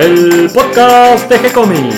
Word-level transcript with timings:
el 0.00 0.50
podcast 0.50 1.28
de 1.28 1.38
G-Comics. 1.38 1.94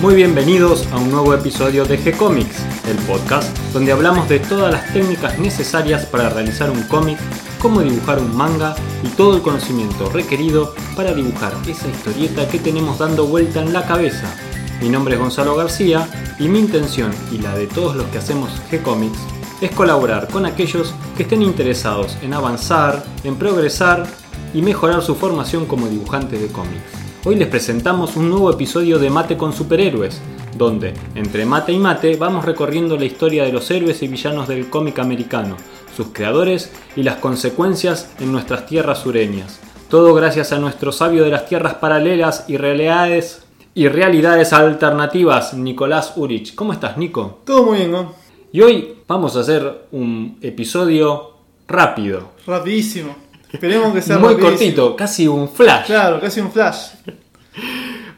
Muy 0.00 0.14
bienvenidos 0.16 0.88
a 0.90 0.96
un 0.96 1.12
nuevo 1.12 1.34
episodio 1.34 1.84
de 1.84 2.00
G-Comics, 2.00 2.56
el 2.88 2.96
podcast 3.06 3.56
donde 3.72 3.92
hablamos 3.92 4.28
de 4.28 4.40
todas 4.40 4.72
las 4.72 4.92
técnicas 4.92 5.38
necesarias 5.38 6.04
para 6.04 6.30
realizar 6.30 6.68
un 6.68 6.82
cómic, 6.84 7.18
cómo 7.60 7.80
dibujar 7.80 8.18
un 8.18 8.36
manga 8.36 8.74
y 9.04 9.08
todo 9.10 9.36
el 9.36 9.42
conocimiento 9.42 10.10
requerido 10.10 10.74
para 10.96 11.14
dibujar 11.14 11.52
esa 11.68 11.86
historieta 11.86 12.48
que 12.48 12.58
tenemos 12.58 12.98
dando 12.98 13.24
vuelta 13.26 13.60
en 13.60 13.72
la 13.72 13.86
cabeza. 13.86 14.34
Mi 14.80 14.88
nombre 14.88 15.14
es 15.14 15.20
Gonzalo 15.20 15.54
García 15.54 16.08
y 16.40 16.48
mi 16.48 16.58
intención 16.58 17.12
y 17.30 17.38
la 17.38 17.54
de 17.54 17.68
todos 17.68 17.94
los 17.94 18.06
que 18.06 18.18
hacemos 18.18 18.50
G-Comics 18.68 19.39
es 19.60 19.70
colaborar 19.72 20.28
con 20.28 20.46
aquellos 20.46 20.94
que 21.16 21.24
estén 21.24 21.42
interesados 21.42 22.16
en 22.22 22.32
avanzar, 22.32 23.02
en 23.24 23.36
progresar 23.36 24.06
y 24.54 24.62
mejorar 24.62 25.02
su 25.02 25.14
formación 25.14 25.66
como 25.66 25.88
dibujantes 25.88 26.40
de 26.40 26.48
cómics. 26.48 26.82
Hoy 27.24 27.36
les 27.36 27.48
presentamos 27.48 28.16
un 28.16 28.30
nuevo 28.30 28.50
episodio 28.50 28.98
de 28.98 29.10
Mate 29.10 29.36
con 29.36 29.52
Superhéroes, 29.52 30.20
donde, 30.56 30.94
entre 31.14 31.44
mate 31.44 31.72
y 31.72 31.78
mate, 31.78 32.16
vamos 32.16 32.46
recorriendo 32.46 32.96
la 32.96 33.04
historia 33.04 33.44
de 33.44 33.52
los 33.52 33.70
héroes 33.70 34.02
y 34.02 34.08
villanos 34.08 34.48
del 34.48 34.70
cómic 34.70 34.98
americano, 34.98 35.56
sus 35.94 36.08
creadores 36.08 36.72
y 36.96 37.02
las 37.02 37.16
consecuencias 37.16 38.10
en 38.18 38.32
nuestras 38.32 38.64
tierras 38.64 39.00
sureñas. 39.00 39.60
Todo 39.90 40.14
gracias 40.14 40.52
a 40.52 40.58
nuestro 40.58 40.92
sabio 40.92 41.24
de 41.24 41.30
las 41.30 41.46
tierras 41.46 41.74
paralelas 41.74 42.44
y 42.48 42.56
realidades 42.56 43.42
y 43.74 43.88
realidades 43.88 44.52
alternativas, 44.52 45.54
Nicolás 45.54 46.14
Urich. 46.16 46.54
¿Cómo 46.54 46.72
estás, 46.72 46.96
Nico? 46.96 47.40
Todo 47.44 47.64
muy 47.64 47.78
bien, 47.78 47.92
¿no? 47.92 48.19
Y 48.52 48.60
hoy 48.62 48.96
vamos 49.06 49.36
a 49.36 49.40
hacer 49.40 49.86
un 49.92 50.38
episodio 50.42 51.30
rápido. 51.68 52.30
Rapidísimo. 52.46 53.14
Esperemos 53.52 53.92
que 53.94 54.02
sea 54.02 54.18
Muy 54.18 54.30
rapidísimo. 54.34 54.50
cortito, 54.58 54.96
casi 54.96 55.28
un 55.28 55.48
flash. 55.48 55.86
Claro, 55.86 56.20
casi 56.20 56.40
un 56.40 56.50
flash. 56.50 56.88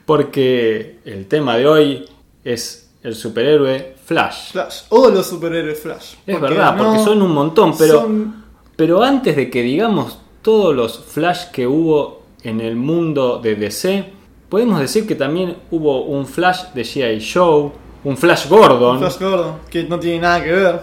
Porque 0.06 0.98
el 1.05 1.27
tema 1.27 1.56
de 1.56 1.66
hoy 1.66 2.05
es 2.44 2.91
el 3.03 3.14
superhéroe 3.14 3.94
Flash. 4.05 4.53
Flash. 4.53 4.80
O 4.91 5.08
los 5.10 5.27
superhéroes 5.27 5.80
Flash. 5.80 6.14
Es 6.27 6.36
Porque 6.38 6.55
verdad, 6.55 6.77
no 6.77 6.84
porque 6.84 7.05
son 7.05 7.22
un 7.22 7.33
montón, 7.33 7.77
pero, 7.78 8.00
son- 8.03 8.44
pero 8.77 9.03
antes 9.03 9.36
de 9.36 9.48
que 9.50 9.62
digamos 9.62 10.19
todos 10.42 10.75
los 10.75 10.98
Flash 10.98 11.47
que 11.53 11.66
hubo 11.66 12.22
en 12.42 12.60
el 12.60 12.75
mundo 12.77 13.38
de 13.42 13.55
DC, 13.55 14.05
podemos 14.48 14.80
decir 14.80 15.06
que 15.06 15.14
también 15.14 15.56
hubo 15.70 16.03
un 16.05 16.27
Flash 16.27 16.72
de 16.75 16.83
G.I. 16.83 17.25
Joe, 17.33 17.70
un 18.05 18.17
Flash 18.17 18.48
Gordon, 18.48 18.98
Flash 18.98 19.19
Gordon, 19.20 19.55
que 19.70 19.84
no 19.84 19.98
tiene 19.98 20.20
nada 20.20 20.42
que 20.42 20.50
ver. 20.53 20.81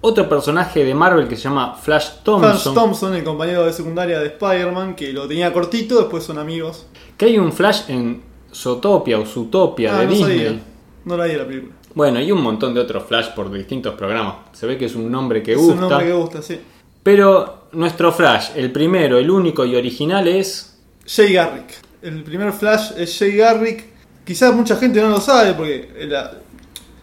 otro 0.00 0.28
personaje 0.28 0.84
de 0.84 0.94
Marvel 0.94 1.28
que 1.28 1.36
se 1.36 1.42
llama 1.44 1.74
Flash 1.74 2.04
Flash 2.08 2.22
Thompson, 2.24 2.74
Thompson, 2.74 3.14
el 3.14 3.24
compañero 3.24 3.64
de 3.64 3.72
secundaria 3.72 4.18
de 4.20 4.26
Spider-Man, 4.26 4.94
que 4.96 5.12
lo 5.12 5.26
tenía 5.28 5.52
cortito, 5.52 5.98
después 5.98 6.24
son 6.24 6.38
amigos. 6.38 6.86
que 7.16 7.26
hay 7.26 7.38
un 7.38 7.52
Flash 7.52 7.82
en 7.88 8.22
Zootopia 8.52 9.18
o 9.18 9.24
Zootopia 9.26 9.96
Ah, 9.96 10.00
de 10.00 10.06
no 10.06 10.10
Disney. 10.12 10.36
sabía. 10.46 10.60
No 11.04 11.16
la 11.16 11.24
vi 11.26 11.34
la 11.34 11.46
película. 11.46 11.74
Bueno, 11.94 12.20
y 12.20 12.32
un 12.32 12.40
montón 12.42 12.74
de 12.74 12.80
otros 12.80 13.04
Flash 13.04 13.28
por 13.34 13.50
distintos 13.52 13.94
programas. 13.94 14.34
Se 14.52 14.66
ve 14.66 14.76
que 14.76 14.86
es 14.86 14.94
un 14.96 15.10
nombre 15.12 15.42
que 15.42 15.52
Es 15.52 15.58
gusta. 15.58 15.74
un 15.74 15.80
nombre 15.80 16.06
que 16.06 16.12
gusta, 16.12 16.42
sí. 16.42 16.58
Pero 17.02 17.66
nuestro 17.72 18.10
Flash, 18.12 18.50
el 18.56 18.72
primero, 18.72 19.18
el 19.18 19.30
único 19.30 19.64
y 19.64 19.76
original 19.76 20.26
es... 20.26 20.78
Jay 21.06 21.32
Garrick. 21.34 21.66
El 22.02 22.22
primer 22.24 22.52
Flash 22.52 22.92
es 22.96 23.16
Jay 23.18 23.36
Garrick. 23.36 23.84
Quizás 24.24 24.54
mucha 24.54 24.76
gente 24.76 25.00
no 25.00 25.08
lo 25.10 25.20
sabe 25.20 25.52
porque 25.54 25.88
la- 26.08 26.32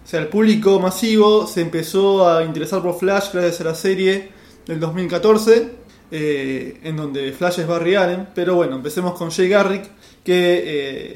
o 0.04 0.08
sea, 0.08 0.20
el 0.22 0.28
público 0.28 0.80
masivo 0.80 1.46
se 1.48 1.62
empezó 1.62 2.28
a 2.28 2.44
interesar 2.44 2.82
por 2.82 2.98
Flash 2.98 3.32
gracias 3.34 3.62
a 3.62 3.64
la 3.66 3.76
serie 3.76 4.30
del 4.66 4.80
2014, 4.80 5.70
eh, 6.12 6.80
en 6.84 6.98
donde 6.98 7.32
Flash 7.32 7.60
es 7.60 7.68
Barry 7.68 7.96
Allen. 7.96 8.28
Pero 8.34 8.56
bueno, 8.56 8.76
empecemos 8.76 9.14
con 9.18 9.30
Jay 9.32 9.48
Garrick, 9.48 9.84
que 10.24 10.64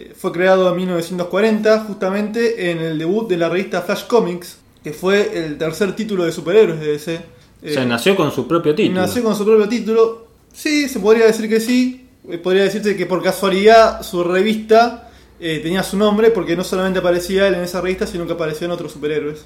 eh, 0.10 0.14
fue 0.16 0.32
creado 0.32 0.70
en 0.70 0.78
1940, 0.78 1.80
justamente 1.86 2.72
en 2.72 2.80
el 2.80 2.98
debut 2.98 3.28
de 3.28 3.38
la 3.38 3.50
revista 3.50 3.82
Flash 3.82 4.06
Comics, 4.08 4.58
que 4.84 4.94
fue 4.94 5.32
el 5.46 5.58
tercer 5.58 5.96
título 5.96 6.24
de 6.26 6.32
superhéroes 6.32 6.80
de 6.80 6.88
DC. 6.88 7.16
o 7.66 7.68
sea, 7.70 7.84
Eh, 7.84 7.86
nació 7.88 8.16
con 8.16 8.32
su 8.32 8.48
propio 8.48 8.76
título. 8.76 9.02
Nació 9.02 9.24
con 9.24 9.36
su 9.36 9.44
propio 9.44 9.68
título. 9.68 10.28
Sí, 10.54 10.88
se 10.88 11.00
podría 11.00 11.26
decir 11.26 11.50
que 11.50 11.60
sí. 11.60 12.08
Eh, 12.30 12.38
Podría 12.38 12.64
decirse 12.64 12.96
que 12.96 13.06
por 13.06 13.22
casualidad 13.24 14.02
su 14.04 14.24
revista 14.24 15.12
eh, 15.40 15.60
tenía 15.62 15.84
su 15.84 15.98
nombre 15.98 16.32
porque 16.32 16.56
no 16.56 16.64
solamente 16.64 17.00
aparecía 17.00 17.48
él 17.48 17.56
en 17.56 17.62
esa 17.62 17.82
revista, 17.82 18.08
sino 18.08 18.26
que 18.26 18.34
aparecían 18.34 18.72
otros 18.72 18.94
superhéroes. 18.94 19.46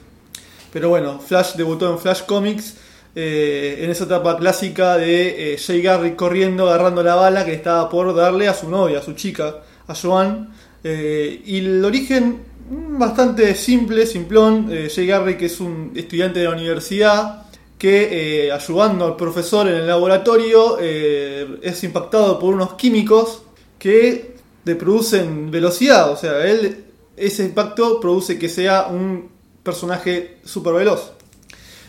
Pero 0.71 0.89
bueno, 0.89 1.19
Flash 1.19 1.55
debutó 1.55 1.91
en 1.91 1.97
Flash 1.97 2.25
Comics 2.25 2.75
eh, 3.15 3.79
en 3.81 3.89
esa 3.89 4.03
etapa 4.03 4.37
clásica 4.37 4.97
de 4.97 5.53
eh, 5.53 5.57
Jay 5.57 5.81
Garrick 5.81 6.15
corriendo, 6.15 6.69
agarrando 6.69 7.01
la 7.01 7.15
bala 7.15 7.43
que 7.43 7.53
estaba 7.53 7.89
por 7.89 8.15
darle 8.15 8.47
a 8.47 8.53
su 8.53 8.69
novia, 8.69 8.99
a 8.99 9.01
su 9.01 9.13
chica, 9.13 9.61
a 9.87 9.95
Joan. 9.95 10.53
Y 10.83 11.57
el 11.57 11.83
origen 11.83 12.43
mm, 12.69 12.99
bastante 12.99 13.55
simple, 13.55 14.05
simplón. 14.05 14.69
Jay 14.93 15.07
Garrick 15.07 15.41
es 15.41 15.59
un 15.59 15.91
estudiante 15.95 16.39
de 16.39 16.45
la 16.45 16.51
universidad 16.51 17.45
que 17.79 18.51
ayudando 18.53 19.05
al 19.05 19.15
profesor 19.15 19.67
en 19.67 19.75
el 19.75 19.87
laboratorio 19.87 20.77
es 20.77 21.83
impactado 21.83 22.37
por 22.37 22.53
unos 22.53 22.73
químicos 22.73 23.41
que 23.79 24.38
le 24.69 24.75
producen 24.75 25.49
velocidad. 25.49 26.11
O 26.11 26.15
sea, 26.15 26.45
él, 26.45 26.85
ese 27.17 27.43
impacto 27.43 27.99
produce 27.99 28.37
que 28.37 28.47
sea 28.47 28.87
un 28.87 29.29
personaje 29.63 30.37
súper 30.45 30.73
veloz. 30.73 31.13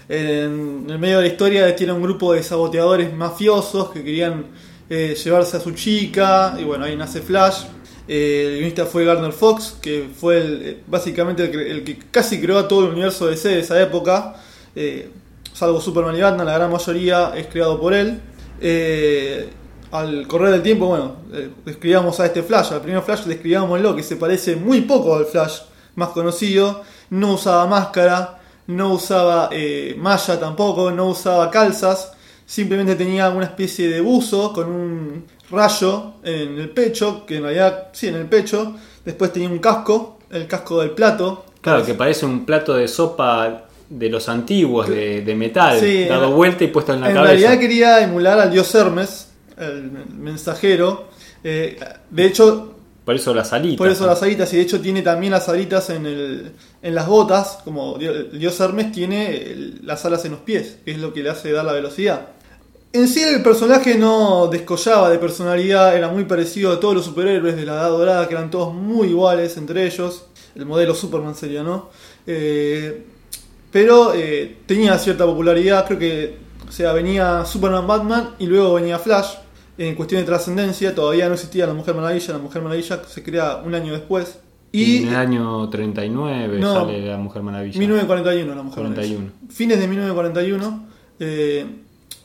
En 0.08 0.86
el 0.88 0.98
medio 0.98 1.18
de 1.18 1.22
la 1.24 1.28
historia 1.28 1.76
tiene 1.76 1.92
un 1.92 2.02
grupo 2.02 2.32
de 2.32 2.42
saboteadores 2.42 3.12
mafiosos 3.12 3.90
que 3.90 4.02
querían 4.02 4.46
eh, 4.88 5.14
llevarse 5.22 5.58
a 5.58 5.60
su 5.60 5.72
chica. 5.72 6.56
Y 6.58 6.64
bueno, 6.64 6.86
ahí 6.86 6.96
nace 6.96 7.20
Flash. 7.20 7.64
Eh, 8.08 8.46
el 8.46 8.54
guionista 8.54 8.86
fue 8.86 9.04
Gardner 9.04 9.32
Fox, 9.32 9.76
que 9.80 10.08
fue 10.18 10.38
eh, 10.42 10.82
básicamente 10.86 11.44
el 11.44 11.84
que, 11.84 11.98
casi 12.10 12.40
creó 12.40 12.58
a 12.58 12.66
todo 12.66 12.86
el 12.86 12.92
universo 12.92 13.26
DC 13.26 13.48
de 13.50 13.60
esa 13.60 13.80
época. 13.80 14.36
Salvo 15.52 15.80
Superman 15.80 16.16
y 16.16 16.22
Batman, 16.22 16.46
la 16.46 16.54
gran 16.54 16.72
mayoría 16.72 17.32
es 17.36 17.46
creado 17.48 17.78
por 17.78 17.92
él. 17.92 18.20
Al 19.92 20.26
correr 20.26 20.52
del 20.52 20.62
tiempo, 20.62 20.86
bueno, 20.86 21.16
eh, 21.32 21.50
describamos 21.64 22.18
a 22.20 22.26
este 22.26 22.42
Flash, 22.42 22.72
al 22.72 22.80
primer 22.80 23.02
Flash 23.02 23.24
describámoslo, 23.24 23.96
que 23.96 24.02
se 24.02 24.16
parece 24.16 24.56
muy 24.56 24.82
poco 24.82 25.16
al 25.16 25.24
Flash 25.26 25.60
más 25.96 26.10
conocido, 26.10 26.82
no 27.10 27.34
usaba 27.34 27.66
máscara, 27.66 28.38
no 28.68 28.92
usaba 28.92 29.48
eh, 29.52 29.96
malla 29.98 30.38
tampoco, 30.38 30.90
no 30.92 31.08
usaba 31.08 31.50
calzas, 31.50 32.12
simplemente 32.46 32.94
tenía 32.94 33.30
una 33.30 33.46
especie 33.46 33.88
de 33.88 34.00
buzo 34.00 34.52
con 34.52 34.68
un 34.70 35.24
rayo 35.50 36.14
en 36.22 36.58
el 36.60 36.70
pecho, 36.70 37.26
que 37.26 37.36
en 37.38 37.42
realidad 37.42 37.88
sí, 37.92 38.06
en 38.08 38.14
el 38.14 38.26
pecho, 38.26 38.76
después 39.04 39.32
tenía 39.32 39.48
un 39.48 39.58
casco, 39.58 40.18
el 40.30 40.46
casco 40.46 40.80
del 40.80 40.90
plato, 40.90 41.44
Claro, 41.60 41.84
que 41.84 41.92
parece 41.92 42.24
un 42.24 42.46
plato 42.46 42.74
de 42.74 42.88
sopa 42.88 43.64
de 43.90 44.08
los 44.08 44.28
antiguos, 44.30 44.88
de, 44.88 45.20
de 45.22 45.34
metal, 45.34 45.78
Sí, 45.78 46.04
dado 46.04 46.28
en- 46.28 46.34
vuelta 46.36 46.64
y 46.64 46.68
puesto 46.68 46.94
en 46.94 47.00
la 47.02 47.08
en 47.10 47.14
cabeza. 47.16 47.32
realidad 47.32 47.58
quería 47.60 48.00
emular 48.02 48.38
al 48.38 48.50
dios 48.50 48.72
Hermes, 48.74 49.29
el 49.60 49.90
mensajero. 50.16 51.08
Eh, 51.44 51.78
de 52.10 52.26
hecho, 52.26 52.74
Por 53.04 53.14
eso 53.14 53.34
las 53.34 53.52
alitas. 53.52 53.78
por 53.78 53.88
eso 53.88 54.06
las 54.06 54.22
alitas, 54.22 54.52
y 54.52 54.56
de 54.56 54.62
hecho 54.62 54.80
tiene 54.80 55.02
también 55.02 55.32
las 55.32 55.48
alitas 55.48 55.90
en, 55.90 56.06
el, 56.06 56.52
en 56.82 56.94
las 56.94 57.06
botas, 57.06 57.58
como 57.64 57.96
el 57.98 58.38
dios 58.38 58.58
Hermes 58.60 58.92
tiene 58.92 59.36
el- 59.36 59.80
las 59.84 60.04
alas 60.04 60.24
en 60.24 60.32
los 60.32 60.40
pies, 60.40 60.76
que 60.84 60.92
es 60.92 60.98
lo 60.98 61.12
que 61.12 61.22
le 61.22 61.30
hace 61.30 61.50
dar 61.52 61.64
la 61.64 61.72
velocidad. 61.72 62.28
En 62.92 63.06
sí 63.06 63.22
el 63.22 63.40
personaje 63.42 63.96
no 63.96 64.48
descollaba 64.48 65.10
de 65.10 65.18
personalidad, 65.18 65.96
era 65.96 66.08
muy 66.08 66.24
parecido 66.24 66.72
a 66.72 66.80
todos 66.80 66.94
los 66.96 67.04
superhéroes 67.04 67.54
de 67.56 67.64
la 67.64 67.74
Edad 67.74 67.88
Dorada, 67.90 68.26
que 68.28 68.34
eran 68.34 68.50
todos 68.50 68.74
muy 68.74 69.08
iguales 69.08 69.56
entre 69.56 69.86
ellos. 69.86 70.24
El 70.56 70.66
modelo 70.66 70.94
Superman 70.94 71.36
sería, 71.36 71.62
¿no? 71.62 71.90
Eh, 72.26 73.04
pero 73.70 74.12
eh, 74.14 74.56
tenía 74.66 74.98
cierta 74.98 75.24
popularidad, 75.24 75.86
creo 75.86 75.98
que, 76.00 76.36
o 76.68 76.72
sea, 76.72 76.92
venía 76.92 77.44
Superman, 77.44 77.86
Batman 77.86 78.30
y 78.40 78.46
luego 78.46 78.74
venía 78.74 78.98
Flash. 78.98 79.34
En 79.82 79.94
cuestión 79.94 80.20
de 80.20 80.26
trascendencia, 80.26 80.94
todavía 80.94 81.26
no 81.28 81.34
existía 81.34 81.66
la 81.66 81.72
Mujer 81.72 81.94
Maravilla, 81.94 82.32
la 82.34 82.38
Mujer 82.38 82.60
Maravilla 82.60 83.02
se 83.08 83.22
crea 83.22 83.62
un 83.64 83.74
año 83.74 83.92
después. 83.94 84.38
Y 84.72 85.04
en 85.04 85.08
el 85.08 85.16
año 85.16 85.68
39 85.70 86.58
No. 86.60 86.74
sale 86.74 87.00
la 87.06 87.16
Mujer 87.16 87.42
Maravilla. 87.42 87.78
1941 87.78 88.54
la 88.54 88.62
Mujer 88.62 88.82
41. 88.82 89.18
Maravilla. 89.20 89.52
Fines 89.52 89.80
de 89.80 89.88
1941. 89.88 90.86
eh, 91.18 91.66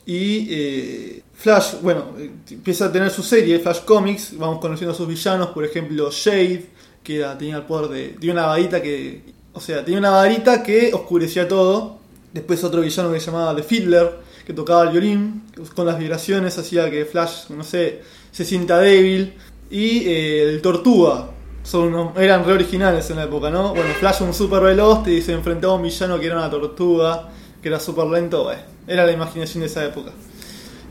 y 0.05 0.47
eh, 0.51 1.23
Flash, 1.33 1.75
bueno, 1.81 2.03
empieza 2.51 2.85
a 2.85 2.91
tener 2.91 3.09
su 3.09 3.23
serie, 3.23 3.57
Flash 3.59 3.79
Comics. 3.85 4.37
Vamos 4.37 4.59
conociendo 4.59 4.93
a 4.93 4.95
sus 4.95 5.07
villanos, 5.07 5.47
por 5.47 5.63
ejemplo, 5.65 6.09
Shade, 6.11 6.65
que 7.03 7.17
era- 7.17 7.37
tenía 7.37 7.55
el 7.57 7.63
poder 7.63 7.89
de. 7.89 8.07
Tenía 8.19 8.33
una 8.33 8.45
varita 8.47 8.81
que. 8.81 9.23
O 9.53 9.59
sea, 9.61 9.83
tenía 9.83 9.99
una 9.99 10.11
varita 10.11 10.61
que 10.61 10.91
oscurecía 10.93 11.47
todo. 11.47 11.97
Después 12.35 12.61
otro 12.65 12.81
villano 12.81 13.13
que 13.13 13.21
se 13.21 13.27
llamaba 13.27 13.55
The 13.55 13.63
Fiddler, 13.63 14.11
que 14.45 14.51
tocaba 14.51 14.83
el 14.83 14.89
violín, 14.89 15.43
con 15.73 15.85
las 15.85 15.97
vibraciones 15.97 16.57
hacía 16.57 16.91
que 16.91 17.05
Flash, 17.05 17.47
no 17.51 17.63
sé, 17.63 18.01
se 18.29 18.43
sienta 18.43 18.77
débil. 18.77 19.35
Y 19.69 19.99
eh, 19.99 20.49
el 20.49 20.61
Tortuga, 20.61 21.29
son 21.63 22.11
eran 22.17 22.43
re 22.43 22.51
originales 22.51 23.09
en 23.09 23.15
la 23.15 23.23
época, 23.23 23.49
¿no? 23.49 23.69
Bueno, 23.69 23.89
Flash 24.01 24.21
un 24.21 24.33
super 24.33 24.61
veloz 24.61 25.07
y 25.07 25.21
se 25.21 25.31
enfrentaba 25.31 25.71
a 25.71 25.75
un 25.77 25.83
villano 25.83 26.19
que 26.19 26.25
era 26.25 26.35
una 26.35 26.49
tortuga, 26.49 27.29
que 27.61 27.69
era 27.69 27.79
súper 27.79 28.07
lento, 28.07 28.43
bueno, 28.43 28.61
era 28.85 29.05
la 29.05 29.13
imaginación 29.13 29.61
de 29.61 29.67
esa 29.67 29.85
época. 29.85 30.11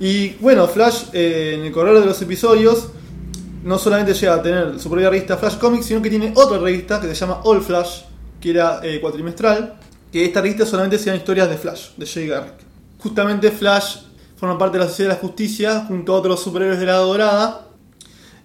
Y 0.01 0.31
bueno, 0.41 0.67
Flash 0.67 1.09
eh, 1.13 1.57
en 1.59 1.67
el 1.67 1.73
correr 1.73 2.01
de 2.01 2.07
los 2.07 2.23
episodios 2.23 2.89
no 3.63 3.79
solamente 3.79 4.15
llega 4.15 4.33
a 4.33 4.43
tener 4.43 4.81
su 4.81 4.89
propia 4.89 5.11
revista 5.11 5.37
Flash 5.37 5.59
Comics, 5.59 5.85
sino 5.85 6.01
que 6.01 6.09
tiene 6.09 6.33
otra 6.37 6.57
revista 6.57 7.03
que 7.03 7.09
se 7.09 7.15
llama 7.15 7.43
All 7.45 7.61
Flash, 7.61 8.01
que 8.41 8.49
era 8.49 8.81
eh, 8.83 8.99
cuatrimestral, 8.99 9.75
que 10.15 10.25
esta 10.25 10.41
revista 10.41 10.65
solamente 10.65 10.97
se 10.97 11.11
dan 11.11 11.19
historias 11.19 11.51
de 11.51 11.57
Flash, 11.57 11.89
de 11.97 12.07
Jay 12.07 12.29
Garrick. 12.29 12.55
Justamente 13.01 13.51
Flash 13.51 13.97
forma 14.37 14.57
parte 14.57 14.79
de 14.79 14.85
la 14.85 14.89
Sociedad 14.89 15.11
de 15.11 15.17
la 15.17 15.21
Justicia 15.21 15.85
junto 15.89 16.15
a 16.15 16.19
otros 16.19 16.41
superhéroes 16.41 16.79
de 16.79 16.87
la 16.87 16.99
Dorada 16.99 17.67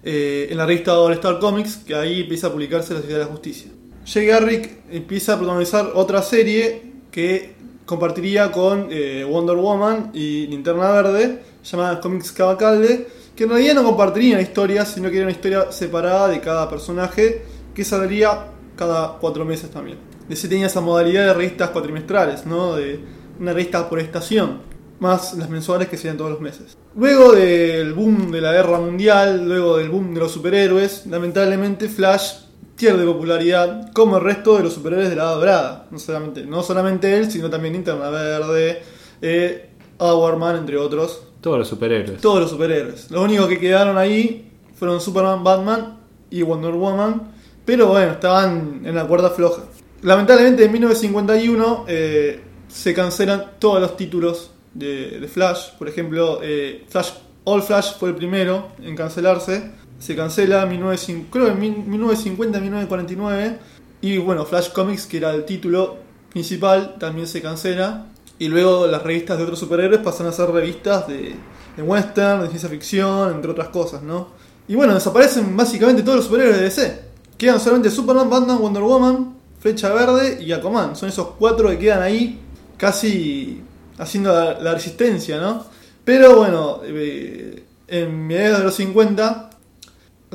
eh, 0.02 0.48
en 0.50 0.56
la 0.56 0.66
revista 0.66 0.98
All 0.98 1.12
Star 1.12 1.38
Comics, 1.38 1.76
que 1.76 1.94
ahí 1.94 2.22
empieza 2.22 2.48
a 2.48 2.50
publicarse 2.50 2.92
la 2.92 2.98
Sociedad 2.98 3.20
de 3.20 3.24
la 3.26 3.30
Justicia. 3.30 3.70
Jay 4.04 4.26
Garrick 4.26 4.78
empieza 4.90 5.34
a 5.34 5.38
protagonizar 5.38 5.92
otra 5.94 6.22
serie 6.22 6.94
que 7.12 7.54
compartiría 7.86 8.50
con 8.50 8.88
eh, 8.90 9.24
Wonder 9.24 9.54
Woman 9.54 10.10
y 10.12 10.48
Linterna 10.48 10.90
Verde, 10.90 11.40
llamada 11.62 12.00
Comics 12.00 12.32
Cabacalde, 12.32 13.06
que 13.36 13.44
en 13.44 13.50
realidad 13.50 13.74
no 13.74 13.84
compartirían 13.84 14.40
historias, 14.40 14.88
sino 14.88 15.08
que 15.08 15.18
era 15.18 15.26
una 15.26 15.32
historia 15.32 15.70
separada 15.70 16.26
de 16.26 16.40
cada 16.40 16.68
personaje 16.68 17.44
que 17.72 17.84
saldría 17.84 18.48
cada 18.74 19.18
cuatro 19.20 19.44
meses 19.44 19.70
también. 19.70 20.09
DC 20.30 20.48
tenía 20.48 20.68
esa 20.68 20.80
modalidad 20.80 21.26
de 21.26 21.34
revistas 21.34 21.70
cuatrimestrales, 21.70 22.46
¿no? 22.46 22.76
De 22.76 23.00
una 23.40 23.52
revista 23.52 23.88
por 23.88 23.98
estación, 23.98 24.60
más 25.00 25.34
las 25.34 25.50
mensuales 25.50 25.88
que 25.88 25.96
serían 25.96 26.16
todos 26.16 26.30
los 26.30 26.40
meses. 26.40 26.76
Luego 26.94 27.32
del 27.32 27.92
boom 27.94 28.30
de 28.30 28.40
la 28.40 28.52
guerra 28.52 28.78
mundial, 28.78 29.48
luego 29.48 29.78
del 29.78 29.90
boom 29.90 30.14
de 30.14 30.20
los 30.20 30.30
superhéroes, 30.30 31.06
lamentablemente 31.06 31.88
Flash 31.88 32.42
pierde 32.76 33.04
popularidad 33.04 33.90
como 33.92 34.18
el 34.18 34.22
resto 34.22 34.56
de 34.56 34.62
los 34.62 34.72
superhéroes 34.72 35.10
de 35.10 35.16
la 35.16 35.24
Edad 35.24 35.34
Dorada. 35.34 35.88
No 35.90 35.98
solamente, 35.98 36.46
no 36.46 36.62
solamente 36.62 37.16
él, 37.16 37.28
sino 37.28 37.50
también 37.50 37.74
Interna 37.74 38.08
Verde, 38.08 38.82
eh, 39.20 39.70
Hourman, 39.98 40.58
entre 40.58 40.76
otros. 40.76 41.24
Todos 41.40 41.58
los 41.58 41.66
superhéroes. 41.66 42.20
Todos 42.20 42.38
los 42.38 42.50
superhéroes. 42.50 43.10
Los 43.10 43.24
únicos 43.24 43.48
que 43.48 43.58
quedaron 43.58 43.98
ahí 43.98 44.52
fueron 44.76 45.00
Superman, 45.00 45.42
Batman 45.42 45.98
y 46.30 46.42
Wonder 46.42 46.74
Woman. 46.74 47.32
Pero 47.64 47.88
bueno, 47.88 48.12
estaban 48.12 48.82
en 48.84 48.94
la 48.94 49.06
cuerda 49.08 49.30
floja. 49.30 49.62
Lamentablemente 50.02 50.64
en 50.64 50.72
1951 50.72 51.84
eh, 51.86 52.40
se 52.68 52.94
cancelan 52.94 53.52
todos 53.58 53.80
los 53.80 53.96
títulos 53.96 54.52
de, 54.72 55.28
Flash. 55.32 55.72
Por 55.78 55.88
ejemplo, 55.88 56.40
eh, 56.42 56.84
Flash, 56.88 57.10
All 57.44 57.62
Flash 57.62 57.98
fue 57.98 58.10
el 58.10 58.14
primero 58.14 58.68
en 58.82 58.96
cancelarse. 58.96 59.72
Se 59.98 60.16
cancela 60.16 60.62
en 60.62 60.70
1950, 60.70 61.30
creo 61.30 61.48
en 61.48 61.90
1950-1949. 61.90 63.58
Y 64.00 64.18
bueno, 64.18 64.46
Flash 64.46 64.70
Comics, 64.72 65.06
que 65.06 65.18
era 65.18 65.34
el 65.34 65.44
título 65.44 65.98
principal, 66.30 66.96
también 66.98 67.26
se 67.26 67.42
cancela. 67.42 68.06
Y 68.38 68.48
luego 68.48 68.86
las 68.86 69.02
revistas 69.02 69.36
de 69.36 69.44
otros 69.44 69.58
superhéroes 69.58 70.00
pasan 70.00 70.26
a 70.26 70.32
ser 70.32 70.50
revistas 70.50 71.06
de, 71.06 71.34
de 71.76 71.82
western, 71.82 72.40
de 72.40 72.48
ciencia 72.48 72.70
ficción, 72.70 73.34
entre 73.34 73.50
otras 73.50 73.68
cosas, 73.68 74.02
¿no? 74.02 74.28
Y 74.66 74.76
bueno, 74.76 74.94
desaparecen 74.94 75.54
básicamente 75.54 76.02
todos 76.02 76.16
los 76.16 76.24
superhéroes 76.24 76.56
de 76.56 76.62
DC. 76.64 77.00
Quedan 77.36 77.60
solamente 77.60 77.90
Superman, 77.90 78.30
Batman, 78.30 78.58
Wonder 78.58 78.82
Woman, 78.82 79.39
Flecha 79.60 79.92
Verde 79.92 80.42
y 80.42 80.52
Aquaman. 80.52 80.96
Son 80.96 81.08
esos 81.08 81.28
cuatro 81.38 81.68
que 81.70 81.78
quedan 81.78 82.02
ahí 82.02 82.40
casi 82.76 83.62
haciendo 83.98 84.32
la, 84.32 84.74
resistencia, 84.74 85.38
¿no? 85.38 85.64
Pero 86.04 86.36
bueno, 86.36 86.80
eh, 86.82 87.62
en 87.86 88.26
mediados 88.26 88.58
de 88.58 88.64
los 88.64 88.74
50, 88.74 89.50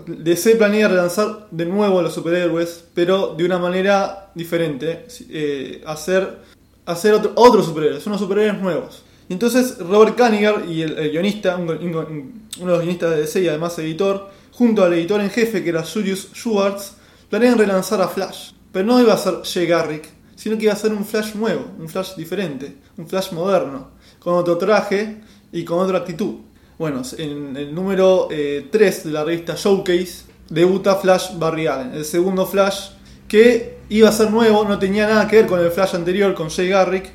DC 0.05 0.55
planea 0.55 0.87
relanzar 0.87 1.47
de 1.51 1.65
nuevo 1.65 1.99
a 1.99 2.03
los 2.03 2.13
superhéroes, 2.13 2.85
pero 2.93 3.33
de 3.35 3.43
una 3.43 3.57
manera 3.57 4.31
diferente. 4.35 5.07
Eh, 5.29 5.83
hacer 5.85 6.45
hacer 6.85 7.13
otro, 7.13 7.31
otros 7.35 7.65
superhéroes, 7.65 8.05
unos 8.07 8.19
superhéroes 8.19 8.61
nuevos. 8.61 9.03
Y 9.27 9.33
entonces 9.33 9.79
Robert 9.79 10.15
Kaniger 10.15 10.65
y 10.69 10.83
el, 10.83 11.11
guionista, 11.11 11.57
un, 11.57 11.69
un, 11.69 12.47
uno 12.59 12.71
de 12.71 12.77
los 12.77 12.79
guionistas 12.79 13.11
de 13.11 13.21
DC 13.21 13.41
y 13.41 13.47
además 13.47 13.77
editor, 13.79 14.29
junto 14.51 14.83
al 14.83 14.93
editor 14.93 15.19
en 15.21 15.29
jefe 15.29 15.63
que 15.63 15.69
era 15.69 15.83
Julius 15.83 16.29
Schwartz, 16.33 16.93
planean 17.29 17.57
relanzar 17.57 18.01
a 18.01 18.07
Flash. 18.07 18.51
Pero 18.75 18.87
no 18.87 18.99
iba 18.99 19.13
a 19.13 19.17
ser 19.17 19.35
Jay 19.45 19.67
Garrick, 19.67 20.09
sino 20.35 20.57
que 20.57 20.65
iba 20.65 20.73
a 20.73 20.75
ser 20.75 20.91
un 20.91 21.05
Flash 21.05 21.33
nuevo, 21.35 21.65
un 21.79 21.87
Flash 21.87 22.15
diferente, 22.17 22.75
un 22.97 23.07
Flash 23.07 23.31
moderno, 23.31 23.91
con 24.19 24.33
otro 24.33 24.57
traje 24.57 25.21
y 25.53 25.63
con 25.63 25.79
otra 25.79 25.99
actitud. 25.99 26.39
Bueno, 26.77 27.01
en 27.17 27.55
el 27.55 27.73
número 27.73 28.27
eh, 28.29 28.67
3 28.69 29.05
de 29.05 29.11
la 29.11 29.23
revista 29.23 29.55
Showcase 29.55 30.25
debuta 30.49 30.97
Flash 30.97 31.37
Barry 31.37 31.67
Allen, 31.67 31.93
el 31.93 32.03
segundo 32.03 32.45
Flash 32.45 32.89
que 33.29 33.77
iba 33.87 34.09
a 34.09 34.11
ser 34.11 34.29
nuevo, 34.29 34.65
no 34.65 34.77
tenía 34.77 35.07
nada 35.07 35.25
que 35.25 35.37
ver 35.37 35.47
con 35.47 35.61
el 35.61 35.71
Flash 35.71 35.95
anterior, 35.95 36.33
con 36.33 36.49
Jay 36.49 36.67
Garrick. 36.67 37.13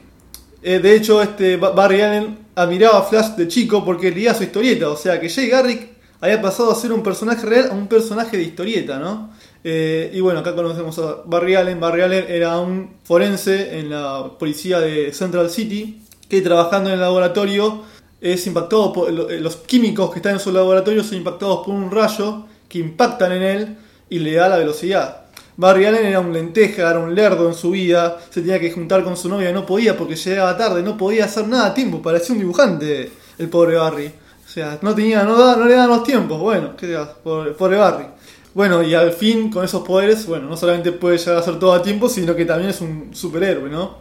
Eh, 0.62 0.78
de 0.78 0.94
hecho, 0.94 1.20
este 1.20 1.58
Barry 1.58 2.00
Allen 2.00 2.38
admiraba 2.54 3.00
a 3.00 3.02
Flash 3.02 3.32
de 3.36 3.48
chico 3.48 3.84
porque 3.84 4.10
leía 4.10 4.32
su 4.32 4.44
historieta, 4.44 4.88
o 4.88 4.96
sea 4.96 5.20
que 5.20 5.28
Jay 5.28 5.50
Garrick 5.50 5.90
había 6.22 6.40
pasado 6.40 6.70
a 6.70 6.74
ser 6.74 6.90
un 6.90 7.02
personaje 7.02 7.44
real 7.44 7.68
a 7.70 7.74
un 7.74 7.86
personaje 7.86 8.38
de 8.38 8.44
historieta, 8.44 8.98
¿no? 8.98 9.30
Eh, 9.62 10.10
y 10.14 10.20
bueno, 10.20 10.40
acá 10.40 10.54
conocemos 10.54 10.98
a 10.98 11.22
Barry 11.24 11.54
Allen. 11.54 11.80
Barry 11.80 12.02
Allen 12.02 12.24
era 12.28 12.58
un 12.58 12.96
forense 13.04 13.78
en 13.78 13.90
la 13.90 14.30
policía 14.38 14.80
de 14.80 15.12
Central 15.12 15.50
City 15.50 16.02
que 16.28 16.40
trabajando 16.40 16.88
en 16.90 16.94
el 16.94 17.00
laboratorio 17.00 17.82
es 18.20 18.46
impactado 18.46 18.92
por 18.92 19.12
los 19.12 19.56
químicos 19.56 20.10
que 20.10 20.18
están 20.18 20.34
en 20.34 20.40
su 20.40 20.52
laboratorio 20.52 21.02
son 21.02 21.16
impactados 21.18 21.64
por 21.64 21.74
un 21.74 21.90
rayo 21.90 22.44
que 22.68 22.78
impactan 22.78 23.32
en 23.32 23.42
él 23.42 23.76
y 24.08 24.18
le 24.18 24.34
da 24.34 24.48
la 24.48 24.56
velocidad. 24.56 25.22
Barry 25.56 25.84
Allen 25.84 26.06
era 26.06 26.20
un 26.20 26.32
lenteja, 26.32 26.88
era 26.88 27.00
un 27.00 27.14
lerdo 27.14 27.48
en 27.48 27.54
su 27.54 27.72
vida, 27.72 28.18
se 28.30 28.40
tenía 28.40 28.60
que 28.60 28.70
juntar 28.70 29.04
con 29.04 29.16
su 29.16 29.28
novia, 29.28 29.52
no 29.52 29.66
podía 29.66 29.96
porque 29.96 30.16
llegaba 30.16 30.56
tarde, 30.56 30.82
no 30.82 30.96
podía 30.96 31.26
hacer 31.26 31.48
nada 31.48 31.66
a 31.66 31.74
tiempo, 31.74 32.00
parecía 32.00 32.34
un 32.34 32.40
dibujante 32.40 33.10
el 33.38 33.48
pobre 33.48 33.76
Barry. 33.76 34.06
O 34.06 34.48
sea, 34.48 34.78
no 34.82 34.94
tenía, 34.94 35.22
no, 35.22 35.36
da, 35.36 35.56
no 35.56 35.66
le 35.66 35.74
daban 35.74 35.90
los 35.90 36.02
tiempos, 36.02 36.40
bueno, 36.40 36.76
qué 36.76 36.86
digas, 36.86 37.10
pobre, 37.22 37.52
pobre 37.52 37.76
Barry. 37.76 38.06
Bueno, 38.54 38.82
y 38.82 38.94
al 38.94 39.12
fin, 39.12 39.50
con 39.50 39.64
esos 39.64 39.82
poderes, 39.82 40.26
bueno, 40.26 40.48
no 40.48 40.56
solamente 40.56 40.92
puede 40.92 41.18
llegar 41.18 41.36
a 41.36 41.40
hacer 41.40 41.58
todo 41.58 41.72
a 41.72 41.82
tiempo, 41.82 42.08
sino 42.08 42.34
que 42.34 42.44
también 42.44 42.70
es 42.70 42.80
un 42.80 43.14
superhéroe, 43.14 43.70
¿no? 43.70 43.98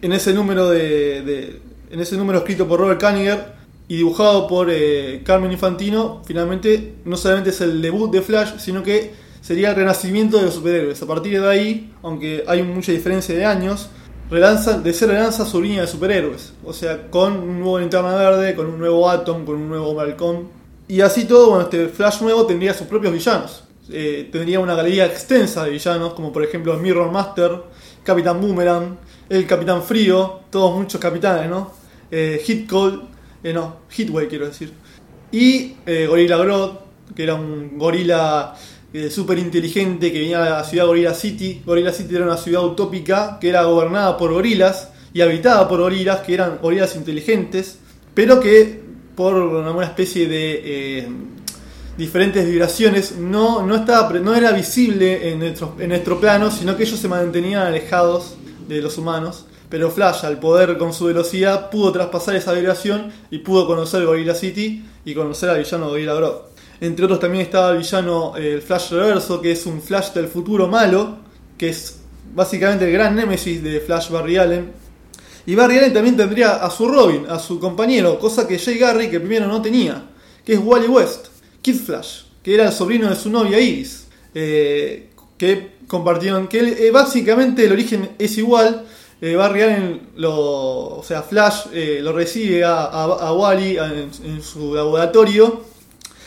En 0.00 0.12
ese 0.12 0.32
número 0.32 0.70
de, 0.70 1.22
de 1.22 1.60
en 1.92 2.00
ese 2.00 2.16
número 2.16 2.38
escrito 2.38 2.66
por 2.66 2.80
Robert 2.80 3.00
Kaniger 3.00 3.52
y 3.86 3.96
dibujado 3.96 4.46
por 4.46 4.68
eh, 4.70 5.22
Carmen 5.24 5.52
Infantino, 5.52 6.22
finalmente 6.24 6.94
no 7.04 7.18
solamente 7.18 7.50
es 7.50 7.60
el 7.60 7.82
debut 7.82 8.10
de 8.10 8.22
Flash, 8.22 8.56
sino 8.58 8.82
que 8.82 9.12
sería 9.42 9.70
el 9.70 9.76
renacimiento 9.76 10.38
de 10.38 10.44
los 10.44 10.54
superhéroes. 10.54 11.02
A 11.02 11.06
partir 11.06 11.38
de 11.38 11.46
ahí, 11.46 11.92
aunque 12.02 12.44
hay 12.46 12.62
mucha 12.62 12.92
diferencia 12.92 13.34
de 13.34 13.44
años, 13.44 13.90
relanza, 14.30 14.78
de 14.78 14.94
ser 14.94 15.10
relanza 15.10 15.44
su 15.44 15.60
línea 15.60 15.82
de 15.82 15.86
superhéroes. 15.86 16.54
O 16.64 16.72
sea, 16.72 17.10
con 17.10 17.34
un 17.36 17.60
nuevo 17.60 17.78
Linterna 17.78 18.14
Verde, 18.14 18.54
con 18.54 18.66
un 18.66 18.78
nuevo 18.78 19.10
Atom, 19.10 19.44
con 19.44 19.56
un 19.56 19.68
nuevo 19.68 19.92
Malcolm. 19.94 20.46
Y 20.88 21.02
así 21.02 21.26
todo, 21.26 21.50
bueno, 21.50 21.64
este 21.64 21.88
Flash 21.88 22.22
nuevo 22.22 22.46
tendría 22.46 22.72
sus 22.72 22.86
propios 22.86 23.12
villanos. 23.12 23.64
Eh, 23.90 24.28
tendría 24.30 24.60
una 24.60 24.74
galería 24.74 25.06
extensa 25.06 25.64
de 25.64 25.70
villanos, 25.70 26.14
como 26.14 26.32
por 26.32 26.44
ejemplo 26.44 26.76
Mirror 26.78 27.10
Master, 27.10 27.62
Capitán 28.04 28.40
Boomerang, 28.40 28.96
el 29.28 29.46
Capitán 29.46 29.82
Frío, 29.82 30.40
todos 30.50 30.76
muchos 30.76 31.00
capitanes, 31.00 31.48
¿no? 31.48 31.72
Eh, 32.10 32.42
Hit 32.44 32.68
Cold, 32.68 33.04
eh, 33.42 33.52
no, 33.52 33.76
Hitway 33.90 34.28
quiero 34.28 34.46
decir. 34.46 34.72
Y 35.30 35.76
eh, 35.86 36.06
Gorilla 36.06 36.36
Grodd, 36.36 36.72
que 37.16 37.22
era 37.22 37.34
un 37.34 37.78
gorila 37.78 38.54
súper 39.08 39.38
inteligente 39.38 40.12
que 40.12 40.18
venía 40.18 40.40
de 40.40 40.50
la 40.50 40.64
ciudad 40.64 40.84
Gorilla 40.84 41.14
City. 41.14 41.62
Gorilla 41.64 41.92
City 41.92 42.14
era 42.14 42.26
una 42.26 42.36
ciudad 42.36 42.62
utópica 42.62 43.38
que 43.40 43.48
era 43.48 43.62
gobernada 43.62 44.18
por 44.18 44.34
gorilas 44.34 44.90
y 45.14 45.22
habitada 45.22 45.66
por 45.66 45.80
gorilas 45.80 46.20
que 46.20 46.34
eran 46.34 46.58
gorilas 46.60 46.94
inteligentes, 46.94 47.78
pero 48.12 48.38
que 48.38 48.82
por 49.14 49.34
una 49.34 49.84
especie 49.84 50.28
de 50.28 51.08
diferentes 51.96 52.46
vibraciones 52.46 53.16
no, 53.18 53.64
no, 53.66 53.76
estaba, 53.76 54.10
no 54.14 54.34
era 54.34 54.52
visible 54.52 55.30
en 55.30 55.40
nuestro, 55.40 55.76
en 55.78 55.90
nuestro 55.90 56.18
plano, 56.20 56.50
sino 56.50 56.76
que 56.76 56.84
ellos 56.84 56.98
se 56.98 57.08
mantenían 57.08 57.66
alejados 57.66 58.36
de 58.68 58.80
los 58.80 58.98
humanos. 58.98 59.46
Pero 59.68 59.90
Flash, 59.90 60.24
al 60.24 60.38
poder 60.38 60.76
con 60.76 60.92
su 60.92 61.06
velocidad, 61.06 61.70
pudo 61.70 61.92
traspasar 61.92 62.36
esa 62.36 62.52
vibración 62.52 63.10
y 63.30 63.38
pudo 63.38 63.66
conocer 63.66 64.04
Gorilla 64.04 64.34
City 64.34 64.84
y 65.04 65.14
conocer 65.14 65.48
al 65.48 65.58
villano 65.58 65.88
Gorilla 65.88 66.14
Grodd. 66.14 66.36
Entre 66.80 67.04
otros 67.04 67.20
también 67.20 67.44
estaba 67.44 67.70
el 67.70 67.78
villano 67.78 68.34
el 68.36 68.60
Flash 68.60 68.90
Reverso, 68.90 69.40
que 69.40 69.52
es 69.52 69.64
un 69.66 69.80
Flash 69.80 70.12
del 70.12 70.28
futuro 70.28 70.68
malo, 70.68 71.18
que 71.56 71.68
es 71.70 72.00
básicamente 72.34 72.86
el 72.86 72.92
gran 72.92 73.14
némesis 73.14 73.62
de 73.62 73.80
Flash 73.80 74.10
Barry 74.10 74.36
Allen. 74.36 74.72
Y 75.46 75.54
Barry 75.54 75.78
Allen 75.78 75.92
también 75.94 76.16
tendría 76.16 76.56
a 76.56 76.70
su 76.70 76.88
Robin, 76.88 77.24
a 77.28 77.38
su 77.38 77.58
compañero, 77.58 78.18
cosa 78.18 78.46
que 78.46 78.58
Jay 78.58 78.78
Garrick 78.78 79.10
que 79.10 79.20
primero 79.20 79.46
no 79.46 79.62
tenía, 79.62 80.10
que 80.44 80.54
es 80.54 80.60
Wally 80.62 80.88
West, 80.88 81.28
Kid 81.62 81.76
Flash, 81.76 82.22
que 82.42 82.54
era 82.54 82.66
el 82.66 82.72
sobrino 82.72 83.08
de 83.08 83.16
su 83.16 83.30
novia 83.30 83.58
Iris, 83.60 84.08
eh, 84.34 85.10
que 85.38 85.72
compartieron, 85.86 86.48
que 86.48 86.60
eh, 86.60 86.90
básicamente 86.90 87.64
el 87.64 87.72
origen 87.72 88.10
es 88.18 88.38
igual. 88.38 88.84
Eh, 89.20 89.36
Barry 89.36 90.00
lo, 90.16 90.98
o 90.98 91.02
sea, 91.04 91.22
Flash 91.22 91.66
eh, 91.72 92.00
lo 92.02 92.12
recibe 92.12 92.64
a, 92.64 92.84
a, 92.84 93.32
Wally 93.32 93.76
en, 93.76 94.42
su 94.42 94.74
laboratorio 94.74 95.62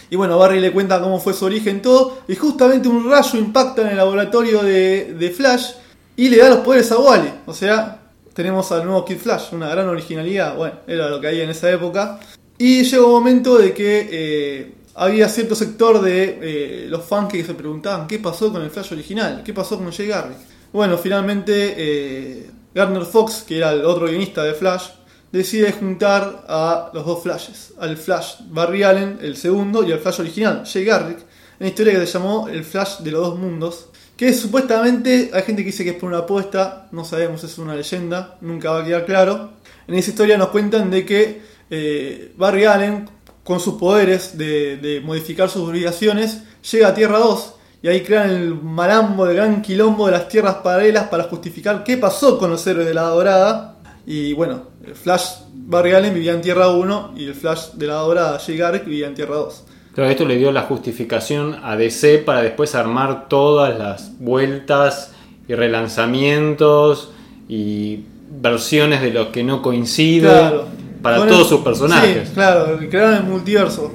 y 0.09 0.15
bueno, 0.15 0.37
Barry 0.37 0.59
le 0.59 0.71
cuenta 0.71 1.01
cómo 1.01 1.19
fue 1.19 1.33
su 1.33 1.45
origen, 1.45 1.81
todo. 1.81 2.19
Y 2.27 2.35
justamente 2.35 2.87
un 2.87 3.09
rayo 3.09 3.39
impacta 3.39 3.81
en 3.81 3.87
el 3.87 3.97
laboratorio 3.97 4.63
de, 4.63 5.15
de 5.17 5.29
Flash 5.31 5.71
y 6.15 6.29
le 6.29 6.37
da 6.37 6.49
los 6.49 6.59
poderes 6.59 6.91
a 6.91 6.99
Wally. 6.99 7.33
O 7.45 7.53
sea, 7.53 8.01
tenemos 8.33 8.71
al 8.71 8.85
nuevo 8.85 9.03
Kid 9.03 9.17
Flash, 9.17 9.53
una 9.53 9.67
gran 9.69 9.87
originalidad, 9.89 10.55
bueno, 10.55 10.75
era 10.87 11.09
lo 11.09 11.19
que 11.19 11.27
había 11.27 11.43
en 11.43 11.49
esa 11.49 11.71
época. 11.71 12.19
Y 12.57 12.83
llegó 12.83 13.07
un 13.07 13.13
momento 13.13 13.57
de 13.57 13.73
que 13.73 14.73
había 14.95 15.27
cierto 15.27 15.55
sector 15.55 16.01
de 16.01 16.39
eh, 16.41 16.87
los 16.89 17.03
fans 17.03 17.31
que 17.31 17.43
se 17.43 17.53
preguntaban 17.53 18.07
qué 18.07 18.17
pasó 18.17 18.51
con 18.51 18.61
el 18.61 18.71
Flash 18.71 18.93
original, 18.93 19.43
qué 19.43 19.53
pasó 19.53 19.77
con 19.77 19.91
Jay 19.91 20.07
Garrick. 20.07 20.37
Bueno, 20.71 20.97
finalmente 20.97 21.73
eh, 21.77 22.49
Gardner 22.73 23.03
Fox, 23.03 23.43
que 23.47 23.57
era 23.57 23.71
el 23.71 23.83
otro 23.83 24.07
guionista 24.07 24.43
de 24.43 24.53
Flash, 24.53 24.87
decide 25.31 25.73
juntar 25.73 26.45
a 26.47 26.91
los 26.93 27.05
dos 27.05 27.23
Flashes, 27.23 27.73
al 27.77 27.97
Flash 27.97 28.35
Barry 28.47 28.83
Allen, 28.83 29.19
el 29.21 29.35
segundo, 29.35 29.83
y 29.83 29.91
al 29.91 29.99
Flash 29.99 30.21
original, 30.21 30.63
Jay 30.65 30.85
Garrick, 30.85 31.19
una 31.59 31.69
historia 31.69 31.99
que 31.99 32.05
se 32.05 32.13
llamó 32.13 32.47
El 32.47 32.63
Flash 32.63 32.99
de 32.99 33.11
los 33.11 33.27
dos 33.27 33.39
mundos, 33.39 33.89
que 34.15 34.33
supuestamente 34.33 35.31
hay 35.33 35.43
gente 35.43 35.61
que 35.61 35.67
dice 35.67 35.83
que 35.83 35.89
es 35.91 35.95
por 35.97 36.09
una 36.09 36.19
apuesta, 36.19 36.87
no 36.93 37.03
sabemos, 37.03 37.43
es 37.43 37.57
una 37.57 37.75
leyenda, 37.75 38.37
nunca 38.39 38.71
va 38.71 38.81
a 38.81 38.85
quedar 38.85 39.05
claro. 39.05 39.51
En 39.87 39.95
esa 39.95 40.11
historia 40.11 40.37
nos 40.37 40.49
cuentan 40.49 40.89
de 40.89 41.05
que 41.05 41.41
eh, 41.69 42.33
Barry 42.37 42.65
Allen, 42.65 43.09
con 43.45 43.61
sus 43.61 43.75
poderes 43.75 44.37
de, 44.37 44.75
de 44.75 44.99
modificar 44.99 45.49
sus 45.49 45.61
obligaciones, 45.61 46.43
llega 46.69 46.89
a 46.89 46.93
Tierra 46.93 47.19
2 47.19 47.53
y 47.85 47.87
ahí 47.87 48.01
crean 48.01 48.31
el 48.31 48.55
malambo, 48.55 49.27
el 49.27 49.35
gran 49.35 49.61
quilombo 49.61 50.07
de 50.07 50.13
las 50.13 50.27
tierras 50.27 50.55
paralelas 50.55 51.03
para 51.03 51.25
justificar 51.25 51.83
qué 51.83 51.97
pasó 51.97 52.39
con 52.39 52.49
los 52.49 52.65
héroes 52.65 52.87
de 52.87 52.95
la 52.95 53.03
Dorada. 53.03 53.77
Y 54.07 54.33
bueno, 54.33 54.63
el 54.83 54.95
Flash 54.95 55.41
Barry 55.53 55.93
Allen 55.93 56.11
vivía 56.11 56.31
en 56.31 56.41
Tierra 56.41 56.69
1 56.69 57.13
y 57.15 57.25
el 57.25 57.35
Flash 57.35 57.73
de 57.73 57.85
la 57.85 57.93
Dorada, 57.95 58.39
Jay 58.39 58.57
Garrick, 58.57 58.85
vivía 58.85 59.05
en 59.05 59.13
Tierra 59.13 59.35
2. 59.35 59.63
Claro, 59.93 60.09
esto 60.09 60.25
le 60.25 60.37
dio 60.37 60.51
la 60.51 60.63
justificación 60.63 61.59
a 61.63 61.77
DC 61.77 62.23
para 62.25 62.41
después 62.41 62.73
armar 62.73 63.29
todas 63.29 63.77
las 63.77 64.17
vueltas 64.17 65.11
y 65.47 65.53
relanzamientos 65.53 67.11
y 67.47 67.99
versiones 68.41 69.03
de 69.03 69.11
los 69.11 69.27
que 69.27 69.43
no 69.43 69.61
coinciden 69.61 70.31
Claro. 70.31 70.67
Para 71.05 71.17
Con 71.17 71.27
todos 71.27 71.47
sus 71.47 71.61
personajes. 71.61 72.29
Sí, 72.29 72.33
claro, 72.33 72.79
crearon 72.89 73.13
el 73.13 73.23
multiverso. 73.25 73.91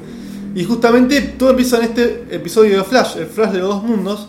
Y 0.55 0.63
justamente 0.63 1.21
todo 1.21 1.51
empieza 1.51 1.79
en 1.79 1.83
este 1.83 2.27
episodio 2.31 2.79
de 2.79 2.85
Flash, 2.85 3.17
el 3.17 3.27
Flash 3.27 3.51
de 3.51 3.59
los 3.59 3.69
dos 3.69 3.83
mundos. 3.83 4.29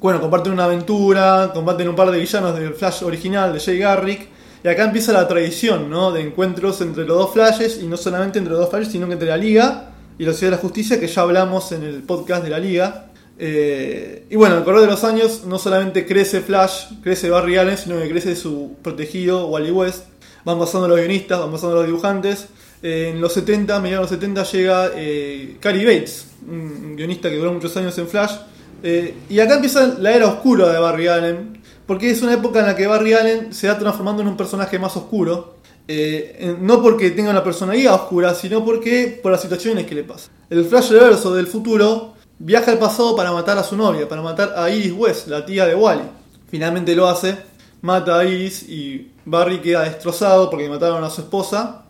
Bueno, 0.00 0.20
comparten 0.20 0.52
una 0.52 0.64
aventura, 0.64 1.52
combaten 1.54 1.88
un 1.88 1.94
par 1.94 2.10
de 2.10 2.18
villanos 2.18 2.58
del 2.58 2.74
Flash 2.74 3.04
original 3.04 3.52
de 3.52 3.60
Jay 3.60 3.78
Garrick. 3.78 4.30
Y 4.64 4.66
acá 4.66 4.82
empieza 4.82 5.12
la 5.12 5.28
tradición, 5.28 5.88
¿no? 5.88 6.10
De 6.10 6.20
encuentros 6.20 6.80
entre 6.80 7.04
los 7.04 7.16
dos 7.16 7.32
Flashes, 7.34 7.80
y 7.80 7.86
no 7.86 7.96
solamente 7.96 8.40
entre 8.40 8.50
los 8.50 8.62
dos 8.62 8.70
Flashes, 8.70 8.90
sino 8.90 9.06
que 9.06 9.12
entre 9.12 9.28
la 9.28 9.36
Liga 9.36 9.90
y 10.18 10.24
la 10.24 10.32
Ciudad 10.32 10.50
de 10.50 10.56
la 10.56 10.60
Justicia, 10.60 10.98
que 10.98 11.06
ya 11.06 11.22
hablamos 11.22 11.70
en 11.70 11.84
el 11.84 12.02
podcast 12.02 12.42
de 12.42 12.50
la 12.50 12.58
Liga. 12.58 13.12
Eh, 13.38 14.26
y 14.28 14.34
bueno, 14.34 14.56
al 14.56 14.64
correr 14.64 14.80
de 14.80 14.88
los 14.88 15.04
años, 15.04 15.44
no 15.46 15.60
solamente 15.60 16.04
crece 16.04 16.40
Flash, 16.40 16.86
crece 17.00 17.30
Barry 17.30 17.58
Allen, 17.58 17.78
sino 17.78 17.96
que 17.96 18.08
crece 18.08 18.34
su 18.34 18.74
protegido 18.82 19.46
Wally 19.46 19.70
West. 19.70 20.06
Van 20.48 20.58
pasando 20.58 20.88
los 20.88 20.96
guionistas, 20.96 21.38
van 21.40 21.52
pasando 21.52 21.74
los 21.76 21.84
dibujantes. 21.84 22.48
Eh, 22.82 23.10
en 23.12 23.20
los 23.20 23.34
70, 23.34 23.80
mediados 23.80 24.08
de 24.08 24.16
los 24.16 24.22
70, 24.22 24.42
llega 24.44 24.90
eh, 24.94 25.58
Cary 25.60 25.84
Bates, 25.84 26.24
un 26.48 26.96
guionista 26.96 27.28
que 27.28 27.36
duró 27.36 27.52
muchos 27.52 27.76
años 27.76 27.98
en 27.98 28.08
Flash. 28.08 28.32
Eh, 28.82 29.14
y 29.28 29.40
acá 29.40 29.56
empieza 29.56 29.98
la 29.98 30.10
era 30.10 30.26
oscura 30.26 30.72
de 30.72 30.78
Barry 30.78 31.06
Allen, 31.08 31.60
porque 31.84 32.10
es 32.10 32.22
una 32.22 32.32
época 32.32 32.60
en 32.60 32.66
la 32.66 32.74
que 32.74 32.86
Barry 32.86 33.12
Allen 33.12 33.52
se 33.52 33.68
va 33.68 33.78
transformando 33.78 34.22
en 34.22 34.28
un 34.28 34.38
personaje 34.38 34.78
más 34.78 34.96
oscuro. 34.96 35.56
Eh, 35.86 36.56
no 36.58 36.80
porque 36.80 37.10
tenga 37.10 37.28
una 37.28 37.44
personalidad 37.44 37.94
oscura, 37.94 38.34
sino 38.34 38.64
porque 38.64 39.20
por 39.22 39.30
las 39.30 39.42
situaciones 39.42 39.84
que 39.84 39.96
le 39.96 40.04
pasan. 40.04 40.32
El 40.48 40.64
Flash 40.64 40.92
reverso 40.92 41.34
del 41.34 41.46
futuro 41.46 42.14
viaja 42.38 42.72
al 42.72 42.78
pasado 42.78 43.14
para 43.14 43.32
matar 43.32 43.58
a 43.58 43.62
su 43.62 43.76
novia, 43.76 44.08
para 44.08 44.22
matar 44.22 44.54
a 44.56 44.70
Iris 44.70 44.94
West, 44.96 45.28
la 45.28 45.44
tía 45.44 45.66
de 45.66 45.74
Wally. 45.74 46.04
Finalmente 46.50 46.96
lo 46.96 47.06
hace, 47.06 47.36
mata 47.82 48.18
a 48.18 48.24
Iris 48.24 48.68
y 48.68 49.12
Barry 49.24 49.60
queda 49.60 49.82
destrozado 49.82 50.50
porque 50.50 50.68
mataron 50.68 51.02
a 51.04 51.10
su 51.10 51.22
esposa. 51.22 51.84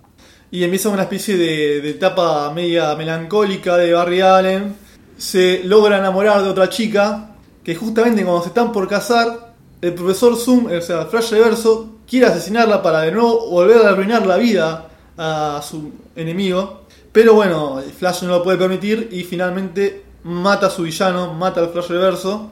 Y 0.51 0.65
empieza 0.65 0.89
una 0.89 1.03
especie 1.03 1.37
de, 1.37 1.81
de 1.81 1.91
etapa 1.91 2.51
media 2.55 2.95
melancólica 2.97 3.77
de 3.77 3.93
Barry 3.93 4.21
Allen. 4.21 4.77
Se 5.17 5.63
logra 5.65 5.99
enamorar 5.99 6.43
de 6.43 6.49
otra 6.49 6.69
chica 6.69 7.31
que 7.63 7.75
justamente 7.75 8.25
cuando 8.25 8.43
se 8.43 8.49
están 8.49 8.73
por 8.73 8.89
casar, 8.89 9.49
el 9.81 9.95
profesor 9.95 10.37
Zoom, 10.37 10.67
o 10.67 10.81
sea, 10.81 11.07
Flash 11.07 11.31
Reverso, 11.33 11.99
quiere 12.09 12.27
asesinarla 12.27 12.83
para 12.83 13.03
de 13.03 13.13
nuevo 13.13 13.49
volver 13.51 13.85
a 13.87 13.91
arruinar 13.91 14.27
la 14.27 14.37
vida 14.37 14.89
a 15.17 15.61
su 15.63 15.93
enemigo. 16.17 16.85
Pero 17.13 17.35
bueno, 17.35 17.81
Flash 17.99 18.23
no 18.23 18.31
lo 18.31 18.43
puede 18.43 18.59
permitir 18.59 19.09
y 19.13 19.23
finalmente 19.23 20.05
mata 20.25 20.67
a 20.67 20.71
su 20.71 20.83
villano, 20.83 21.35
mata 21.35 21.61
al 21.61 21.69
Flash 21.71 21.89
Reverso. 21.89 22.51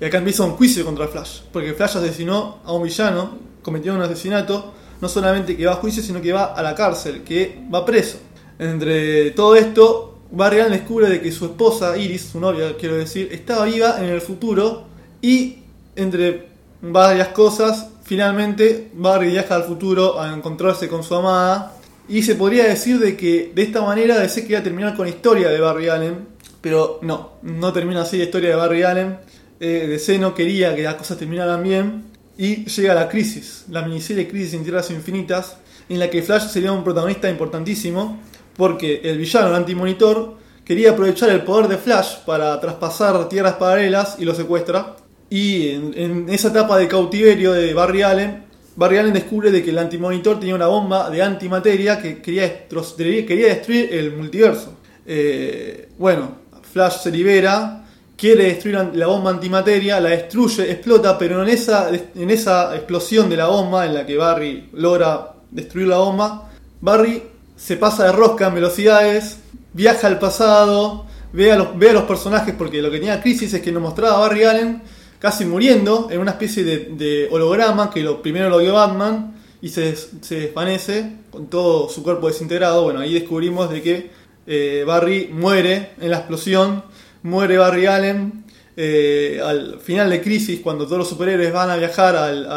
Y 0.00 0.04
acá 0.04 0.18
empieza 0.18 0.44
un 0.44 0.52
juicio 0.52 0.84
contra 0.84 1.08
Flash, 1.08 1.40
porque 1.52 1.74
Flash 1.74 1.96
asesinó 1.96 2.58
a 2.64 2.72
un 2.72 2.84
villano, 2.84 3.38
cometió 3.62 3.94
un 3.94 4.00
asesinato, 4.00 4.72
no 5.00 5.08
solamente 5.08 5.56
que 5.56 5.66
va 5.66 5.72
a 5.72 5.76
juicio, 5.76 6.02
sino 6.02 6.20
que 6.20 6.32
va 6.32 6.54
a 6.54 6.62
la 6.62 6.74
cárcel, 6.74 7.22
que 7.22 7.60
va 7.72 7.84
preso. 7.84 8.18
Entre 8.58 9.30
todo 9.32 9.56
esto, 9.56 10.18
Barry 10.30 10.60
Allen 10.60 10.72
descubre 10.72 11.08
de 11.08 11.20
que 11.20 11.32
su 11.32 11.46
esposa, 11.46 11.96
Iris, 11.96 12.30
su 12.32 12.40
novia, 12.40 12.76
quiero 12.78 12.96
decir, 12.96 13.28
estaba 13.32 13.64
viva 13.64 13.96
en 13.98 14.06
el 14.06 14.20
futuro 14.20 14.84
y 15.22 15.58
entre 15.96 16.48
varias 16.82 17.28
cosas, 17.28 17.88
finalmente 18.04 18.90
Barry 18.94 19.30
viaja 19.30 19.54
al 19.54 19.64
futuro 19.64 20.20
a 20.20 20.32
encontrarse 20.32 20.88
con 20.88 21.02
su 21.02 21.14
amada 21.14 21.74
y 22.08 22.22
se 22.22 22.34
podría 22.34 22.64
decir 22.64 22.98
de 22.98 23.16
que 23.16 23.52
de 23.54 23.62
esta 23.62 23.82
manera 23.82 24.18
DC 24.18 24.42
quería 24.42 24.62
terminar 24.62 24.96
con 24.96 25.06
la 25.06 25.10
historia 25.10 25.48
de 25.48 25.60
Barry 25.60 25.88
Allen, 25.88 26.26
pero 26.60 26.98
no, 27.02 27.32
no 27.42 27.72
termina 27.72 28.02
así 28.02 28.18
la 28.18 28.24
historia 28.24 28.50
de 28.50 28.56
Barry 28.56 28.82
Allen. 28.82 29.18
Eh, 29.60 29.86
DC 29.88 30.18
no 30.18 30.34
quería 30.34 30.74
que 30.74 30.82
las 30.82 30.94
cosas 30.94 31.18
terminaran 31.18 31.62
bien 31.62 32.04
y 32.36 32.64
llega 32.66 32.94
la 32.94 33.08
crisis, 33.08 33.64
la 33.68 33.82
miniserie 33.82 34.28
Crisis 34.28 34.54
en 34.54 34.62
Tierras 34.62 34.90
Infinitas, 34.90 35.56
en 35.88 35.98
la 35.98 36.08
que 36.08 36.22
Flash 36.22 36.48
sería 36.48 36.70
un 36.70 36.84
protagonista 36.84 37.28
importantísimo 37.28 38.20
porque 38.56 39.00
el 39.04 39.18
villano, 39.18 39.48
el 39.48 39.54
antimonitor, 39.54 40.36
quería 40.64 40.90
aprovechar 40.90 41.30
el 41.30 41.42
poder 41.42 41.68
de 41.68 41.78
Flash 41.78 42.18
para 42.26 42.60
traspasar 42.60 43.28
tierras 43.28 43.54
paralelas 43.54 44.16
y 44.18 44.24
lo 44.24 44.34
secuestra. 44.34 44.96
Y 45.30 45.68
en, 45.70 46.26
esa 46.28 46.48
etapa 46.48 46.76
de 46.78 46.88
cautiverio 46.88 47.52
de 47.52 47.72
Barry 47.74 48.02
Allen, 48.02 48.44
Barry 48.76 48.98
Allen 48.98 49.12
descubre 49.12 49.50
de 49.50 49.62
que 49.62 49.70
el 49.70 49.78
antimonitor 49.78 50.38
tenía 50.38 50.54
una 50.54 50.66
bomba 50.66 51.08
de 51.10 51.22
antimateria 51.22 52.00
que 52.00 52.20
quería, 52.20 52.66
quería 52.68 53.48
destruir 53.48 53.92
el 53.92 54.16
multiverso. 54.16 54.74
Eh, 55.06 55.88
bueno, 55.98 56.36
Flash 56.72 57.02
se 57.02 57.10
libera, 57.10 57.87
quiere 58.18 58.44
destruir 58.46 58.90
la 58.94 59.06
bomba 59.06 59.30
antimateria, 59.30 60.00
la 60.00 60.10
destruye, 60.10 60.70
explota, 60.70 61.16
pero 61.16 61.40
en 61.42 61.48
esa, 61.48 61.88
en 61.88 62.30
esa 62.30 62.74
explosión 62.74 63.30
de 63.30 63.36
la 63.36 63.46
bomba 63.46 63.86
en 63.86 63.94
la 63.94 64.04
que 64.04 64.16
Barry 64.16 64.70
logra 64.72 65.34
destruir 65.50 65.86
la 65.86 65.98
bomba, 65.98 66.50
Barry 66.80 67.22
se 67.56 67.76
pasa 67.76 68.06
de 68.06 68.12
rosca 68.12 68.48
en 68.48 68.56
velocidades, 68.56 69.38
viaja 69.72 70.08
al 70.08 70.18
pasado, 70.18 71.06
ve 71.32 71.52
a 71.52 71.56
los, 71.56 71.78
ve 71.78 71.90
a 71.90 71.92
los 71.92 72.04
personajes 72.04 72.54
porque 72.58 72.82
lo 72.82 72.90
que 72.90 72.98
tenía 72.98 73.22
Crisis 73.22 73.54
es 73.54 73.62
que 73.62 73.70
nos 73.70 73.82
mostraba 73.82 74.16
a 74.16 74.20
Barry 74.20 74.44
Allen 74.44 74.82
casi 75.20 75.44
muriendo 75.44 76.08
en 76.10 76.18
una 76.20 76.32
especie 76.32 76.64
de, 76.64 77.28
holograma 77.30 77.90
que 77.90 78.02
lo, 78.02 78.20
primero 78.20 78.50
lo 78.50 78.58
vio 78.58 78.74
Batman 78.74 79.36
y 79.62 79.68
se 79.68 79.94
desvanece 80.30 81.12
con 81.30 81.46
todo 81.46 81.88
su 81.88 82.02
cuerpo 82.02 82.28
desintegrado. 82.28 82.82
Bueno, 82.82 83.00
ahí 83.00 83.14
descubrimos 83.14 83.70
de 83.70 83.82
que 83.82 84.10
eh, 84.46 84.82
Barry 84.86 85.28
muere 85.30 85.90
en 86.00 86.10
la 86.10 86.18
explosión, 86.18 86.82
muere 87.22 87.58
Barry 87.58 87.86
Allen. 87.86 88.44
eh, 88.76 89.40
al 89.44 89.80
final 89.80 90.08
de 90.10 90.20
Crisis, 90.22 90.60
cuando 90.60 90.84
todos 90.84 90.98
los 90.98 91.08
superhéroes 91.08 91.52
van 91.52 91.68
a 91.70 91.76
viajar 91.76 92.14
al, 92.16 92.50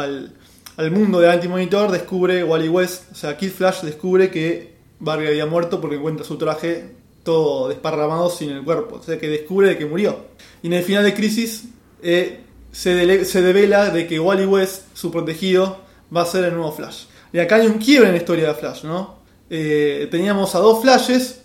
al- 0.76 0.90
mundo 0.92 1.18
de 1.20 1.30
Antimonitor, 1.30 1.90
descubre 1.90 2.44
Wally 2.44 2.68
West, 2.68 3.10
o 3.12 3.14
sea, 3.14 3.36
Kid 3.36 3.50
Flash 3.50 3.82
descubre 3.82 4.30
que 4.30 4.72
Barry 5.00 5.26
había 5.26 5.46
muerto 5.46 5.80
porque 5.80 5.96
encuentra 5.96 6.24
su 6.24 6.38
traje 6.38 6.94
todo 7.24 7.68
desparramado 7.68 8.30
sin 8.30 8.50
el 8.50 8.62
cuerpo. 8.64 8.96
O 8.96 9.02
sea, 9.02 9.18
que 9.18 9.28
descubre 9.28 9.68
de 9.68 9.78
que 9.78 9.86
murió. 9.86 10.24
Y 10.62 10.68
en 10.68 10.72
el 10.74 10.82
final 10.84 11.02
de 11.04 11.14
Crisis 11.14 11.64
eh, 12.02 12.40
se, 12.72 13.24
se 13.24 13.42
devela 13.42 13.90
de 13.90 14.06
que 14.06 14.18
Wally 14.20 14.46
West, 14.46 14.82
su 14.94 15.10
protegido, 15.10 15.78
va 16.14 16.22
a 16.22 16.26
ser 16.26 16.44
el 16.44 16.54
nuevo 16.54 16.72
Flash. 16.72 17.04
Y 17.32 17.38
acá 17.40 17.56
hay 17.56 17.66
un 17.66 17.78
quiebre 17.78 18.08
en 18.08 18.14
la 18.14 18.18
historia 18.20 18.48
de 18.48 18.54
Flash, 18.54 18.84
¿no? 18.84 19.16
Eh, 19.50 20.08
teníamos 20.10 20.54
a 20.54 20.58
dos 20.60 20.82
Flashes, 20.82 21.42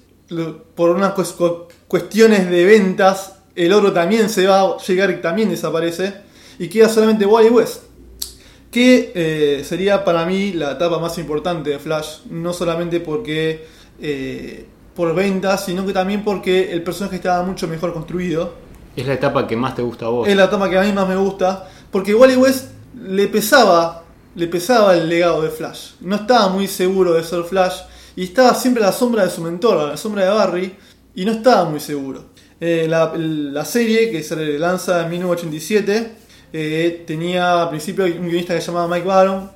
por 0.75 0.89
cu- 1.33 1.66
cuestiones 1.87 2.49
de 2.49 2.65
ventas, 2.65 3.35
el 3.55 3.73
oro 3.73 3.93
también 3.93 4.29
se 4.29 4.47
va 4.47 4.61
a 4.61 4.77
llegar 4.77 5.09
y 5.11 5.21
también 5.21 5.49
desaparece, 5.49 6.13
y 6.59 6.67
queda 6.67 6.89
solamente 6.89 7.25
Wally 7.25 7.49
West 7.49 7.87
que 8.71 9.11
eh, 9.15 9.63
sería 9.63 10.03
para 10.03 10.25
mí 10.25 10.53
la 10.53 10.73
etapa 10.73 10.99
más 10.99 11.17
importante 11.17 11.69
de 11.69 11.79
Flash, 11.79 12.25
no 12.29 12.53
solamente 12.53 12.99
porque 12.99 13.65
eh, 13.99 14.67
por 14.95 15.15
ventas, 15.15 15.65
sino 15.65 15.85
que 15.85 15.93
también 15.93 16.23
porque 16.23 16.71
el 16.71 16.83
personaje 16.83 17.15
estaba 17.15 17.43
mucho 17.43 17.67
mejor 17.67 17.93
construido. 17.93 18.53
Es 18.95 19.05
la 19.07 19.13
etapa 19.13 19.47
que 19.47 19.55
más 19.55 19.75
te 19.75 19.81
gusta 19.81 20.07
a 20.07 20.09
vos. 20.09 20.27
Es 20.27 20.35
la 20.35 20.45
etapa 20.45 20.69
que 20.69 20.77
a 20.77 20.81
mí 20.81 20.91
más 20.91 21.07
me 21.07 21.15
gusta, 21.15 21.67
porque 21.91 22.13
Wally 22.13 22.35
West 22.35 22.71
le 22.99 23.27
pesaba, 23.27 24.03
le 24.35 24.47
pesaba 24.47 24.95
el 24.95 25.07
legado 25.07 25.41
de 25.41 25.49
Flash. 25.49 25.91
No 26.01 26.15
estaba 26.15 26.49
muy 26.49 26.67
seguro 26.67 27.13
de 27.13 27.23
ser 27.23 27.43
Flash 27.43 27.81
y 28.15 28.23
estaba 28.25 28.53
siempre 28.53 28.83
a 28.83 28.87
la 28.87 28.91
sombra 28.91 29.23
de 29.23 29.29
su 29.29 29.41
mentor, 29.41 29.77
a 29.77 29.87
la 29.87 29.97
sombra 29.97 30.25
de 30.25 30.29
Barry, 30.31 30.75
y 31.17 31.25
no 31.25 31.31
estaba 31.31 31.65
muy 31.65 31.79
seguro. 31.79 32.25
Eh, 32.61 32.85
la, 32.87 33.11
la 33.17 33.65
serie 33.65 34.11
que 34.11 34.21
se 34.21 34.59
lanza 34.59 35.01
en 35.01 35.09
1987 35.09 36.11
eh, 36.53 37.03
tenía 37.07 37.63
al 37.63 37.69
principio 37.69 38.05
un 38.05 38.27
guionista 38.27 38.53
que 38.53 38.61
se 38.61 38.67
llamaba 38.67 38.87
Mike 38.87 39.07
Baron, 39.07 39.49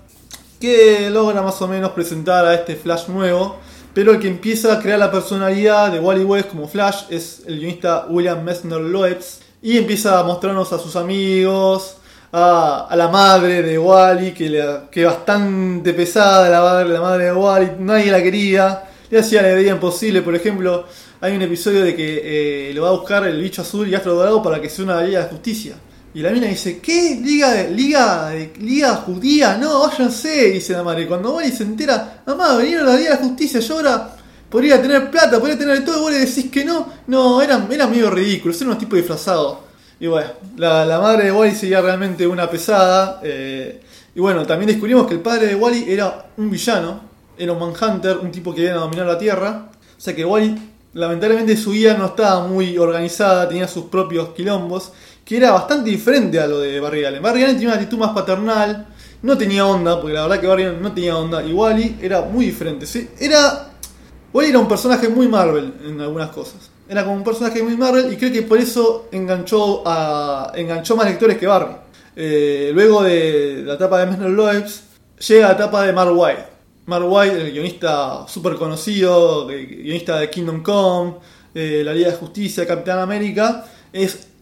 que 0.60 1.08
logra 1.12 1.44
más 1.44 1.62
o 1.62 1.68
menos 1.68 1.92
presentar 1.92 2.48
a 2.48 2.56
este 2.56 2.76
Flash 2.76 3.10
nuevo, 3.10 3.58
pero 3.94 4.12
el 4.12 4.20
que 4.20 4.28
empieza 4.28 4.74
a 4.74 4.80
crear 4.80 4.98
la 4.98 5.12
personalidad 5.12 5.92
de 5.92 6.00
Wally 6.00 6.24
West 6.24 6.50
como 6.50 6.68
Flash 6.68 7.04
es 7.12 7.44
el 7.46 7.60
guionista 7.60 8.08
William 8.10 8.44
Messner 8.44 8.82
Loebs, 8.82 9.42
y 9.62 9.78
empieza 9.78 10.20
a 10.20 10.24
mostrarnos 10.24 10.74
a 10.74 10.80
sus 10.80 10.96
amigos, 10.96 11.98
a, 12.32 12.88
a 12.90 12.96
la 12.96 13.08
madre 13.10 13.62
de 13.62 13.78
Wally, 13.78 14.32
que, 14.32 14.50
le, 14.50 14.66
que 14.90 15.06
bastante 15.06 15.94
pesada 15.94 16.50
la 16.50 16.62
madre, 16.62 16.90
la 16.90 17.02
madre 17.02 17.26
de 17.26 17.34
Wally, 17.34 17.72
nadie 17.78 18.12
la 18.12 18.24
quería, 18.24 18.84
le 19.12 19.20
hacía 19.20 19.42
la 19.42 19.54
vida 19.54 19.72
imposible, 19.72 20.22
por 20.22 20.34
ejemplo, 20.34 20.86
hay 21.20 21.36
un 21.36 21.42
episodio 21.42 21.84
de 21.84 21.96
que 21.96 22.70
eh, 22.70 22.74
lo 22.74 22.84
va 22.84 22.90
a 22.90 22.94
buscar 22.94 23.28
el 23.28 23.40
bicho 23.42 23.62
azul 23.62 23.88
y 23.88 23.94
astro 23.94 24.16
dorado 24.16 24.42
para 24.42 24.60
que 24.62 24.70
sea 24.70 24.86
una 24.86 25.04
Liga 25.04 25.20
de 25.24 25.30
Justicia. 25.30 25.76
Y 26.14 26.22
la 26.22 26.32
mina 26.32 26.48
dice, 26.48 26.80
¿qué? 26.80 27.20
Liga 27.22 27.52
de, 27.52 27.72
Liga 27.72 28.30
de, 28.30 28.54
Liga 28.60 28.96
Judía, 28.96 29.58
no, 29.58 29.82
váyanse, 29.82 30.52
dice 30.52 30.74
la 30.74 30.84
madre. 30.84 31.08
Cuando 31.08 31.36
Wally 31.36 31.52
se 31.52 31.64
entera, 31.64 32.24
mamá, 32.26 32.58
vinieron 32.58 32.88
a 32.88 32.94
la 32.94 32.98
Liga 32.98 33.12
de 33.18 33.24
Justicia, 33.28 33.60
yo 33.60 33.76
ahora 33.76 34.16
podría 34.50 34.82
tener 34.82 35.12
plata, 35.12 35.40
podría 35.40 35.58
tener 35.58 35.86
todo, 35.86 36.00
y 36.00 36.02
vos 36.02 36.12
le 36.12 36.20
decís 36.20 36.50
que 36.52 36.66
no. 36.66 36.88
No, 37.08 37.42
era, 37.42 37.66
era 37.70 37.88
medio 37.88 38.10
ridículo, 38.10 38.54
eran 38.54 38.68
unos 38.68 38.80
tipos 38.80 38.98
disfrazados. 38.98 39.60
Y 40.00 40.08
bueno, 40.08 40.30
la, 40.58 40.86
la 40.86 41.00
madre 41.00 41.26
de 41.26 41.32
Wally 41.32 41.56
sería 41.56 41.82
realmente 41.82 42.26
una 42.26 42.50
pesada. 42.50 43.20
eh, 43.24 43.82
y 44.14 44.20
bueno, 44.20 44.46
también 44.46 44.68
descubrimos 44.68 45.08
que 45.08 45.14
el 45.14 45.22
padre 45.22 45.48
de 45.48 45.56
Wally 45.56 45.86
era 45.88 46.26
un 46.38 46.50
villano, 46.50 47.11
era 47.38 47.54
un 47.54 47.60
Manhunter, 47.60 48.18
un 48.18 48.32
tipo 48.32 48.54
que 48.54 48.64
iba 48.64 48.74
a 48.74 48.76
dominar 48.76 49.06
la 49.06 49.18
Tierra. 49.18 49.70
O 49.98 50.02
sea 50.02 50.16
que 50.16 50.26
Wally, 50.26 50.56
lamentablemente 50.94 51.56
su 51.58 51.72
vida 51.72 51.96
no 51.96 52.08
estaba 52.08 52.48
muy 52.48 52.78
organizada, 52.78 53.48
tenía 53.48 53.68
sus 53.68 53.86
propios 53.86 54.30
quilombos, 54.30 54.92
que 55.24 55.38
era 55.38 55.52
bastante 55.52 55.90
diferente 55.90 56.40
a 56.40 56.48
lo 56.48 56.60
de 56.60 56.80
Barry 56.80 57.06
Allen. 57.06 57.22
Barry 57.22 57.44
Allen 57.44 57.56
tenía 57.56 57.70
una 57.70 57.78
actitud 57.78 57.98
más 57.98 58.12
paternal, 58.12 58.88
no 59.22 59.38
tenía 59.38 59.66
onda, 59.66 60.00
porque 60.00 60.14
la 60.14 60.24
verdad 60.24 60.40
que 60.40 60.48
Barry 60.48 60.64
Allen 60.64 60.82
no 60.82 60.92
tenía 60.92 61.18
onda, 61.18 61.44
y 61.44 61.54
Wally 61.54 62.00
era 62.02 62.22
muy 62.22 62.46
diferente. 62.46 62.86
Era, 63.20 63.70
Wally 64.34 64.50
era 64.50 64.60
un 64.60 64.68
personaje 64.68 65.08
muy 65.08 65.28
Marvel 65.28 65.74
en 65.86 66.02
algunas 66.02 66.30
cosas. 66.32 66.72
Era 66.90 67.04
como 67.04 67.16
un 67.16 67.24
personaje 67.24 67.64
muy 67.64 67.78
Marvel 67.78 68.12
y 68.12 68.18
creo 68.18 68.34
que 68.34 68.42
por 68.42 68.58
eso 68.58 69.08
enganchó, 69.12 69.84
a, 69.86 70.52
enganchó 70.56 70.96
más 70.98 71.06
lectores 71.06 71.38
que 71.38 71.48
Barry. 71.48 71.76
Eh, 72.16 72.72
luego 72.74 73.04
de 73.04 73.64
la 73.66 73.76
etapa 73.76 74.00
de 74.00 74.08
Messner 74.08 74.30
Loebs, 74.30 74.84
llega 75.26 75.48
la 75.48 75.54
etapa 75.54 75.84
de 75.84 75.94
Mark 75.94 76.12
White. 76.14 76.51
Mark 76.86 77.06
White, 77.08 77.42
el 77.42 77.52
guionista 77.52 78.26
súper 78.28 78.56
conocido, 78.56 79.48
guionista 79.48 80.20
de 80.20 80.30
Kingdom 80.30 80.64
Come, 80.64 81.14
eh, 81.54 81.82
La 81.86 81.94
Liga 81.94 82.10
de 82.10 82.18
Justicia, 82.18 82.66
Capitán 82.66 83.00
América, 83.00 83.66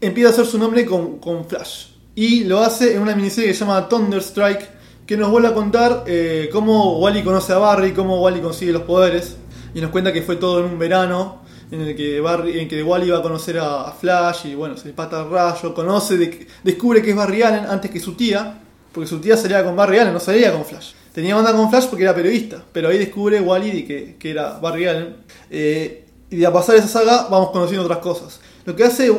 empieza 0.00 0.30
a 0.30 0.32
hacer 0.32 0.46
su 0.46 0.58
nombre 0.58 0.84
con, 0.86 1.44
Flash. 1.46 1.88
Y 2.14 2.44
lo 2.44 2.60
hace 2.60 2.94
en 2.94 3.02
una 3.02 3.14
miniserie 3.14 3.50
que 3.50 3.54
se 3.54 3.60
llama 3.60 3.88
Thunderstrike, 3.88 4.68
que 5.06 5.16
nos 5.16 5.30
vuelve 5.30 5.48
a 5.48 5.54
contar 5.54 6.04
eh, 6.06 6.48
cómo 6.52 6.98
Wally 6.98 7.22
conoce 7.22 7.52
a 7.52 7.58
Barry, 7.58 7.92
cómo 7.92 8.22
Wally 8.22 8.40
consigue 8.40 8.72
los 8.72 8.82
poderes. 8.82 9.36
Y 9.74 9.80
nos 9.80 9.90
cuenta 9.90 10.12
que 10.12 10.22
fue 10.22 10.36
todo 10.36 10.60
en 10.60 10.66
un 10.66 10.78
verano, 10.78 11.42
en 11.70 11.82
el 11.82 11.96
que, 11.96 12.20
Barry, 12.20 12.58
en 12.58 12.68
que 12.68 12.82
Wally 12.82 13.10
va 13.10 13.18
a 13.18 13.22
conocer 13.22 13.58
a, 13.58 13.92
Flash 13.92 14.46
y 14.46 14.54
bueno, 14.54 14.76
se 14.76 14.90
pata 14.92 15.22
el 15.22 15.30
rayo, 15.30 15.72
conoce, 15.74 16.16
de- 16.16 16.46
descubre 16.64 17.02
que 17.02 17.10
es 17.10 17.16
Barry 17.16 17.42
Allen 17.42 17.66
antes 17.66 17.90
que 17.90 18.00
su 18.00 18.14
tía, 18.14 18.60
porque 18.92 19.08
su 19.08 19.20
tía 19.20 19.36
salía 19.36 19.64
con 19.64 19.76
Barry 19.76 19.98
Allen, 19.98 20.12
no 20.12 20.20
salía 20.20 20.52
con 20.52 20.64
Flash. 20.64 20.92
Tenía 21.12 21.36
onda 21.36 21.52
con 21.52 21.70
Flash 21.70 21.86
porque 21.86 22.04
era 22.04 22.14
periodista, 22.14 22.62
pero 22.72 22.88
ahí 22.88 22.98
descubre 22.98 23.40
Wally 23.40 23.84
que, 23.84 24.16
que 24.18 24.30
era 24.30 24.58
Barry 24.58 24.86
Allen. 24.86 25.16
Eh, 25.50 26.04
y 26.30 26.44
a 26.44 26.52
pasar 26.52 26.76
esa 26.76 26.86
saga 26.86 27.26
vamos 27.28 27.50
conociendo 27.50 27.84
otras 27.84 27.98
cosas. 27.98 28.40
Lo 28.64 28.76
que 28.76 28.84
hace, 28.84 29.12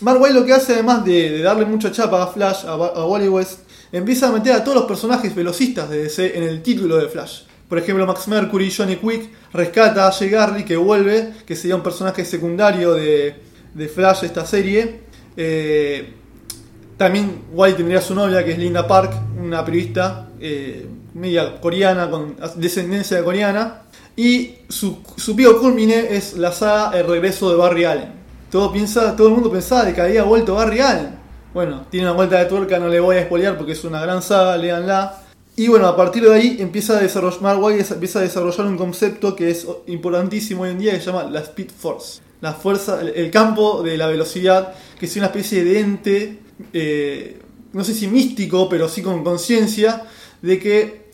Mark 0.00 0.20
White 0.20 0.34
lo 0.34 0.44
que 0.44 0.54
hace 0.54 0.74
además 0.74 1.04
de, 1.04 1.42
darle 1.42 1.66
mucha 1.66 1.92
chapa 1.92 2.22
a 2.22 2.26
Flash, 2.28 2.64
a, 2.64 2.72
a 2.72 3.06
Wally 3.06 3.28
West, 3.28 3.60
empieza 3.92 4.28
a 4.28 4.32
meter 4.32 4.54
a 4.54 4.64
todos 4.64 4.76
los 4.78 4.86
personajes 4.86 5.34
velocistas 5.34 5.90
de 5.90 6.04
DC 6.04 6.36
en 6.36 6.44
el 6.44 6.62
título 6.62 6.96
de 6.96 7.08
Flash. 7.08 7.42
Por 7.68 7.78
ejemplo, 7.78 8.06
Max 8.06 8.28
Mercury, 8.28 8.72
Johnny 8.74 8.96
Quick, 8.96 9.28
rescata 9.52 10.06
a 10.06 10.12
Jay 10.12 10.30
Garry 10.30 10.64
que 10.64 10.76
vuelve, 10.76 11.34
que 11.44 11.56
sería 11.56 11.74
un 11.76 11.82
personaje 11.82 12.24
secundario 12.24 12.94
de, 12.94 13.34
Flash 13.92 14.24
esta 14.24 14.46
serie. 14.46 15.00
Eh, 15.36 16.14
también 16.96 17.42
Wally 17.52 17.74
tendría 17.74 18.00
su 18.00 18.14
novia, 18.14 18.44
que 18.44 18.52
es 18.52 18.58
Linda 18.58 18.86
Park, 18.86 19.12
una 19.38 19.64
periodista 19.64 20.28
eh, 20.40 20.86
media 21.16 21.60
coreana, 21.60 22.10
con 22.10 22.36
descendencia 22.56 23.22
coreana. 23.24 23.82
Y 24.16 24.56
su, 24.68 24.98
su 25.16 25.36
pico 25.36 25.58
culmine 25.58 26.16
es 26.16 26.34
la 26.34 26.52
saga 26.52 26.98
El 26.98 27.06
regreso 27.06 27.50
de 27.50 27.56
Barry 27.56 27.84
Allen. 27.84 28.12
Todo, 28.50 28.72
piensa, 28.72 29.16
todo 29.16 29.28
el 29.28 29.34
mundo 29.34 29.50
pensaba 29.50 29.84
de 29.84 29.92
que 29.92 30.00
había 30.00 30.22
vuelto 30.22 30.54
Barry 30.54 30.80
Allen. 30.80 31.16
Bueno, 31.52 31.86
tiene 31.90 32.06
una 32.06 32.14
vuelta 32.14 32.38
de 32.38 32.46
tuerca, 32.46 32.78
no 32.78 32.88
le 32.88 33.00
voy 33.00 33.16
a 33.16 33.24
spoilear 33.24 33.56
porque 33.56 33.72
es 33.72 33.84
una 33.84 34.00
gran 34.00 34.22
saga, 34.22 34.56
léanla. 34.56 35.22
Y 35.56 35.68
bueno, 35.68 35.86
a 35.86 35.96
partir 35.96 36.22
de 36.22 36.34
ahí 36.34 36.56
empieza 36.60 36.98
a 36.98 37.00
desarrollar, 37.00 37.56
empieza 37.90 38.18
a 38.18 38.22
desarrollar 38.22 38.66
un 38.66 38.76
concepto 38.76 39.34
que 39.34 39.50
es 39.50 39.66
importantísimo 39.86 40.62
hoy 40.62 40.70
en 40.70 40.78
día 40.78 40.92
que 40.92 41.00
se 41.00 41.06
llama 41.06 41.24
la 41.24 41.40
Speed 41.40 41.70
Force. 41.70 42.20
La 42.42 42.52
fuerza, 42.52 43.00
el 43.00 43.30
campo 43.30 43.82
de 43.82 43.96
la 43.96 44.06
velocidad, 44.06 44.74
que 45.00 45.06
es 45.06 45.16
una 45.16 45.26
especie 45.26 45.64
de 45.64 45.80
ente, 45.80 46.38
eh, 46.74 47.40
no 47.72 47.82
sé 47.84 47.94
si 47.94 48.06
místico, 48.06 48.68
pero 48.68 48.86
sí 48.88 49.00
con 49.00 49.24
conciencia, 49.24 50.04
de 50.42 50.58
que 50.58 51.05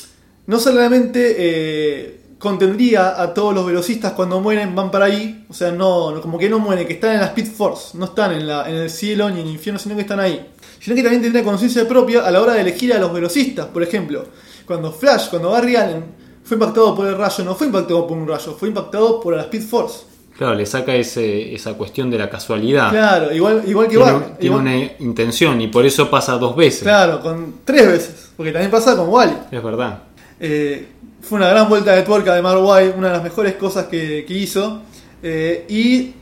no 0.46 0.58
solamente 0.58 1.36
eh, 1.38 2.20
contendría 2.38 3.20
a 3.22 3.32
todos 3.34 3.54
los 3.54 3.64
velocistas 3.64 4.12
cuando 4.12 4.40
mueren, 4.40 4.74
van 4.74 4.90
para 4.90 5.04
ahí, 5.06 5.44
o 5.48 5.54
sea, 5.54 5.70
no, 5.70 6.10
no- 6.10 6.20
como 6.20 6.38
que 6.38 6.48
no 6.48 6.58
mueren, 6.58 6.86
que 6.86 6.94
están 6.94 7.14
en 7.14 7.20
la 7.20 7.26
Speed 7.26 7.46
Force, 7.52 7.96
no 7.96 8.06
están 8.06 8.32
en, 8.32 8.46
la, 8.46 8.68
en 8.68 8.74
el 8.76 8.90
cielo 8.90 9.30
ni 9.30 9.40
en 9.40 9.46
el 9.46 9.52
infierno, 9.52 9.78
sino 9.78 9.94
que 9.94 10.02
están 10.02 10.20
ahí. 10.20 10.48
Sino 10.80 10.96
que 10.96 11.02
también 11.02 11.22
tendría 11.22 11.44
conciencia 11.44 11.86
propia 11.86 12.26
a 12.26 12.30
la 12.32 12.40
hora 12.40 12.54
de 12.54 12.60
elegir 12.62 12.92
a 12.92 12.98
los 12.98 13.12
velocistas, 13.12 13.66
por 13.66 13.82
ejemplo, 13.84 14.24
cuando 14.66 14.90
Flash, 14.90 15.28
cuando 15.30 15.50
Barry 15.50 15.76
Allen 15.76 16.04
fue 16.42 16.56
impactado 16.56 16.94
por 16.96 17.06
el 17.06 17.16
rayo, 17.16 17.44
no 17.44 17.54
fue 17.54 17.68
impactado 17.68 18.04
por 18.06 18.18
un 18.18 18.26
rayo, 18.26 18.56
fue 18.58 18.68
impactado 18.68 19.20
por 19.20 19.36
la 19.36 19.42
Speed 19.42 19.62
Force. 19.62 19.98
Claro, 20.36 20.54
le 20.56 20.66
saca 20.66 20.94
ese, 20.96 21.54
esa 21.54 21.74
cuestión 21.74 22.10
de 22.10 22.18
la 22.18 22.28
casualidad. 22.28 22.90
Claro, 22.90 23.32
igual, 23.32 23.62
igual 23.66 23.86
que 23.86 23.96
tiene 23.96 24.10
tiene 24.12 24.36
igual- 24.40 24.60
una 24.62 24.76
intención 24.98 25.60
y 25.60 25.68
por 25.68 25.86
eso 25.86 26.10
pasa 26.10 26.32
dos 26.38 26.56
veces. 26.56 26.82
Claro, 26.82 27.20
con 27.20 27.56
tres 27.64 27.86
veces, 27.86 28.30
porque 28.36 28.50
también 28.50 28.70
pasa 28.72 28.96
con 28.96 29.08
Wally. 29.08 29.34
Es 29.52 29.62
verdad. 29.62 30.02
Eh, 30.44 30.88
fue 31.20 31.38
una 31.38 31.48
gran 31.48 31.68
vuelta 31.68 31.94
de 31.94 32.02
tuerca 32.02 32.34
de 32.34 32.42
Mark 32.42 32.60
White, 32.60 32.94
una 32.98 33.06
de 33.06 33.12
las 33.14 33.22
mejores 33.22 33.54
cosas 33.54 33.86
que, 33.86 34.24
que 34.26 34.34
hizo. 34.34 34.82
Eh, 35.22 35.64
y, 35.68 36.14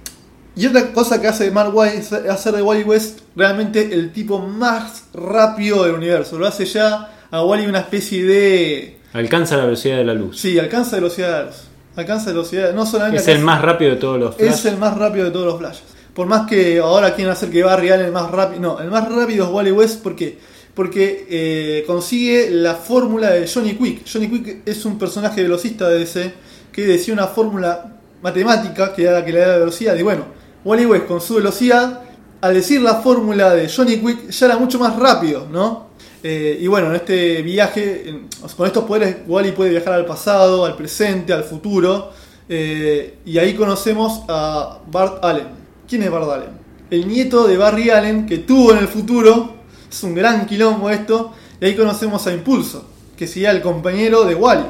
y 0.54 0.66
otra 0.66 0.92
cosa 0.92 1.18
que 1.22 1.26
hace 1.26 1.50
Mark 1.50 1.70
White 1.74 1.96
es 1.96 2.12
hacer 2.12 2.54
de 2.54 2.60
Wally 2.60 2.82
West 2.82 3.20
realmente 3.34 3.94
el 3.94 4.12
tipo 4.12 4.38
más 4.38 5.04
rápido 5.14 5.84
del 5.84 5.94
universo. 5.94 6.38
Lo 6.38 6.46
hace 6.46 6.66
ya 6.66 7.16
a 7.30 7.42
Wally 7.42 7.66
una 7.66 7.80
especie 7.80 8.22
de... 8.24 8.98
Alcanza 9.14 9.56
la 9.56 9.64
velocidad 9.64 9.96
de 9.96 10.04
la 10.04 10.12
luz. 10.14 10.38
Sí, 10.38 10.58
alcanza 10.58 10.96
velocidad 10.96 11.28
de 11.28 11.34
la 11.36 11.46
luz. 11.46 11.62
Alcanza 11.96 12.30
velocidad, 12.30 12.74
no 12.74 12.84
solamente 12.86 13.22
es 13.22 13.28
el 13.28 13.40
más 13.40 13.62
rápido 13.62 13.90
de 13.90 13.96
todos 13.96 14.20
los 14.20 14.38
es 14.38 14.60
Flash. 14.60 14.72
el 14.72 14.78
más 14.78 14.96
rápido 14.96 15.24
de 15.24 15.30
todos 15.30 15.46
los 15.46 15.58
flashes. 15.58 15.82
Por 16.14 16.26
más 16.26 16.46
que 16.46 16.78
ahora 16.78 17.14
quieren 17.14 17.32
hacer 17.32 17.50
que 17.50 17.62
Barry 17.62 17.90
Allen 17.90 18.06
el 18.06 18.12
más 18.12 18.30
rápido. 18.30 18.60
No, 18.60 18.80
el 18.80 18.90
más 18.90 19.10
rápido 19.10 19.46
es 19.46 19.50
Wally 19.50 19.72
West 19.72 20.02
porque, 20.02 20.38
porque 20.80 21.26
eh, 21.28 21.84
consigue 21.86 22.48
la 22.50 22.74
fórmula 22.74 23.32
de 23.32 23.46
Johnny 23.46 23.74
Quick. 23.74 24.10
Johnny 24.10 24.30
Quick 24.30 24.62
es 24.64 24.86
un 24.86 24.98
personaje 24.98 25.42
velocista 25.42 25.86
de 25.90 25.98
DC 25.98 26.32
que 26.72 26.86
decía 26.86 27.12
una 27.12 27.26
fórmula 27.26 27.98
matemática 28.22 28.94
que 28.94 29.02
era 29.02 29.12
la 29.12 29.22
que 29.22 29.30
le 29.30 29.40
da 29.40 29.48
la 29.48 29.58
velocidad. 29.58 29.94
Y 29.94 30.02
bueno, 30.02 30.24
Wally 30.64 30.86
West 30.86 31.04
con 31.04 31.20
su 31.20 31.34
velocidad, 31.34 32.00
al 32.40 32.54
decir 32.54 32.80
la 32.80 32.94
fórmula 32.94 33.54
de 33.54 33.68
Johnny 33.68 33.98
Quick, 33.98 34.30
ya 34.30 34.46
era 34.46 34.56
mucho 34.56 34.78
más 34.78 34.96
rápido, 34.96 35.46
¿no? 35.52 35.88
Eh, 36.22 36.56
y 36.58 36.66
bueno, 36.66 36.88
en 36.88 36.96
este 36.96 37.42
viaje, 37.42 38.22
con 38.56 38.66
estos 38.66 38.84
poderes, 38.84 39.16
Wally 39.28 39.52
puede 39.52 39.72
viajar 39.72 39.92
al 39.92 40.06
pasado, 40.06 40.64
al 40.64 40.76
presente, 40.76 41.34
al 41.34 41.44
futuro. 41.44 42.10
eh, 42.48 43.18
y 43.26 43.36
ahí 43.36 43.52
conocemos 43.52 44.22
a 44.28 44.78
Bart 44.90 45.22
Allen. 45.22 45.48
¿Quién 45.86 46.04
es 46.04 46.10
Bart 46.10 46.30
Allen? 46.30 46.58
El 46.90 47.06
nieto 47.06 47.46
de 47.46 47.58
Barry 47.58 47.90
Allen 47.90 48.24
que 48.24 48.38
tuvo 48.38 48.72
en 48.72 48.78
el 48.78 48.88
futuro. 48.88 49.59
Es 49.90 50.02
un 50.02 50.14
gran 50.14 50.46
quilombo 50.46 50.88
esto. 50.90 51.32
Y 51.60 51.64
ahí 51.66 51.76
conocemos 51.76 52.26
a 52.26 52.32
Impulso, 52.32 52.86
que 53.16 53.26
sería 53.26 53.50
el 53.50 53.60
compañero 53.60 54.24
de 54.24 54.34
Wally. 54.34 54.66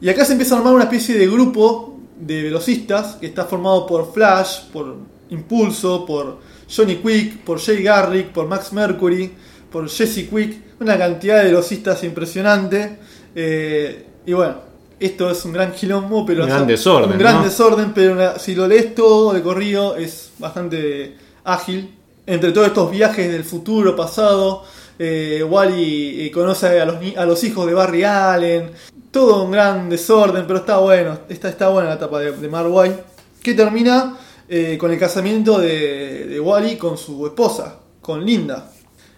Y 0.00 0.08
acá 0.08 0.24
se 0.24 0.32
empieza 0.32 0.54
a 0.54 0.58
armar 0.58 0.74
una 0.74 0.84
especie 0.84 1.16
de 1.16 1.26
grupo 1.26 1.98
de 2.18 2.42
velocistas 2.42 3.16
que 3.16 3.26
está 3.26 3.44
formado 3.44 3.86
por 3.86 4.12
Flash, 4.12 4.64
por 4.72 4.96
Impulso, 5.30 6.04
por 6.04 6.38
Johnny 6.74 6.96
Quick, 6.96 7.38
por 7.38 7.60
Jay 7.60 7.82
Garrick, 7.82 8.28
por 8.28 8.46
Max 8.46 8.72
Mercury, 8.72 9.32
por 9.70 9.88
Jesse 9.88 10.28
Quick, 10.28 10.80
una 10.80 10.98
cantidad 10.98 11.38
de 11.38 11.44
velocistas 11.44 12.04
impresionante. 12.04 12.98
Eh, 13.34 14.06
y 14.26 14.32
bueno, 14.32 14.56
esto 15.00 15.30
es 15.30 15.44
un 15.44 15.52
gran 15.52 15.72
quilombo, 15.72 16.24
pero 16.24 16.42
Un 16.42 16.48
gran 16.48 16.62
o 16.62 16.64
sea, 16.64 16.68
desorden, 16.68 17.12
Un 17.12 17.18
gran 17.18 17.36
¿no? 17.36 17.44
desorden, 17.44 17.92
pero 17.94 18.38
si 18.38 18.54
lo 18.54 18.66
lees 18.68 18.94
todo 18.94 19.32
de 19.32 19.42
corrido 19.42 19.96
es 19.96 20.30
bastante 20.38 21.16
ágil. 21.44 21.94
Entre 22.26 22.52
todos 22.52 22.68
estos 22.68 22.90
viajes 22.90 23.30
del 23.30 23.44
futuro, 23.44 23.94
pasado, 23.94 24.64
eh, 24.98 25.44
Wally 25.46 26.26
eh, 26.26 26.30
conoce 26.30 26.80
a 26.80 26.84
los, 26.86 26.96
a 27.16 27.26
los 27.26 27.44
hijos 27.44 27.66
de 27.66 27.74
Barry 27.74 28.04
Allen. 28.04 28.70
Todo 29.10 29.44
un 29.44 29.50
gran 29.50 29.90
desorden, 29.90 30.46
pero 30.46 30.60
está 30.60 30.78
bueno. 30.78 31.18
Está, 31.28 31.48
está 31.48 31.68
buena 31.68 31.90
la 31.90 31.96
etapa 31.96 32.20
de, 32.20 32.32
de 32.32 32.48
White. 32.48 33.04
Que 33.42 33.54
termina 33.54 34.16
eh, 34.48 34.76
con 34.78 34.90
el 34.90 34.98
casamiento 34.98 35.58
de, 35.58 36.26
de 36.26 36.40
Wally 36.40 36.76
con 36.76 36.96
su 36.96 37.26
esposa, 37.26 37.76
con 38.00 38.24
Linda. 38.24 38.70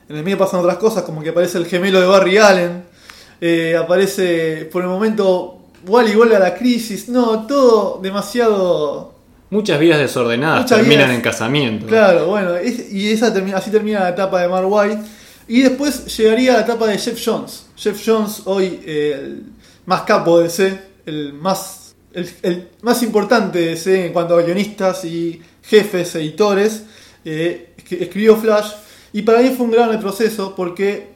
En 0.09 0.17
el 0.17 0.23
medio 0.23 0.39
pasan 0.39 0.61
otras 0.61 0.79
cosas, 0.79 1.03
como 1.03 1.23
que 1.23 1.31
aparece 1.31 1.59
el 1.59 1.67
gemelo 1.67 2.01
de 2.01 2.07
Barry 2.07 2.39
Allen. 2.39 2.85
Eh, 3.41 3.77
aparece 3.77 4.69
por 4.73 4.83
el 4.83 4.89
momento 4.89 5.59
Wally 5.87 6.15
vuelve 6.15 6.37
a 6.37 6.41
la 6.41 6.55
crisis. 6.55 7.09
No, 7.09 7.47
todo 7.47 8.01
demasiado. 8.03 9.16
Muchas 9.51 9.79
vidas 9.79 9.99
desordenadas 10.01 10.63
Muchas 10.63 10.79
terminan 10.79 11.05
vidas- 11.07 11.15
en 11.17 11.21
casamiento. 11.23 11.87
Claro, 11.87 12.27
bueno, 12.27 12.57
es- 12.57 12.93
y 12.93 13.11
esa 13.13 13.33
termina, 13.33 13.59
así 13.59 13.71
termina 13.71 14.01
la 14.01 14.09
etapa 14.11 14.43
de 14.43 14.49
Mark 14.49 14.67
White. 14.69 14.99
Y 15.49 15.63
después 15.63 16.17
llegaría 16.17 16.55
la 16.55 16.61
etapa 16.63 16.89
de 16.89 16.99
Jeff 16.99 17.21
Jones. 17.25 17.67
Jeff 17.77 18.01
Jones, 18.05 18.43
hoy 18.47 18.81
eh, 18.85 19.13
el 19.23 19.43
más 19.87 20.03
capo 20.03 20.39
de 20.39 20.45
DC, 20.45 20.79
el 21.07 21.33
más, 21.35 21.95
el, 22.13 22.29
el 22.43 22.69
más 22.83 23.03
importante 23.05 23.61
de 23.61 23.67
DC 23.69 24.07
en 24.07 24.13
cuanto 24.13 24.37
a 24.37 24.43
guionistas 24.43 25.05
y 25.05 25.41
jefes, 25.63 26.17
editores, 26.17 26.83
eh, 27.25 27.75
escribió 27.89 28.37
Flash. 28.37 28.73
Y 29.13 29.23
para 29.23 29.39
mí 29.41 29.51
fue 29.57 29.67
un 29.67 29.71
gran 29.73 30.01
proceso 30.01 30.55
porque 30.57 31.15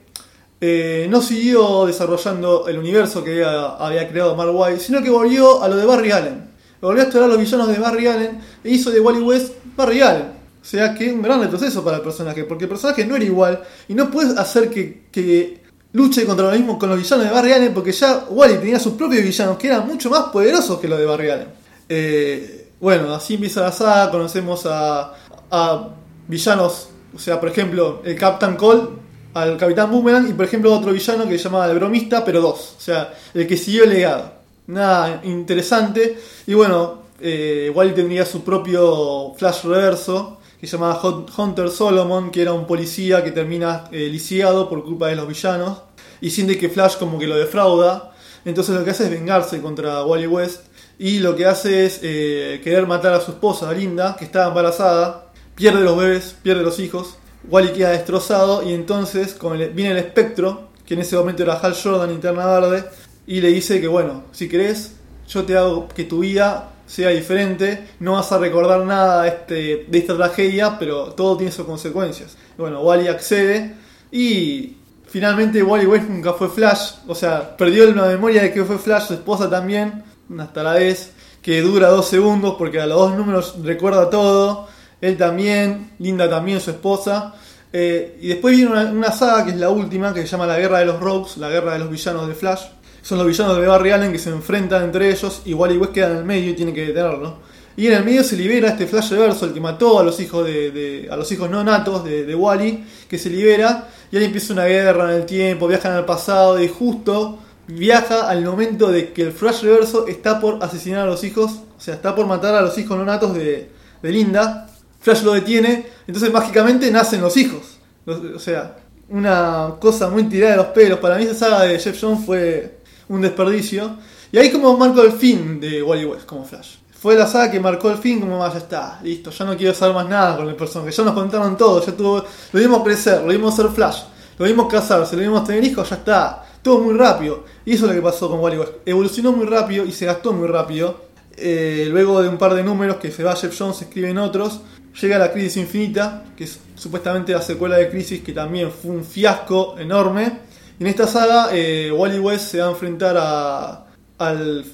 eh, 0.61 1.09
no 1.11 1.21
siguió 1.23 1.87
desarrollando 1.87 2.69
el 2.69 2.79
universo 2.79 3.25
que 3.25 3.33
había, 3.45 3.66
había 3.77 4.09
creado 4.09 4.37
Mark 4.37 4.53
White, 4.55 4.79
sino 4.81 5.03
que 5.03 5.11
volvió 5.11 5.62
a 5.62 5.69
lo 5.69 5.77
de 5.77 5.85
Barry 5.87 6.12
Allen. 6.12 6.49
Volvió 6.81 7.03
a 7.03 7.05
explorar 7.05 7.29
los 7.29 7.38
villanos 7.38 7.69
de 7.69 7.79
Barry 7.79 8.07
Allen 8.07 8.40
e 8.64 8.71
hizo 8.71 8.90
de 8.90 9.01
Wally 9.01 9.21
West 9.21 9.55
Barry 9.77 10.01
Allen. 10.01 10.40
O 10.61 10.64
sea 10.64 10.95
que 10.95 11.12
un 11.12 11.23
gran 11.23 11.40
retroceso 11.40 11.83
para 11.83 11.99
el 11.99 12.03
personaje, 12.03 12.45
porque 12.45 12.64
el 12.64 12.71
personaje 12.71 13.07
no 13.07 13.16
era 13.16 13.25
igual 13.25 13.62
y 13.88 13.95
no 13.95 14.11
puedes 14.11 14.37
hacer 14.37 14.71
que, 14.71 15.61
luche 15.93 16.25
contra 16.25 16.47
lo 16.47 16.53
mismo 16.57 16.79
con 16.79 16.88
los 16.88 16.99
villanos 16.99 17.27
de 17.27 17.33
Barry 17.33 17.53
Allen, 17.53 17.75
porque 17.75 17.93
ya 17.93 18.27
Wally 18.29 18.59
tenía 18.59 18.79
sus 18.79 18.93
propios 18.93 19.25
villanos 19.25 19.57
que 19.59 19.66
eran 19.66 19.87
mucho 19.87 20.09
más 20.09 20.25
poderosos 20.25 20.79
que 20.79 20.88
los 20.88 20.99
de 20.99 21.05
Barry 21.05 21.31
Allen. 21.31 21.49
Eh, 21.88 22.69
bueno, 22.81 23.12
así 23.14 23.35
empieza 23.35 23.62
la 23.62 23.73
saga, 23.73 24.11
conocemos 24.11 24.64
a, 24.66 25.14
a 25.51 25.88
villanos, 26.29 26.90
o 27.14 27.19
sea, 27.19 27.40
por 27.40 27.49
ejemplo, 27.49 28.03
el 28.05 28.16
Captain 28.16 28.57
Cole 28.57 29.01
al 29.35 29.57
Capitán 29.57 29.90
Boomerang 29.90 30.29
y 30.29 30.33
por 30.33 30.45
ejemplo 30.45 30.75
otro 30.75 30.93
villano 30.93 31.29
que 31.29 31.38
se 31.38 31.45
llamaba 31.45 31.71
el 31.71 31.79
Bromista, 31.79 32.25
pero 32.25 32.40
dos, 32.40 32.75
o 32.79 32.81
sea, 32.81 33.14
el 33.35 33.47
que 33.47 33.57
siguió 33.57 33.85
el 33.85 33.90
legado. 33.90 34.39
Nada 34.70 35.20
interesante. 35.24 36.18
Y 36.46 36.54
bueno, 36.54 37.02
eh, 37.20 37.72
Wally 37.74 37.92
tendría 37.92 38.24
su 38.24 38.42
propio 38.44 39.35
Flash 39.37 39.64
reverso 39.64 40.38
que 40.61 40.66
se 40.66 40.76
llamaba 40.76 41.00
Hun- 41.02 41.26
Hunter 41.37 41.70
Solomon, 41.70 42.30
que 42.30 42.42
era 42.42 42.52
un 42.52 42.66
policía 42.66 43.24
que 43.24 43.33
termina 43.33 43.85
eh, 43.92 44.09
lisiado 44.11 44.68
por 44.68 44.85
culpa 44.85 45.09
de 45.09 45.16
los 45.16 45.26
villanos 45.26 45.78
y 46.20 46.30
siente 46.30 46.59
que 46.59 46.68
Flash 46.68 46.96
como 46.98 47.18
que 47.18 47.26
lo 47.26 47.37
defrauda. 47.37 48.12
Entonces 48.44 48.74
lo 48.74 48.85
que 48.85 48.90
hace 48.90 49.04
es 49.04 49.11
vengarse 49.11 49.61
contra 49.61 50.04
Wally 50.04 50.26
West 50.26 50.62
y 50.98 51.18
lo 51.18 51.35
que 51.35 51.46
hace 51.46 51.87
es 51.87 52.00
eh, 52.02 52.61
querer 52.62 52.87
matar 52.87 53.14
a 53.14 53.20
su 53.20 53.33
esposa, 53.33 53.72
Linda, 53.72 54.16
que 54.18 54.24
estaba 54.26 54.48
embarazada, 54.48 55.26
pierde 55.54 55.80
los 55.80 55.96
bebés, 55.96 56.37
pierde 56.42 56.62
los 56.62 56.78
hijos, 56.78 57.16
Wally 57.50 57.72
queda 57.72 57.90
destrozado 57.90 58.62
y 58.62 58.72
entonces 58.74 59.37
viene 59.74 59.92
el 59.92 59.96
espectro, 59.98 60.68
que 60.87 60.94
en 60.94 61.00
ese 61.00 61.16
momento 61.16 61.42
era 61.42 61.54
Hal 61.54 61.74
Jordan, 61.74 62.11
Interna 62.11 62.46
Verde, 62.46 62.85
y 63.31 63.40
le 63.40 63.47
dice 63.47 63.81
que 63.81 63.87
bueno, 63.87 64.25
si 64.33 64.49
querés, 64.49 64.97
yo 65.29 65.45
te 65.45 65.57
hago 65.57 65.87
que 65.87 66.03
tu 66.03 66.19
vida 66.19 66.71
sea 66.85 67.11
diferente, 67.11 67.90
no 68.01 68.14
vas 68.14 68.33
a 68.33 68.38
recordar 68.38 68.85
nada 68.85 69.23
de, 69.23 69.29
este, 69.29 69.99
esta 69.99 70.16
tragedia, 70.16 70.77
pero 70.81 71.12
todo 71.12 71.37
tiene 71.37 71.53
sus 71.53 71.64
consecuencias. 71.64 72.37
Bueno, 72.59 72.83
Wally 72.83 73.07
accede 73.07 73.77
y 74.11 74.79
finalmente 75.07 75.62
Wally 75.62 75.87
West 75.87 76.09
nunca 76.09 76.33
fue 76.33 76.49
Flash, 76.49 76.95
o 77.07 77.14
sea, 77.14 77.57
perdió 77.57 77.87
la 77.95 78.07
memoria 78.07 78.43
de 78.43 78.53
que 78.53 78.64
fue 78.64 78.79
Flash, 78.79 79.07
su 79.07 79.14
esposa 79.14 79.49
también, 79.49 80.03
una 80.29 80.53
taradez, 80.53 81.12
que 81.40 81.62
dura 81.62 81.87
dos 81.87 82.09
segundos 82.09 82.57
porque 82.59 82.81
a 82.81 82.87
los 82.87 82.99
dos 82.99 83.16
números 83.16 83.55
recuerda 83.62 84.11
todo, 84.11 84.66
él 85.01 85.16
también, 85.16 85.93
Linda 86.01 86.29
también, 86.29 86.61
su 86.61 86.73
esposa. 86.73 87.37
Eh, 87.73 88.19
y 88.21 88.27
después 88.27 88.57
viene 88.57 88.73
una 88.90 89.12
saga 89.12 89.45
que 89.45 89.53
es 89.53 89.57
la 89.57 89.71
última, 89.71 90.12
que 90.12 90.23
se 90.23 90.27
llama 90.27 90.49
La 90.49 90.59
Guerra 90.59 90.81
de 90.81 90.87
los 90.87 90.99
Rogues, 90.99 91.37
la 91.37 91.49
guerra 91.49 91.75
de 91.75 91.79
los 91.79 91.90
villanos 91.90 92.27
de 92.27 92.35
Flash. 92.35 92.62
Son 93.02 93.18
los 93.18 93.26
villanos 93.26 93.58
de 93.58 93.66
Barry 93.66 93.90
Allen 93.90 94.12
que 94.12 94.18
se 94.18 94.30
enfrentan 94.30 94.84
entre 94.84 95.10
ellos 95.10 95.42
y 95.44 95.54
Wally 95.54 95.78
West 95.78 95.92
queda 95.92 96.10
en 96.10 96.16
el 96.18 96.24
medio 96.24 96.50
y 96.50 96.54
tiene 96.54 96.72
que 96.72 96.86
detenerlo. 96.86 97.38
Y 97.76 97.86
en 97.86 97.94
el 97.94 98.04
medio 98.04 98.22
se 98.22 98.36
libera 98.36 98.68
este 98.68 98.86
Flash 98.86 99.10
reverso, 99.10 99.46
el 99.46 99.54
que 99.54 99.60
mató 99.60 100.00
a 100.00 100.02
los 100.02 100.20
hijos 100.20 100.44
de, 100.44 101.08
a 101.10 101.16
los 101.16 101.30
hijos 101.32 101.48
no 101.48 101.64
natos 101.64 102.04
de, 102.04 102.26
de 102.26 102.34
Wally, 102.34 102.84
que 103.08 103.16
se 103.18 103.30
libera 103.30 103.88
y 104.12 104.16
ahí 104.16 104.24
empieza 104.24 104.52
una 104.52 104.64
guerra 104.64 105.12
en 105.12 105.20
el 105.20 105.26
tiempo, 105.26 105.68
viajan 105.68 105.92
al 105.92 106.04
pasado 106.04 106.62
y 106.62 106.68
justo 106.68 107.38
viaja 107.68 108.28
al 108.28 108.44
momento 108.44 108.90
de 108.90 109.12
que 109.12 109.22
el 109.22 109.32
Flash 109.32 109.62
reverso 109.62 110.06
está 110.06 110.40
por 110.40 110.62
asesinar 110.62 111.02
a 111.02 111.06
los 111.06 111.22
hijos, 111.24 111.60
o 111.76 111.80
sea, 111.80 111.94
está 111.94 112.14
por 112.14 112.26
matar 112.26 112.54
a 112.54 112.62
los 112.62 112.76
hijos 112.78 112.98
no 112.98 113.04
natos 113.04 113.34
de, 113.34 113.70
de 114.02 114.12
Linda. 114.12 114.68
Flash 115.00 115.22
lo 115.22 115.32
detiene, 115.32 115.86
entonces 116.06 116.32
mágicamente 116.32 116.90
nacen 116.90 117.22
los 117.22 117.36
hijos. 117.36 117.78
O 118.06 118.38
sea, 118.38 118.76
una 119.08 119.76
cosa 119.80 120.10
muy 120.10 120.24
tirada 120.24 120.52
de 120.52 120.56
los 120.58 120.66
pelos. 120.66 120.98
Para 120.98 121.16
mí 121.16 121.24
esa 121.24 121.34
saga 121.34 121.62
de 121.62 121.78
Jeff 121.78 121.98
Jones 121.98 122.24
fue 122.26 122.80
un 123.11 123.20
desperdicio. 123.20 123.96
Y 124.33 124.38
ahí 124.38 124.51
como 124.51 124.77
marcó 124.77 125.03
el 125.03 125.12
fin 125.12 125.61
de 125.61 125.83
Wally 125.83 126.05
West 126.07 126.25
como 126.27 126.44
Flash. 126.44 126.77
Fue 126.92 127.16
la 127.16 127.27
saga 127.27 127.51
que 127.51 127.59
marcó 127.61 127.90
el 127.90 127.99
fin 127.99 128.20
como 128.20 128.44
"Ah, 128.44 128.51
ya 128.53 128.59
está, 128.59 129.01
listo, 129.03 129.31
ya 129.31 129.44
no 129.44 129.57
quiero 129.57 129.75
saber 129.75 129.94
más 129.94 130.09
nada 130.09 130.37
con 130.37 130.49
el 130.49 130.55
personaje. 130.55 130.92
Ya 130.92 131.03
nos 131.05 131.14
contaron 131.14 131.57
todo, 131.57 131.85
ya 131.85 131.92
tuvo, 131.92 132.25
lo 132.53 132.61
vimos 132.61 132.83
crecer, 132.83 133.23
lo 133.23 133.29
vimos 133.29 133.57
ser 133.57 133.68
Flash, 133.68 134.03
lo 134.38 134.46
vimos 134.46 134.70
casarse, 134.70 135.16
lo 135.16 135.23
vimos 135.23 135.44
tener 135.44 135.64
hijos, 135.64 135.88
ya 135.88 135.96
está. 135.96 136.46
Todo 136.62 136.81
muy 136.81 136.94
rápido. 136.94 137.44
Y 137.64 137.73
eso 137.73 137.87
es 137.87 137.90
lo 137.90 137.96
que 137.96 138.03
pasó 138.03 138.29
con 138.29 138.38
Wally 138.40 138.59
West. 138.59 138.73
Evolucionó 138.85 139.33
muy 139.33 139.46
rápido 139.46 139.85
y 139.85 139.92
se 139.92 140.05
gastó 140.07 140.33
muy 140.33 140.46
rápido. 140.46 141.09
Eh, 141.37 141.88
luego 141.90 142.23
de 142.23 142.29
un 142.29 142.37
par 142.37 142.55
de 142.55 142.62
números 142.62 142.96
que 142.96 143.11
se 143.11 143.25
va 143.25 143.35
Jeff 143.35 143.59
Jones, 143.59 143.81
escriben 143.81 144.18
otros, 144.18 144.61
llega 145.01 145.18
la 145.18 145.33
Crisis 145.33 145.57
Infinita, 145.57 146.25
que 146.37 146.44
es 146.44 146.61
supuestamente 146.75 147.33
la 147.33 147.40
secuela 147.40 147.79
de 147.79 147.88
Crisis, 147.88 148.23
que 148.23 148.33
también 148.35 148.70
fue 148.70 148.90
un 148.90 149.05
fiasco 149.05 149.77
enorme. 149.79 150.49
En 150.81 150.87
esta 150.87 151.07
saga, 151.07 151.51
eh, 151.53 151.93
Wally 151.93 152.19
West 152.19 152.53
se 152.53 152.59
va 152.59 152.69
a 152.69 152.71
enfrentar 152.71 153.14
a, 153.19 153.85
al, 154.16 154.64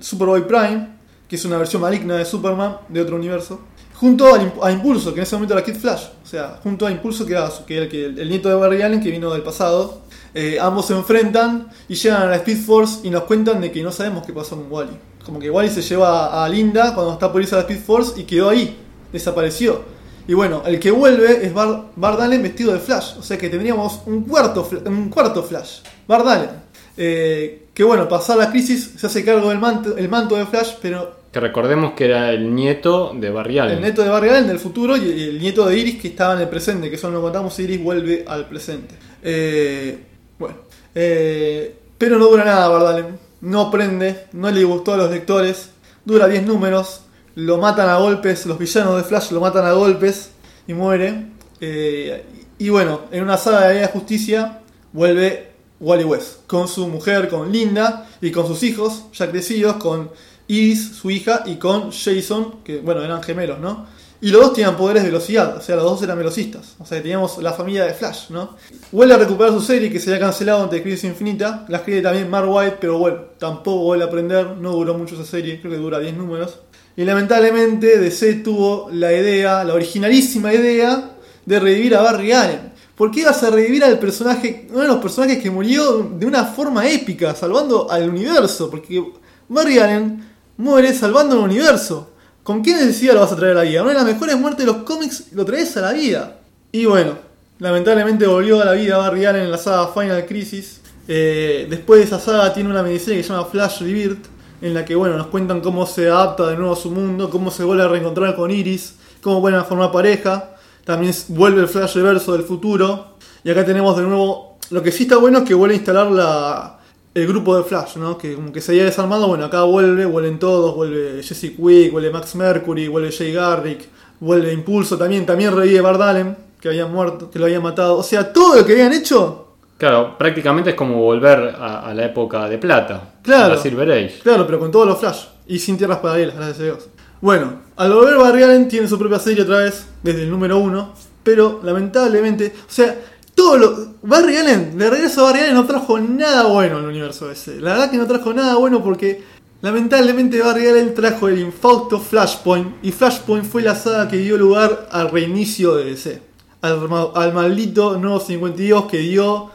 Superboy 0.00 0.44
Prime, 0.44 0.88
que 1.28 1.36
es 1.36 1.44
una 1.44 1.56
versión 1.56 1.80
maligna 1.82 2.16
de 2.16 2.24
Superman 2.24 2.78
de 2.88 3.00
otro 3.00 3.14
universo, 3.14 3.60
junto 3.94 4.26
a 4.60 4.72
Impulso, 4.72 5.14
que 5.14 5.20
en 5.20 5.22
ese 5.22 5.36
momento 5.36 5.54
era 5.54 5.64
Kid 5.64 5.76
Flash. 5.76 6.06
O 6.20 6.26
sea, 6.26 6.58
junto 6.64 6.84
a 6.84 6.90
Impulso, 6.90 7.24
que 7.24 7.34
era, 7.34 7.88
que- 7.88 8.06
el 8.06 8.28
nieto 8.28 8.48
de 8.48 8.56
Barry 8.56 8.82
Allen, 8.82 9.00
que 9.00 9.12
vino 9.12 9.30
del 9.32 9.42
pasado. 9.42 10.00
Eh, 10.34 10.58
ambos 10.60 10.86
se 10.86 10.94
enfrentan 10.94 11.68
y 11.88 11.94
llegan 11.94 12.22
a 12.22 12.26
la 12.26 12.36
Speed 12.38 12.64
Force 12.64 13.06
y 13.06 13.10
nos 13.10 13.22
cuentan 13.24 13.60
de 13.60 13.70
que 13.70 13.84
no 13.84 13.92
sabemos 13.92 14.26
qué 14.26 14.32
pasó 14.32 14.56
con 14.56 14.66
Wally. 14.68 14.98
Como 15.24 15.38
que 15.38 15.48
Wally 15.48 15.70
se 15.70 15.82
lleva 15.82 16.44
a 16.44 16.48
Linda 16.48 16.92
cuando 16.92 17.12
está 17.12 17.30
por 17.30 17.40
irse 17.40 17.54
a 17.54 17.58
la 17.58 17.62
Speed 17.62 17.84
Force 17.84 18.20
y 18.20 18.24
quedó 18.24 18.48
ahí, 18.48 18.76
desapareció. 19.12 19.82
Y 20.28 20.34
bueno, 20.34 20.62
el 20.66 20.78
que 20.78 20.90
vuelve 20.90 21.44
es 21.44 21.52
Bar 21.52 22.20
Allen 22.20 22.42
vestido 22.42 22.72
de 22.72 22.78
Flash. 22.78 23.18
O 23.18 23.22
sea 23.22 23.36
que 23.36 23.48
tendríamos 23.48 24.02
un 24.06 24.22
cuarto, 24.22 24.68
un 24.86 25.08
cuarto 25.08 25.42
Flash. 25.42 25.80
Bard 26.06 26.28
Allen. 26.28 26.50
Eh, 26.96 27.66
que 27.74 27.84
bueno, 27.84 28.08
pasar 28.08 28.36
la 28.36 28.50
crisis 28.50 28.92
se 28.96 29.06
hace 29.06 29.24
cargo 29.24 29.48
del 29.48 29.58
manto, 29.58 29.96
el 29.96 30.08
manto 30.08 30.36
de 30.36 30.46
Flash, 30.46 30.74
pero 30.82 31.22
Que 31.32 31.40
recordemos 31.40 31.92
que 31.94 32.04
era 32.04 32.30
el 32.30 32.54
nieto 32.54 33.12
de 33.14 33.30
Barry 33.30 33.58
Allen. 33.58 33.76
el 33.76 33.82
nieto 33.82 34.02
de 34.02 34.10
Barry 34.10 34.28
Allen 34.28 34.46
del 34.46 34.58
futuro 34.58 34.96
y 34.96 35.00
el 35.22 35.40
nieto 35.40 35.66
de 35.66 35.78
Iris 35.78 36.00
que 36.00 36.08
estaba 36.08 36.34
en 36.34 36.40
el 36.42 36.48
presente, 36.48 36.90
que 36.90 36.98
solo 36.98 37.14
nos 37.14 37.22
contamos 37.22 37.58
Iris 37.58 37.82
vuelve 37.82 38.24
al 38.28 38.46
presente. 38.46 38.94
Eh, 39.22 39.98
bueno, 40.38 40.56
eh, 40.94 41.74
pero 41.96 42.18
no 42.18 42.26
dura 42.26 42.44
nada 42.44 42.68
Bard 42.68 42.86
Allen. 42.86 43.18
No 43.40 43.70
prende, 43.70 44.26
no 44.32 44.50
le 44.50 44.62
gustó 44.62 44.92
a 44.94 44.96
los 44.98 45.10
lectores. 45.10 45.70
Dura 46.04 46.28
10 46.28 46.46
números, 46.46 47.02
lo 47.34 47.58
matan 47.58 47.88
a 47.88 47.96
golpes, 47.96 48.46
los 48.46 48.58
villanos 48.58 48.96
de 48.96 49.04
Flash 49.04 49.30
lo 49.30 49.40
matan 49.40 49.64
a 49.66 49.72
golpes 49.72 50.30
y 50.66 50.74
muere. 50.74 51.26
Eh, 51.60 52.24
y 52.58 52.68
bueno, 52.68 53.02
en 53.10 53.22
una 53.22 53.36
saga 53.36 53.68
de 53.68 53.80
la 53.80 53.88
Justicia 53.88 54.60
vuelve 54.92 55.52
Wally 55.80 56.04
West 56.04 56.46
con 56.46 56.68
su 56.68 56.86
mujer, 56.88 57.28
con 57.28 57.50
Linda 57.50 58.08
y 58.20 58.30
con 58.30 58.46
sus 58.46 58.62
hijos 58.62 59.04
ya 59.12 59.30
crecidos, 59.30 59.76
con 59.76 60.10
Iris, 60.48 60.96
su 60.96 61.10
hija, 61.10 61.42
y 61.46 61.56
con 61.56 61.90
Jason, 61.90 62.62
que 62.62 62.78
bueno, 62.78 63.02
eran 63.02 63.22
gemelos, 63.22 63.58
¿no? 63.58 63.86
Y 64.20 64.30
los 64.30 64.40
dos 64.40 64.52
tenían 64.52 64.76
poderes 64.76 65.02
de 65.02 65.08
velocidad, 65.08 65.56
o 65.56 65.60
sea, 65.60 65.74
los 65.74 65.84
dos 65.84 66.02
eran 66.02 66.16
velocistas. 66.16 66.76
O 66.78 66.86
sea, 66.86 67.02
teníamos 67.02 67.38
la 67.38 67.52
familia 67.52 67.84
de 67.84 67.92
Flash, 67.92 68.30
¿no? 68.30 68.56
Vuelve 68.92 69.14
a 69.14 69.18
recuperar 69.18 69.52
su 69.52 69.60
serie 69.60 69.90
que 69.90 69.98
se 69.98 70.10
había 70.10 70.20
cancelado 70.26 70.62
ante 70.62 70.80
Crisis 70.80 71.04
Infinita. 71.04 71.66
La 71.68 71.78
escribe 71.78 72.02
también 72.02 72.30
Mark 72.30 72.48
White, 72.48 72.76
pero 72.80 72.98
bueno, 72.98 73.18
tampoco 73.38 73.82
vuelve 73.82 74.04
a 74.04 74.06
aprender. 74.06 74.46
No 74.58 74.70
duró 74.72 74.96
mucho 74.96 75.16
esa 75.16 75.24
serie, 75.24 75.60
creo 75.60 75.72
que 75.72 75.78
dura 75.78 75.98
10 75.98 76.14
números. 76.16 76.60
Y 76.96 77.04
lamentablemente 77.04 77.98
DC 77.98 78.34
tuvo 78.34 78.90
la 78.92 79.12
idea, 79.12 79.64
la 79.64 79.74
originalísima 79.74 80.52
idea, 80.52 81.12
de 81.46 81.60
revivir 81.60 81.96
a 81.96 82.02
Barry 82.02 82.32
Allen. 82.32 82.72
¿Por 82.96 83.10
qué 83.10 83.20
ibas 83.20 83.42
a 83.42 83.50
revivir 83.50 83.82
al 83.82 83.98
personaje, 83.98 84.68
uno 84.70 84.82
de 84.82 84.88
los 84.88 84.98
personajes 84.98 85.42
que 85.42 85.50
murió 85.50 86.10
de 86.14 86.26
una 86.26 86.44
forma 86.44 86.88
épica, 86.88 87.34
salvando 87.34 87.90
al 87.90 88.10
universo? 88.10 88.70
Porque 88.70 89.02
Barry 89.48 89.78
Allen 89.78 90.24
muere 90.58 90.92
salvando 90.94 91.36
al 91.36 91.42
universo. 91.42 92.10
¿Con 92.42 92.62
qué 92.62 92.74
necesidad 92.74 93.14
lo 93.14 93.20
vas 93.20 93.32
a 93.32 93.36
traer 93.36 93.52
a 93.52 93.62
la 93.62 93.68
vida? 93.68 93.82
Una 93.82 93.92
de 93.92 93.98
las 93.98 94.06
mejores 94.06 94.36
muertes 94.38 94.66
de 94.66 94.72
los 94.72 94.82
cómics 94.82 95.24
lo 95.32 95.44
traes 95.44 95.76
a 95.76 95.80
la 95.80 95.92
vida. 95.92 96.40
Y 96.70 96.84
bueno, 96.84 97.16
lamentablemente 97.58 98.26
volvió 98.26 98.60
a 98.60 98.64
la 98.64 98.72
vida 98.72 98.98
Barry 98.98 99.24
Allen 99.24 99.42
en 99.42 99.50
la 99.50 99.58
saga 99.58 99.88
Final 99.88 100.26
Crisis. 100.26 100.80
Eh, 101.08 101.66
después 101.70 102.00
de 102.00 102.06
esa 102.06 102.20
saga 102.20 102.52
tiene 102.52 102.70
una 102.70 102.82
miniserie 102.82 103.18
que 103.18 103.22
se 103.22 103.32
llama 103.32 103.46
Flash 103.46 103.80
Rebirth, 103.80 104.26
en 104.62 104.74
la 104.74 104.84
que 104.84 104.94
bueno, 104.94 105.16
nos 105.16 105.26
cuentan 105.26 105.60
cómo 105.60 105.84
se 105.86 106.08
adapta 106.08 106.48
de 106.48 106.56
nuevo 106.56 106.72
a 106.72 106.76
su 106.76 106.90
mundo, 106.90 107.28
cómo 107.28 107.50
se 107.50 107.64
vuelve 107.64 107.82
a 107.82 107.88
reencontrar 107.88 108.34
con 108.36 108.50
Iris, 108.50 108.94
cómo 109.20 109.40
vuelven 109.40 109.60
a 109.60 109.64
formar 109.64 109.92
pareja. 109.92 110.56
También 110.84 111.12
vuelve 111.28 111.60
el 111.60 111.68
Flash 111.68 111.96
Reverso 111.96 112.32
del 112.32 112.44
futuro. 112.44 113.16
Y 113.44 113.50
acá 113.50 113.64
tenemos 113.64 113.96
de 113.96 114.04
nuevo. 114.04 114.58
Lo 114.70 114.82
que 114.82 114.92
sí 114.92 115.02
está 115.02 115.16
bueno 115.16 115.38
es 115.38 115.44
que 115.44 115.54
vuelve 115.54 115.74
a 115.74 115.76
instalar 115.76 116.10
la, 116.10 116.78
el 117.14 117.26
grupo 117.26 117.56
de 117.56 117.64
Flash, 117.64 117.96
¿no? 117.96 118.16
Que 118.16 118.34
como 118.34 118.52
que 118.52 118.60
se 118.60 118.72
había 118.72 118.84
desarmado, 118.84 119.28
bueno, 119.28 119.44
acá 119.44 119.64
vuelve, 119.64 120.06
vuelven 120.06 120.38
todos, 120.38 120.74
vuelve 120.74 121.22
Jesse 121.22 121.54
Quick, 121.56 121.92
vuelve 121.92 122.10
Max 122.10 122.34
Mercury, 122.36 122.88
vuelve 122.88 123.12
Jay 123.12 123.32
Garrick, 123.32 123.88
vuelve 124.20 124.52
Impulso 124.52 124.96
también, 124.96 125.26
también 125.26 125.54
revive 125.54 125.80
Bardalen, 125.80 126.36
que 126.60 126.68
había 126.68 126.86
muerto, 126.86 127.30
que 127.30 127.38
lo 127.38 127.46
había 127.46 127.60
matado. 127.60 127.98
O 127.98 128.02
sea, 128.02 128.32
todo 128.32 128.56
lo 128.56 128.64
que 128.64 128.72
habían 128.72 128.92
hecho, 128.92 129.51
Claro, 129.78 130.16
prácticamente 130.16 130.70
es 130.70 130.76
como 130.76 130.96
volver 130.96 131.56
a, 131.58 131.80
a 131.88 131.94
la 131.94 132.04
época 132.04 132.48
de 132.48 132.58
plata. 132.58 133.14
Claro. 133.22 133.44
a 133.46 133.56
La 133.56 133.56
Silver 133.56 133.90
Age. 133.90 134.20
claro, 134.22 134.46
pero 134.46 134.58
con 134.58 134.70
todos 134.70 134.86
los 134.86 134.98
Flash 134.98 135.24
y 135.46 135.58
sin 135.58 135.76
tierras 135.76 135.98
paralelas, 135.98 136.36
gracias 136.36 136.60
a 136.60 136.62
Dios. 136.64 136.88
Bueno, 137.20 137.60
al 137.76 137.92
volver 137.92 138.16
Barry 138.16 138.42
Allen 138.42 138.68
tiene 138.68 138.88
su 138.88 138.98
propia 138.98 139.18
serie 139.18 139.42
otra 139.44 139.58
vez, 139.58 139.86
desde 140.02 140.22
el 140.22 140.30
número 140.30 140.58
uno, 140.58 140.92
pero 141.22 141.60
lamentablemente, 141.62 142.52
o 142.56 142.72
sea, 142.72 142.96
todo 143.34 143.56
lo. 143.56 143.94
Barry 144.02 144.36
Allen, 144.36 144.76
de 144.76 144.90
regreso 144.90 145.20
a 145.22 145.30
Barry 145.30 145.44
Allen 145.44 145.54
no 145.54 145.66
trajo 145.66 145.98
nada 145.98 146.46
bueno 146.46 146.78
al 146.78 146.84
universo 146.86 147.30
ese. 147.30 147.60
La 147.60 147.72
verdad 147.72 147.90
que 147.90 147.96
no 147.96 148.06
trajo 148.06 148.32
nada 148.34 148.56
bueno 148.56 148.82
porque 148.82 149.22
lamentablemente 149.62 150.40
Barry 150.42 150.66
Allen 150.68 150.94
trajo 150.94 151.28
el 151.28 151.38
infausto 151.38 152.00
Flashpoint 152.00 152.84
y 152.84 152.92
Flashpoint 152.92 153.44
fue 153.46 153.62
la 153.62 153.74
saga 153.74 154.08
que 154.08 154.16
dio 154.16 154.36
lugar 154.36 154.88
al 154.90 155.10
reinicio 155.10 155.76
de 155.76 155.84
DC. 155.84 156.22
Al, 156.60 156.78
al 157.14 157.32
maldito 157.32 157.96
nuevo 157.98 158.20
52 158.20 158.84
que 158.86 158.98
dio, 158.98 159.50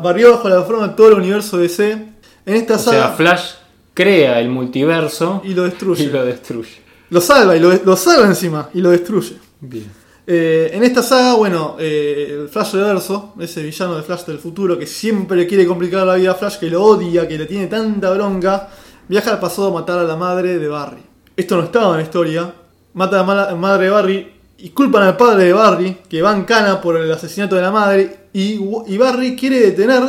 barrió 0.00 0.32
bajo 0.32 0.48
la 0.48 0.62
forma 0.62 0.94
todo 0.96 1.08
el 1.08 1.14
universo 1.14 1.58
DC. 1.58 1.92
En 2.46 2.54
esta 2.54 2.74
O 2.74 2.78
saga 2.78 3.08
sea, 3.08 3.08
Flash 3.12 3.50
crea 3.94 4.40
el 4.40 4.48
multiverso 4.48 5.42
y 5.44 5.54
lo 5.54 5.64
destruye. 5.64 6.04
y 6.04 6.06
lo 6.08 6.24
destruye. 6.24 6.82
Lo 7.10 7.20
salva 7.20 7.56
y 7.56 7.60
lo, 7.60 7.72
lo 7.72 7.96
salva 7.96 8.26
encima 8.26 8.68
y 8.74 8.80
lo 8.80 8.90
destruye. 8.90 9.36
Bien. 9.60 9.90
Eh, 10.28 10.70
en 10.72 10.82
esta 10.82 11.02
saga, 11.04 11.34
bueno, 11.34 11.76
eh, 11.78 12.38
el 12.42 12.48
Flash 12.48 12.72
Reverso, 12.74 13.34
ese 13.38 13.62
villano 13.62 13.94
de 13.96 14.02
Flash 14.02 14.24
del 14.24 14.38
futuro 14.38 14.76
que 14.76 14.86
siempre 14.86 15.36
le 15.36 15.46
quiere 15.46 15.66
complicar 15.66 16.04
la 16.04 16.16
vida 16.16 16.32
a 16.32 16.34
Flash, 16.34 16.58
que 16.58 16.68
lo 16.68 16.82
odia, 16.82 17.28
que 17.28 17.38
le 17.38 17.46
tiene 17.46 17.68
tanta 17.68 18.10
bronca, 18.10 18.68
viaja 19.08 19.30
al 19.32 19.38
pasado 19.38 19.68
a 19.68 19.72
matar 19.80 20.00
a 20.00 20.02
la 20.04 20.16
madre 20.16 20.58
de 20.58 20.66
Barry. 20.66 21.02
Esto 21.36 21.56
no 21.56 21.62
estaba 21.64 21.90
en 21.92 21.98
la 21.98 22.02
historia. 22.02 22.52
Mata 22.94 23.20
a 23.20 23.34
la 23.50 23.54
madre 23.54 23.84
de 23.84 23.90
Barry 23.90 24.32
y 24.58 24.70
culpan 24.70 25.02
al 25.04 25.16
padre 25.16 25.44
de 25.44 25.52
Barry, 25.52 25.98
que 26.08 26.22
va 26.22 26.34
en 26.34 26.44
cana 26.44 26.80
por 26.80 26.96
el 26.96 27.12
asesinato 27.12 27.54
de 27.56 27.62
la 27.62 27.70
madre. 27.70 28.25
Y, 28.38 28.98
Barry 28.98 29.34
quiere 29.34 29.60
detener, 29.60 30.02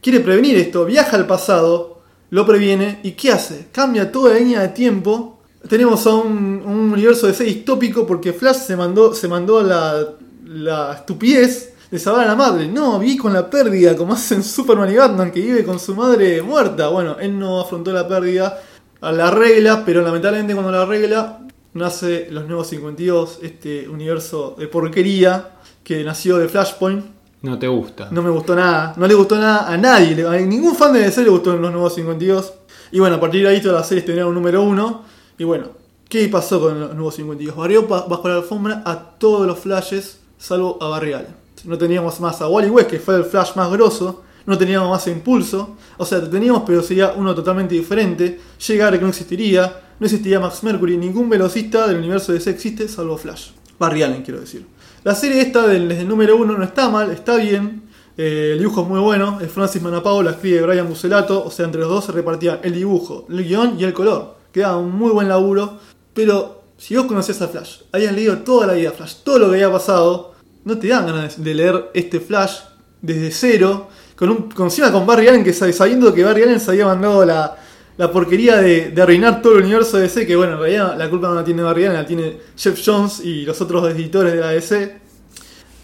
quiere 0.00 0.20
prevenir 0.20 0.56
esto, 0.56 0.84
viaja 0.84 1.16
al 1.16 1.26
pasado, 1.26 2.02
lo 2.30 2.46
previene 2.46 3.00
y 3.02 3.12
¿qué 3.12 3.32
hace? 3.32 3.66
Cambia 3.72 4.12
toda 4.12 4.34
la 4.34 4.38
línea 4.38 4.60
de 4.60 4.68
tiempo 4.68 5.34
tenemos 5.68 6.06
a 6.06 6.14
un, 6.14 6.62
un 6.64 6.92
universo 6.92 7.26
de 7.26 7.34
6 7.34 7.54
distópico 7.54 8.06
porque 8.06 8.32
Flash 8.32 8.66
se 8.66 8.76
mandó, 8.76 9.14
se 9.14 9.28
mandó 9.28 9.62
la, 9.62 10.14
la 10.46 10.94
estupidez 10.94 11.74
de 11.90 11.98
salvar 11.98 12.24
a 12.24 12.28
la 12.28 12.34
madre. 12.34 12.68
No, 12.68 12.98
vi 12.98 13.16
con 13.16 13.32
la 13.32 13.48
pérdida, 13.48 13.96
como 13.96 14.12
hacen 14.12 14.42
Superman 14.42 14.92
y 14.92 14.96
Batman, 14.96 15.30
que 15.30 15.40
vive 15.40 15.64
con 15.64 15.78
su 15.78 15.94
madre 15.94 16.42
muerta. 16.42 16.88
Bueno, 16.88 17.16
él 17.18 17.38
no 17.38 17.60
afrontó 17.60 17.92
la 17.92 18.06
pérdida, 18.06 18.60
la 19.00 19.28
arregla, 19.28 19.84
pero 19.84 20.02
lamentablemente 20.02 20.54
cuando 20.54 20.72
la 20.72 20.82
arregla, 20.82 21.40
nace 21.72 22.28
los 22.30 22.46
nuevos 22.46 22.68
52, 22.68 23.38
este 23.42 23.88
universo 23.88 24.54
de 24.58 24.68
porquería 24.68 25.50
que 25.82 26.04
nació 26.04 26.36
de 26.38 26.48
Flashpoint. 26.48 27.13
No 27.44 27.58
te 27.58 27.68
gusta. 27.68 28.08
No 28.10 28.22
me 28.22 28.30
gustó 28.30 28.56
nada, 28.56 28.94
no 28.96 29.06
le 29.06 29.12
gustó 29.12 29.36
nada 29.36 29.70
a 29.70 29.76
nadie, 29.76 30.26
a 30.26 30.30
ningún 30.40 30.74
fan 30.74 30.94
de 30.94 31.00
DC 31.00 31.24
le 31.24 31.28
gustó 31.28 31.54
los 31.54 31.70
nuevos 31.70 31.94
52. 31.94 32.54
Y 32.92 33.00
bueno, 33.00 33.16
a 33.16 33.20
partir 33.20 33.42
de 33.42 33.50
ahí 33.50 33.60
todas 33.60 33.80
las 33.80 33.86
series 33.86 34.06
tendrían 34.06 34.28
un 34.28 34.34
número 34.34 34.62
uno. 34.62 35.02
Y 35.36 35.44
bueno, 35.44 35.66
¿qué 36.08 36.26
pasó 36.28 36.58
con 36.58 36.80
los 36.80 36.94
nuevos 36.94 37.14
52? 37.16 37.54
Barrió 37.54 37.86
bajo 37.86 38.28
la 38.30 38.36
alfombra 38.36 38.82
a 38.86 38.98
todos 39.18 39.46
los 39.46 39.58
flashes, 39.58 40.20
salvo 40.38 40.78
a 40.80 40.88
Barry 40.88 41.12
Allen. 41.12 41.36
No 41.64 41.76
teníamos 41.76 42.18
más 42.18 42.40
a 42.40 42.48
Wally 42.48 42.70
West, 42.70 42.88
que 42.88 42.98
fue 42.98 43.16
el 43.16 43.24
flash 43.24 43.54
más 43.56 43.70
grosso. 43.70 44.22
No 44.46 44.56
teníamos 44.56 44.88
más 44.88 45.06
Impulso. 45.06 45.76
O 45.98 46.06
sea, 46.06 46.26
teníamos, 46.30 46.62
pero 46.64 46.82
sería 46.82 47.12
uno 47.14 47.34
totalmente 47.34 47.74
diferente. 47.74 48.40
Llegar 48.66 48.94
que 48.94 49.02
no 49.02 49.08
existiría. 49.08 49.82
No 50.00 50.06
existiría 50.06 50.40
Max 50.40 50.62
Mercury. 50.62 50.96
Ningún 50.96 51.28
velocista 51.28 51.86
del 51.86 51.98
universo 51.98 52.32
DC 52.32 52.48
existe, 52.48 52.88
salvo 52.88 53.18
Flash. 53.18 53.50
Barry 53.78 54.02
Allen, 54.02 54.22
quiero 54.22 54.40
decir. 54.40 54.66
La 55.04 55.14
serie 55.14 55.40
esta, 55.42 55.66
del- 55.66 55.88
desde 55.88 56.02
el 56.02 56.08
número 56.08 56.36
uno, 56.36 56.56
no 56.56 56.64
está 56.64 56.88
mal, 56.88 57.10
está 57.10 57.36
bien. 57.36 57.82
Eh, 58.16 58.50
el 58.54 58.58
dibujo 58.58 58.82
es 58.82 58.88
muy 58.88 59.00
bueno. 59.00 59.38
Es 59.40 59.50
Francis 59.52 59.82
Manapao, 59.82 60.22
la 60.22 60.32
escribe 60.32 60.62
Brian 60.62 60.88
Bucelato. 60.88 61.44
O 61.44 61.50
sea, 61.50 61.66
entre 61.66 61.80
los 61.80 61.90
dos 61.90 62.04
se 62.06 62.12
repartían 62.12 62.60
el 62.62 62.74
dibujo, 62.74 63.26
el 63.28 63.44
guion 63.44 63.76
y 63.78 63.84
el 63.84 63.92
color. 63.92 64.36
Quedaba 64.52 64.78
un 64.78 64.92
muy 64.96 65.10
buen 65.12 65.28
laburo. 65.28 65.78
Pero 66.14 66.62
si 66.78 66.96
vos 66.96 67.06
conocías 67.06 67.40
a 67.42 67.48
Flash, 67.48 67.80
habías 67.92 68.12
leído 68.12 68.38
toda 68.38 68.66
la 68.66 68.72
vida 68.74 68.92
Flash, 68.92 69.16
todo 69.24 69.38
lo 69.40 69.46
que 69.48 69.54
había 69.56 69.70
pasado, 69.72 70.32
no 70.64 70.78
te 70.78 70.88
dan 70.88 71.06
ganas 71.06 71.42
de 71.42 71.54
leer 71.54 71.90
este 71.92 72.20
Flash 72.20 72.58
desde 73.02 73.30
cero. 73.30 73.88
Con 74.16 74.30
un, 74.30 74.36
con, 74.52 74.70
con 74.70 75.06
Barry 75.06 75.26
Allen, 75.28 75.42
que 75.44 75.52
sab- 75.52 75.72
sabiendo 75.72 76.14
que 76.14 76.22
Barry 76.22 76.44
Allen 76.44 76.60
se 76.60 76.70
había 76.70 76.86
mandado 76.86 77.24
la, 77.26 77.56
la 77.96 78.10
porquería 78.10 78.56
de, 78.56 78.92
arruinar 79.00 79.40
todo 79.40 79.56
el 79.56 79.64
universo 79.64 79.96
de 79.96 80.04
DC, 80.04 80.26
que 80.26 80.36
bueno, 80.36 80.54
en 80.54 80.58
realidad 80.58 80.98
la 80.98 81.08
culpa 81.08 81.28
no 81.28 81.34
la 81.34 81.44
tiene 81.44 81.62
Barry 81.62 81.84
la 81.84 82.04
tiene 82.04 82.38
Jeff 82.56 82.80
Jones 82.84 83.20
y 83.20 83.44
los 83.44 83.60
otros 83.60 83.88
editores 83.90 84.32
de 84.32 84.40
la 84.40 84.50
DC. 84.50 84.96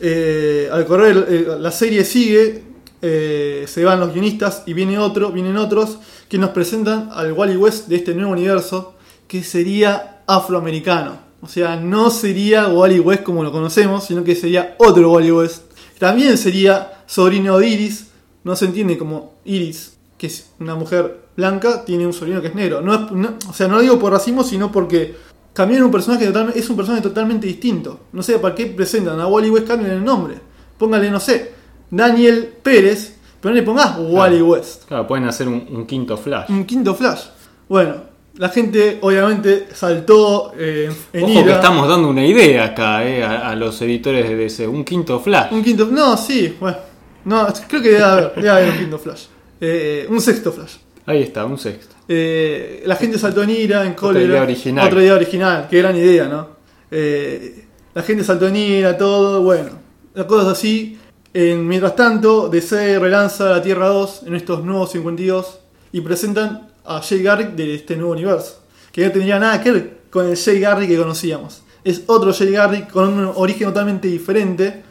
Eh, 0.02 0.68
al 0.72 0.86
correr 0.86 1.26
eh, 1.28 1.46
la 1.58 1.70
serie 1.70 2.04
sigue, 2.04 2.64
eh, 3.02 3.64
se 3.68 3.84
van 3.84 4.00
los 4.00 4.12
guionistas 4.12 4.64
y 4.66 4.72
viene 4.72 4.98
otro, 4.98 5.30
vienen 5.30 5.56
otros 5.56 5.98
que 6.28 6.38
nos 6.38 6.50
presentan 6.50 7.10
al 7.12 7.32
Wally 7.32 7.56
West 7.56 7.86
de 7.86 7.96
este 7.96 8.14
nuevo 8.14 8.32
universo 8.32 8.94
que 9.28 9.44
sería 9.44 10.22
afroamericano. 10.26 11.18
O 11.42 11.48
sea, 11.48 11.76
no 11.76 12.10
sería 12.10 12.68
Wally 12.68 13.00
West 13.00 13.22
como 13.22 13.42
lo 13.44 13.52
conocemos, 13.52 14.04
sino 14.04 14.24
que 14.24 14.34
sería 14.34 14.74
otro 14.78 15.12
Wally 15.12 15.30
West. 15.30 15.62
También 15.98 16.36
sería 16.36 17.02
sobrino 17.06 17.58
de 17.58 17.68
Iris, 17.68 18.08
no 18.42 18.56
se 18.56 18.66
entiende 18.66 18.98
como 18.98 19.34
Iris, 19.44 19.94
que 20.20 20.26
es 20.26 20.50
una 20.60 20.74
mujer 20.74 21.16
blanca, 21.34 21.82
tiene 21.82 22.06
un 22.06 22.12
sobrino 22.12 22.42
que 22.42 22.48
es 22.48 22.54
negro. 22.54 22.82
No 22.82 22.92
es- 22.94 23.10
no- 23.12 23.38
o 23.48 23.52
sea, 23.54 23.66
no 23.68 23.76
lo 23.76 23.80
digo 23.80 23.98
por 23.98 24.12
racismo, 24.12 24.44
sino 24.44 24.70
porque 24.70 25.16
cambiaron 25.54 25.86
un 25.86 25.90
personaje 25.92 26.26
totalmente, 26.26 26.60
es 26.60 26.68
un 26.68 26.76
personaje 26.76 27.02
totalmente 27.02 27.46
distinto. 27.46 28.00
No 28.12 28.22
sé 28.22 28.38
para 28.38 28.54
qué 28.54 28.66
presentan 28.66 29.18
a 29.18 29.26
Wally 29.26 29.48
West, 29.48 29.66
cambien 29.66 29.92
el 29.92 30.04
nombre. 30.04 30.34
Póngale, 30.76 31.10
no 31.10 31.18
sé, 31.20 31.52
Daniel 31.90 32.52
Pérez, 32.62 33.16
pero 33.40 33.54
no 33.54 33.60
le 33.60 33.62
pongas 33.64 33.96
Wally 33.98 34.42
West. 34.42 34.84
Claro, 34.86 35.06
pueden 35.06 35.24
hacer 35.26 35.48
un, 35.48 35.66
un 35.70 35.86
quinto 35.86 36.18
Flash. 36.18 36.50
Un 36.50 36.64
quinto 36.66 36.94
Flash. 36.94 37.22
Bueno, 37.66 37.94
la 38.36 38.50
gente 38.50 38.98
obviamente 39.00 39.68
saltó 39.72 40.52
eh, 40.58 40.90
en 41.14 41.24
Ojo 41.24 41.32
ira. 41.32 41.44
que 41.44 41.52
estamos 41.52 41.88
dando 41.88 42.08
una 42.10 42.26
idea 42.26 42.64
acá 42.66 43.06
eh, 43.06 43.24
a, 43.24 43.48
a 43.48 43.56
los 43.56 43.80
editores 43.80 44.28
de 44.28 44.36
DC. 44.36 44.68
Un 44.68 44.84
quinto 44.84 45.18
Flash. 45.18 45.50
Un 45.52 45.62
quinto. 45.64 45.86
No, 45.90 46.14
sí, 46.18 46.56
bueno. 46.60 46.76
No, 47.24 47.46
creo 47.68 47.80
que 47.82 47.88
debe 47.90 48.02
haber, 48.04 48.34
debe 48.36 48.50
haber 48.50 48.70
un 48.70 48.78
quinto 48.78 48.98
Flash. 48.98 49.24
Eh, 49.60 50.06
un 50.08 50.20
sexto 50.20 50.52
Flash. 50.52 50.76
Ahí 51.06 51.22
está, 51.22 51.44
un 51.44 51.58
sexto. 51.58 51.94
Eh, 52.08 52.82
la 52.86 52.96
gente 52.96 53.18
saltó 53.18 53.42
en 53.42 53.50
ira, 53.50 53.84
en 53.84 53.94
cólera. 53.94 54.26
idea 54.26 54.42
original. 54.42 54.86
Otra 54.86 55.02
idea 55.02 55.14
original, 55.14 55.66
qué 55.70 55.78
gran 55.78 55.96
idea, 55.96 56.28
¿no? 56.28 56.48
Eh, 56.90 57.64
la 57.94 58.02
gente 58.02 58.24
saltó 58.24 58.48
en 58.48 58.56
ira, 58.56 58.96
todo, 58.96 59.42
bueno. 59.42 59.70
Las 60.14 60.26
cosas 60.26 60.48
así. 60.58 60.98
En- 61.32 61.66
mientras 61.66 61.94
tanto, 61.96 62.48
DC 62.48 62.98
relanza 62.98 63.48
la 63.50 63.62
Tierra 63.62 63.88
2 63.88 64.22
en 64.26 64.34
estos 64.34 64.64
nuevos 64.64 64.90
52 64.92 65.58
y 65.92 66.00
presentan 66.00 66.68
a 66.84 67.00
Jay 67.00 67.22
Garrick 67.22 67.50
de 67.50 67.74
este 67.74 67.96
nuevo 67.96 68.12
universo. 68.12 68.62
Que 68.92 69.04
no 69.04 69.12
tendría 69.12 69.38
nada 69.38 69.62
que 69.62 69.70
ver 69.70 69.98
con 70.10 70.26
el 70.28 70.36
Jay 70.36 70.58
Garrick 70.58 70.88
que 70.90 70.96
conocíamos. 70.96 71.62
Es 71.84 72.02
otro 72.06 72.32
Jay 72.32 72.50
Garrick 72.50 72.90
con 72.90 73.08
un 73.16 73.32
origen 73.36 73.68
totalmente 73.68 74.08
diferente. 74.08 74.82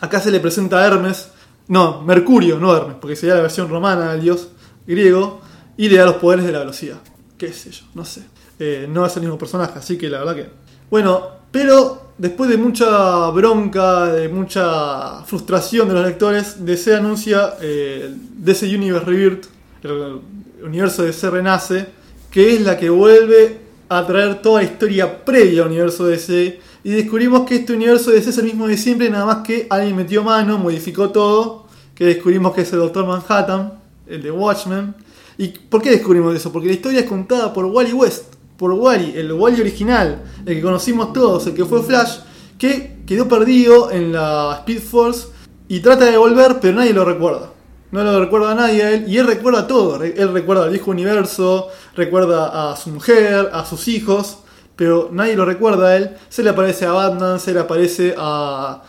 Acá 0.00 0.20
se 0.20 0.30
le 0.30 0.38
presenta 0.38 0.78
a 0.80 0.86
Hermes, 0.86 1.30
no, 1.68 2.02
Mercurio, 2.02 2.58
no 2.58 2.74
Hermes, 2.74 2.96
porque 3.00 3.16
sería 3.16 3.36
la 3.36 3.42
versión 3.42 3.68
romana 3.68 4.12
del 4.12 4.22
dios 4.22 4.48
griego, 4.86 5.40
y 5.76 5.88
le 5.88 5.96
da 5.96 6.06
los 6.06 6.16
poderes 6.16 6.44
de 6.44 6.52
la 6.52 6.58
velocidad. 6.60 6.98
Qué 7.36 7.52
sé 7.52 7.70
yo, 7.70 7.84
no 7.94 8.04
sé. 8.04 8.22
Eh, 8.58 8.86
no 8.90 9.06
es 9.06 9.14
el 9.16 9.22
mismo 9.22 9.38
personaje, 9.38 9.78
así 9.78 9.96
que 9.96 10.08
la 10.08 10.18
verdad 10.18 10.34
que. 10.34 10.50
Bueno, 10.90 11.28
pero 11.52 12.12
después 12.18 12.50
de 12.50 12.56
mucha 12.56 13.30
bronca, 13.30 14.06
de 14.06 14.28
mucha 14.28 15.22
frustración 15.24 15.88
de 15.88 15.94
los 15.94 16.04
lectores, 16.04 16.64
DC 16.64 16.96
anuncia 16.96 17.54
eh, 17.60 18.12
DC 18.38 18.74
Universe 18.74 19.06
Rebirth, 19.06 19.46
el 19.84 20.20
universo 20.64 21.02
de 21.02 21.08
DC 21.08 21.30
Renace, 21.30 21.86
que 22.30 22.54
es 22.54 22.62
la 22.62 22.76
que 22.76 22.90
vuelve 22.90 23.60
a 23.88 24.04
traer 24.06 24.42
toda 24.42 24.62
la 24.62 24.68
historia 24.68 25.24
previa 25.24 25.62
al 25.62 25.68
universo 25.68 26.06
DC. 26.06 26.60
Y 26.84 26.90
descubrimos 26.90 27.46
que 27.46 27.56
este 27.56 27.72
universo 27.72 28.12
es 28.12 28.38
el 28.38 28.44
mismo 28.44 28.66
de 28.66 28.76
siempre, 28.76 29.10
nada 29.10 29.26
más 29.26 29.38
que 29.38 29.66
alguien 29.70 29.96
metió 29.96 30.22
mano, 30.22 30.58
modificó 30.58 31.10
todo. 31.10 31.66
Que 31.94 32.04
descubrimos 32.04 32.54
que 32.54 32.60
es 32.60 32.72
el 32.72 32.78
Doctor 32.78 33.06
Manhattan, 33.06 33.72
el 34.06 34.22
de 34.22 34.30
Watchmen. 34.30 34.94
¿Y 35.36 35.48
por 35.48 35.82
qué 35.82 35.90
descubrimos 35.90 36.34
eso? 36.34 36.52
Porque 36.52 36.68
la 36.68 36.74
historia 36.74 37.00
es 37.00 37.06
contada 37.06 37.52
por 37.52 37.64
Wally 37.64 37.92
West, 37.92 38.34
por 38.56 38.72
Wally, 38.72 39.14
el 39.16 39.32
Wally 39.32 39.60
original, 39.60 40.22
el 40.46 40.54
que 40.54 40.62
conocimos 40.62 41.12
todos, 41.12 41.46
el 41.46 41.54
que 41.54 41.64
fue 41.64 41.82
Flash, 41.82 42.18
que 42.56 42.98
quedó 43.06 43.28
perdido 43.28 43.90
en 43.90 44.12
la 44.12 44.58
Speed 44.60 44.80
Force 44.80 45.28
y 45.68 45.80
trata 45.80 46.06
de 46.06 46.16
volver, 46.16 46.58
pero 46.60 46.74
nadie 46.74 46.92
lo 46.92 47.04
recuerda. 47.04 47.52
No 47.90 48.04
lo 48.04 48.20
recuerda 48.20 48.52
a 48.52 48.54
nadie 48.54 48.82
a 48.82 48.92
él, 48.92 49.04
y 49.08 49.16
él 49.16 49.26
recuerda 49.26 49.66
todo. 49.66 50.02
Él 50.02 50.32
recuerda 50.32 50.64
al 50.64 50.70
viejo 50.70 50.90
universo, 50.90 51.68
recuerda 51.94 52.70
a 52.70 52.76
su 52.76 52.90
mujer, 52.90 53.50
a 53.52 53.64
sus 53.64 53.88
hijos, 53.88 54.38
pero 54.78 55.08
nadie 55.10 55.34
lo 55.34 55.44
recuerda 55.44 55.88
a 55.88 55.96
él. 55.96 56.16
Se 56.28 56.40
le 56.40 56.50
aparece 56.50 56.86
a 56.86 56.92
Batman, 56.92 57.40
se 57.40 57.52
le 57.52 57.58
aparece 57.58 58.14
a. 58.16 58.80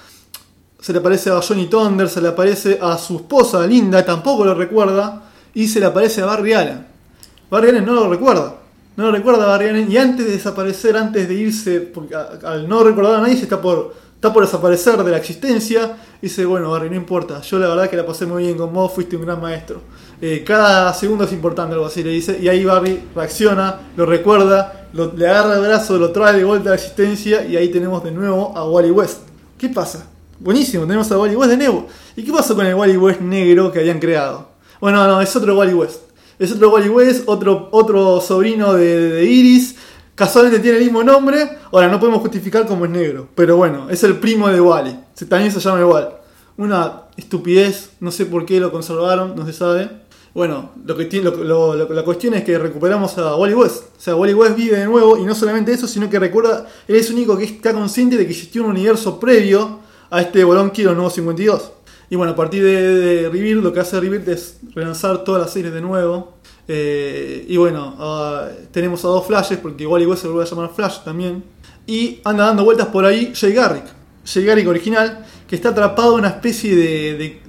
Se 0.79 0.93
le 0.93 0.99
aparece 0.99 1.31
a 1.31 1.41
Johnny 1.41 1.65
Thunder, 1.65 2.07
se 2.07 2.21
le 2.21 2.27
aparece 2.27 2.77
a 2.79 2.95
su 2.99 3.15
esposa 3.15 3.65
Linda, 3.65 4.05
tampoco 4.05 4.45
lo 4.45 4.53
recuerda. 4.53 5.23
y 5.55 5.67
se 5.67 5.79
le 5.79 5.87
aparece 5.87 6.21
a 6.21 6.27
Barry 6.27 6.53
Allen. 6.53 6.85
Barry 7.49 7.69
Allen 7.69 7.85
no 7.87 7.95
lo 7.95 8.07
recuerda. 8.07 8.57
No 8.97 9.05
lo 9.05 9.11
recuerda 9.11 9.45
a 9.45 9.47
Barry 9.47 9.69
Allen 9.69 9.91
y 9.91 9.97
antes 9.97 10.27
de 10.27 10.33
desaparecer, 10.33 10.95
antes 10.95 11.27
de 11.27 11.33
irse, 11.33 11.81
porque 11.81 12.13
al 12.15 12.69
no 12.69 12.83
recordar 12.83 13.15
a 13.15 13.21
nadie, 13.21 13.37
se 13.37 13.43
está 13.43 13.59
por, 13.59 13.95
está 14.13 14.31
por 14.31 14.43
desaparecer 14.45 15.03
de 15.03 15.09
la 15.09 15.17
existencia. 15.17 15.97
Dice, 16.21 16.45
bueno, 16.45 16.69
Barry, 16.69 16.91
no 16.91 16.97
importa. 16.97 17.41
Yo 17.41 17.57
la 17.57 17.67
verdad 17.67 17.89
que 17.89 17.97
la 17.97 18.05
pasé 18.05 18.27
muy 18.27 18.43
bien 18.43 18.57
con 18.57 18.71
vos, 18.71 18.93
fuiste 18.93 19.15
un 19.15 19.23
gran 19.23 19.41
maestro. 19.41 19.81
Eh, 20.21 20.43
cada 20.45 20.93
segundo 20.93 21.23
es 21.23 21.31
importante, 21.31 21.73
algo 21.73 21.85
así 21.85 22.03
le 22.03 22.09
dice. 22.11 22.37
Y 22.41 22.47
ahí 22.49 22.65
Barry 22.65 22.99
reacciona, 23.15 23.79
lo 23.95 24.05
recuerda, 24.05 24.87
lo- 24.93 25.13
le 25.15 25.27
agarra 25.27 25.55
el 25.55 25.61
brazo, 25.61 25.97
lo 25.97 26.11
trae 26.11 26.35
de 26.37 26.43
vuelta 26.43 26.69
a 26.69 26.71
la 26.71 26.75
existencia 26.75 27.45
y 27.45 27.55
ahí 27.55 27.69
tenemos 27.69 28.03
de 28.03 28.11
nuevo 28.11 28.51
a 28.55 28.69
Wally 28.69 28.91
West. 28.91 29.19
¿Qué 29.57 29.69
pasa? 29.69 30.05
Buenísimo, 30.39 30.83
tenemos 30.85 31.11
a 31.11 31.17
Wally 31.17 31.35
West 31.35 31.51
de 31.51 31.57
nuevo. 31.57 31.87
¿Y 32.15 32.23
qué 32.23 32.31
pasó 32.31 32.55
con 32.55 32.65
el 32.65 32.75
Wally 32.75 32.97
West 32.97 33.21
negro 33.21 33.71
que 33.71 33.79
habían 33.79 33.99
creado? 33.99 34.49
Bueno, 34.81 35.05
no, 35.07 35.21
es 35.21 35.35
otro 35.35 35.57
Wally 35.57 35.73
West. 35.73 36.01
Es 36.37 36.51
otro 36.53 36.69
Wally 36.71 36.89
West, 36.89 37.23
otro, 37.27 37.67
otro 37.71 38.21
sobrino 38.21 38.73
de, 38.73 39.25
Iris. 39.25 39.75
Casualmente 40.15 40.59
tiene 40.59 40.77
el 40.77 40.83
mismo 40.85 41.03
nombre. 41.03 41.57
Ahora, 41.71 41.87
no 41.89 41.99
podemos 41.99 42.21
justificar 42.21 42.65
cómo 42.65 42.85
es 42.85 42.91
negro. 42.91 43.27
Pero 43.35 43.57
bueno, 43.57 43.89
es 43.89 44.03
el 44.03 44.17
primo 44.17 44.47
de 44.49 44.59
Wally. 44.61 44.97
También 45.29 45.51
se 45.51 45.59
llama 45.59 45.81
igual. 45.81 46.15
Una 46.57 47.03
estupidez, 47.17 47.91
no 47.99 48.11
sé 48.11 48.25
por 48.25 48.45
qué 48.45 48.59
lo 48.59 48.71
conservaron, 48.71 49.35
no 49.35 49.45
se 49.45 49.51
sabe. 49.53 49.89
Bueno, 50.33 50.71
lo 50.85 50.95
que 50.95 51.05
tiene, 51.05 51.29
lo- 51.31 51.75
lo- 51.75 51.89
la 51.93 52.03
cuestión 52.03 52.33
es 52.35 52.43
que 52.43 52.57
recuperamos 52.57 53.17
a 53.17 53.35
Wally 53.35 53.53
West. 53.55 53.83
O 53.97 54.01
sea, 54.01 54.15
Wally 54.15 54.33
West 54.33 54.55
vive 54.55 54.77
de 54.77 54.85
nuevo 54.85 55.17
y 55.17 55.23
no 55.23 55.33
solamente 55.35 55.71
eso, 55.73 55.87
sino 55.87 56.09
que 56.09 56.19
recuerda, 56.19 56.67
él 56.87 56.95
es 56.95 57.09
único 57.09 57.37
que 57.37 57.45
está 57.45 57.73
consciente 57.73 58.15
de 58.17 58.25
que 58.25 58.31
existió 58.31 58.63
un 58.63 58.69
universo 58.69 59.19
previo 59.19 59.79
a 60.11 60.21
este 60.21 60.43
Bolón 60.43 60.71
Kiro 60.71 60.93
Nuevo 60.93 61.09
52. 61.09 61.71
Y 62.11 62.15
bueno, 62.15 62.33
a 62.33 62.35
partir 62.35 62.63
de, 62.63 63.29
de 63.29 63.53
lo 63.55 63.71
que 63.73 63.79
hace 63.79 63.99
Rebirth 63.99 64.27
es 64.29 64.57
relanzar 64.73 65.23
todas 65.23 65.41
las 65.41 65.51
series 65.53 65.73
de 65.73 65.81
nuevo. 65.81 66.33
Eh, 66.67 67.45
y 67.47 67.57
bueno, 67.57 67.95
ah, 67.99 68.47
tenemos 68.71 69.03
a 69.05 69.07
dos 69.09 69.25
Flashes, 69.27 69.57
porque 69.59 69.85
Wally 69.87 70.05
West 70.05 70.21
se 70.23 70.27
vuelve 70.27 70.43
a 70.43 70.49
llamar 70.49 70.71
Flash 70.75 70.99
también. 71.03 71.43
Y 71.87 72.19
anda 72.23 72.45
dando 72.45 72.63
vueltas 72.63 72.87
por 72.87 73.05
ahí 73.05 73.31
Jay 73.35 73.53
Garrick. 73.53 73.85
Jay 74.25 74.43
Garrick 74.45 74.67
original, 74.67 75.25
que 75.49 75.55
está 75.55 75.69
atrapado 75.69 76.13
en 76.13 76.19
una 76.19 76.27
especie 76.27 76.75
de, 76.75 77.41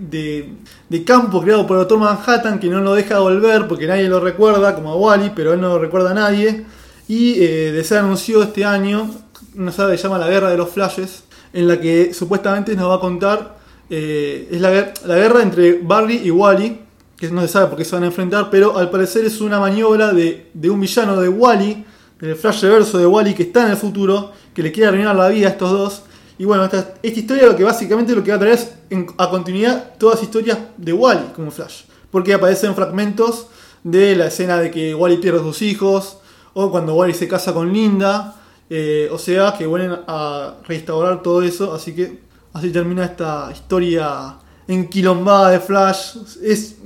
de, 0.89 1.05
campo 1.05 1.43
creado 1.43 1.67
por 1.67 1.77
el 1.77 1.81
Doctor 1.81 1.99
Manhattan 1.99 2.59
que 2.59 2.69
no 2.69 2.81
lo 2.81 2.95
deja 2.95 3.19
volver 3.19 3.69
porque 3.69 3.87
nadie 3.87 4.09
lo 4.09 4.21
recuerda, 4.21 4.75
como 4.75 4.93
a 4.93 4.97
Wally, 4.97 5.33
pero 5.37 5.53
él 5.53 5.61
no 5.61 5.69
lo 5.69 5.79
recuerda 5.79 6.13
a 6.13 6.15
nadie. 6.15 6.65
Y 7.09 7.35
eh, 7.43 7.73
de 7.73 7.85
ser 7.85 7.99
anunció 7.99 8.43
este 8.43 8.65
año 8.65 9.11
una 9.55 9.71
que 9.71 9.99
se 9.99 10.03
llama 10.03 10.17
La 10.17 10.29
Guerra 10.29 10.49
de 10.51 10.57
los 10.57 10.71
Flashes, 10.71 11.25
en 11.53 11.69
la 11.69 11.79
que 11.79 12.15
supuestamente 12.15 12.75
nos 12.75 12.89
va 12.91 12.95
a 12.95 13.01
contar, 13.01 13.59
eh, 13.91 14.49
es 14.51 14.61
la, 14.63 14.95
la 15.05 15.17
guerra 15.17 15.43
entre 15.43 15.81
Barry 15.83 16.23
y 16.25 16.31
Wally, 16.31 16.81
que 17.19 17.29
no 17.29 17.43
se 17.43 17.49
sabe 17.49 17.67
por 17.67 17.77
qué 17.77 17.85
se 17.85 17.95
van 17.97 18.05
a 18.05 18.07
enfrentar, 18.07 18.49
pero 18.49 18.79
al 18.79 18.89
parecer 18.89 19.27
es 19.27 19.43
una 19.43 19.61
maniobra 19.61 20.15
de, 20.15 20.49
de 20.55 20.71
un 20.71 20.81
villano 20.81 21.21
de 21.21 21.29
Wally, 21.29 21.85
del 22.19 22.37
Flash 22.37 22.63
reverso 22.63 22.97
de 22.97 23.07
Wally 23.07 23.35
que 23.35 23.43
está 23.43 23.67
en 23.67 23.73
el 23.73 23.77
futuro, 23.77 24.33
que 24.55 24.63
le 24.63 24.73
quiere 24.73 24.89
arruinar 24.89 25.15
la 25.15 25.29
vida 25.29 25.49
a 25.49 25.51
estos 25.51 25.71
dos. 25.71 26.03
Y 26.41 26.47
bueno, 26.47 26.65
esta, 26.65 26.95
historia 27.03 27.45
lo 27.45 27.55
que 27.55 27.65
básicamente 27.65 28.15
lo 28.15 28.25
que 28.25 28.31
va 28.31 28.39
a 28.39 28.41
traer 28.41 28.55
es 28.55 28.73
a 29.19 29.29
continuidad 29.29 29.93
todas 29.99 30.15
las 30.15 30.25
historias 30.25 30.59
de 30.79 30.91
Wally 30.91 31.33
como 31.37 31.51
Flash. 31.51 31.83
Porque 32.11 32.33
aparecen 32.33 32.75
fragmentos 32.75 33.49
de 33.85 34.17
la 34.17 34.29
escena 34.29 34.57
de 34.57 34.71
que 34.71 34.95
Wally 34.95 35.19
pierde 35.19 35.41
a 35.41 35.43
sus 35.43 35.61
hijos, 35.61 36.17
o 36.55 36.71
cuando 36.71 36.95
Wally 36.95 37.13
se 37.13 37.29
casa 37.29 37.53
con 37.53 37.71
Linda, 37.71 38.37
eh, 38.71 39.11
o 39.13 39.19
sea, 39.19 39.53
que 39.53 39.67
vuelven 39.67 39.99
a 40.07 40.55
restaurar 40.67 41.23
todo 41.23 41.43
eso, 41.43 41.75
así 41.75 41.95
que 41.95 42.21
así 42.55 42.71
termina 42.71 43.05
esta 43.05 43.51
historia 43.53 44.37
enquilombada 44.67 45.51
de 45.51 45.61
Flash. 45.61 46.17
Es, 46.43 46.77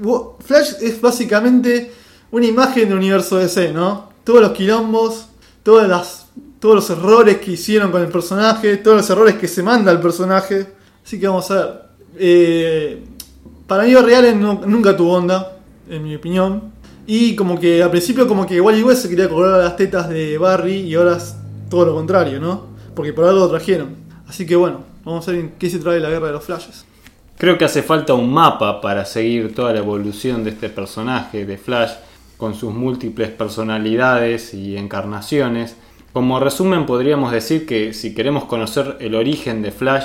Flash 0.41 0.73
es 0.81 1.01
básicamente 1.01 1.93
una 2.33 2.47
imagen 2.47 2.89
del 2.89 2.99
universo 2.99 3.37
DC, 3.37 3.73
¿no? 3.73 4.09
Todos 4.25 4.41
los 4.41 4.51
quilombos, 4.51 5.27
todas 5.63 5.89
las, 5.89 6.24
todos 6.65 6.77
los 6.77 6.89
errores 6.99 7.37
que 7.37 7.51
hicieron 7.51 7.91
con 7.91 8.01
el 8.01 8.09
personaje, 8.09 8.79
todos 8.79 8.97
los 8.97 9.11
errores 9.11 9.35
que 9.35 9.47
se 9.47 9.63
manda 9.63 9.91
al 9.91 10.01
personaje. 10.01 10.67
Así 11.05 11.21
que 11.21 11.29
vamos 11.29 11.51
a 11.51 11.55
ver. 11.57 11.83
Eh, 12.17 13.05
para 13.67 13.83
mí 13.83 13.93
Allen 13.95 14.41
no- 14.41 14.63
nunca 14.67 14.97
tuvo 14.97 15.13
onda, 15.13 15.59
en 15.91 16.03
mi 16.03 16.17
opinión. 16.17 16.63
Y 17.07 17.37
como 17.37 17.61
que 17.61 17.83
al 17.83 17.91
principio 17.91 18.27
como 18.27 18.47
que 18.47 18.63
Wally 18.63 18.83
West 18.83 19.03
se 19.03 19.11
quería 19.11 19.29
colgar 19.29 19.63
las 19.63 19.77
tetas 19.77 20.09
de 20.09 20.39
Barry 20.39 20.77
y 20.77 20.95
ahora 20.95 21.19
todo 21.69 21.85
lo 21.85 21.95
contrario, 21.95 22.41
¿no? 22.41 22.63
Porque 22.95 23.13
por 23.13 23.27
algo 23.27 23.41
lo 23.41 23.51
trajeron. 23.51 23.97
Así 24.27 24.47
que 24.47 24.57
bueno, 24.57 24.79
vamos 25.05 25.29
a 25.29 25.33
ver 25.33 25.41
en 25.41 25.51
qué 25.59 25.69
se 25.69 25.79
trae 25.81 26.01
la 26.01 26.09
guerra 26.09 26.29
de 26.29 26.33
los 26.33 26.45
flashes. 26.45 26.87
Creo 27.37 27.59
que 27.59 27.67
hace 27.67 27.83
falta 27.83 28.15
un 28.15 28.33
mapa 28.33 28.81
para 28.81 29.05
seguir 29.05 29.55
toda 29.55 29.75
la 29.75 29.81
evolución 29.81 30.45
de 30.45 30.49
este 30.51 30.71
personaje 30.71 31.45
de 31.45 31.59
Flash 31.59 31.91
con 32.39 32.55
sus 32.55 32.73
múltiples 32.73 33.29
personalidades 33.29 34.55
y 34.55 34.79
encarnaciones. 34.79 35.77
Como 36.15 36.41
resumen 36.41 36.87
podríamos 36.87 37.31
decir 37.33 37.67
que 37.67 37.93
si 37.93 38.15
queremos 38.15 38.45
conocer 38.45 38.97
el 39.01 39.15
origen 39.15 39.61
de 39.61 39.71
Flash, 39.73 40.05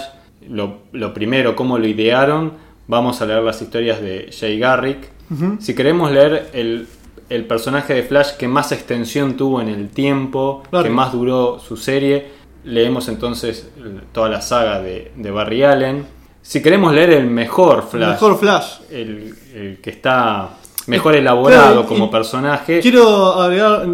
lo, 0.49 0.79
lo 0.91 1.13
primero, 1.13 1.55
cómo 1.55 1.77
lo 1.77 1.87
idearon, 1.87 2.53
vamos 2.87 3.21
a 3.21 3.25
leer 3.25 3.43
las 3.43 3.61
historias 3.61 4.01
de 4.01 4.29
Jay 4.37 4.59
Garrick. 4.59 5.09
Si 5.59 5.75
queremos 5.75 6.11
leer 6.11 6.49
el, 6.53 6.87
el 7.29 7.45
personaje 7.45 7.93
de 7.93 8.01
Flash 8.03 8.31
que 8.37 8.47
más 8.47 8.71
extensión 8.71 9.37
tuvo 9.37 9.61
en 9.61 9.69
el 9.69 9.89
tiempo, 9.89 10.63
que 10.83 10.89
más 10.89 11.11
duró 11.13 11.59
su 11.59 11.77
serie, 11.77 12.25
leemos 12.63 13.07
entonces 13.07 13.69
el- 13.77 14.01
toda 14.11 14.27
la 14.29 14.41
saga 14.41 14.81
de, 14.81 15.11
de 15.15 15.29
Barry 15.31 15.61
Allen. 15.63 16.05
Si 16.41 16.63
queremos 16.63 16.91
leer 16.93 17.11
el 17.11 17.27
mejor 17.27 17.87
Flash, 17.87 18.09
Mejor 18.13 18.39
Flash. 18.39 18.79
el, 18.89 19.35
el 19.53 19.77
que 19.81 19.91
está 19.91 20.57
mejor 20.89 21.15
elaborado 21.15 21.63
Claro, 21.73 21.87
como 21.87 22.09
personaje, 22.11 22.79
Quiero 22.81 23.33
agregar, 23.41 23.87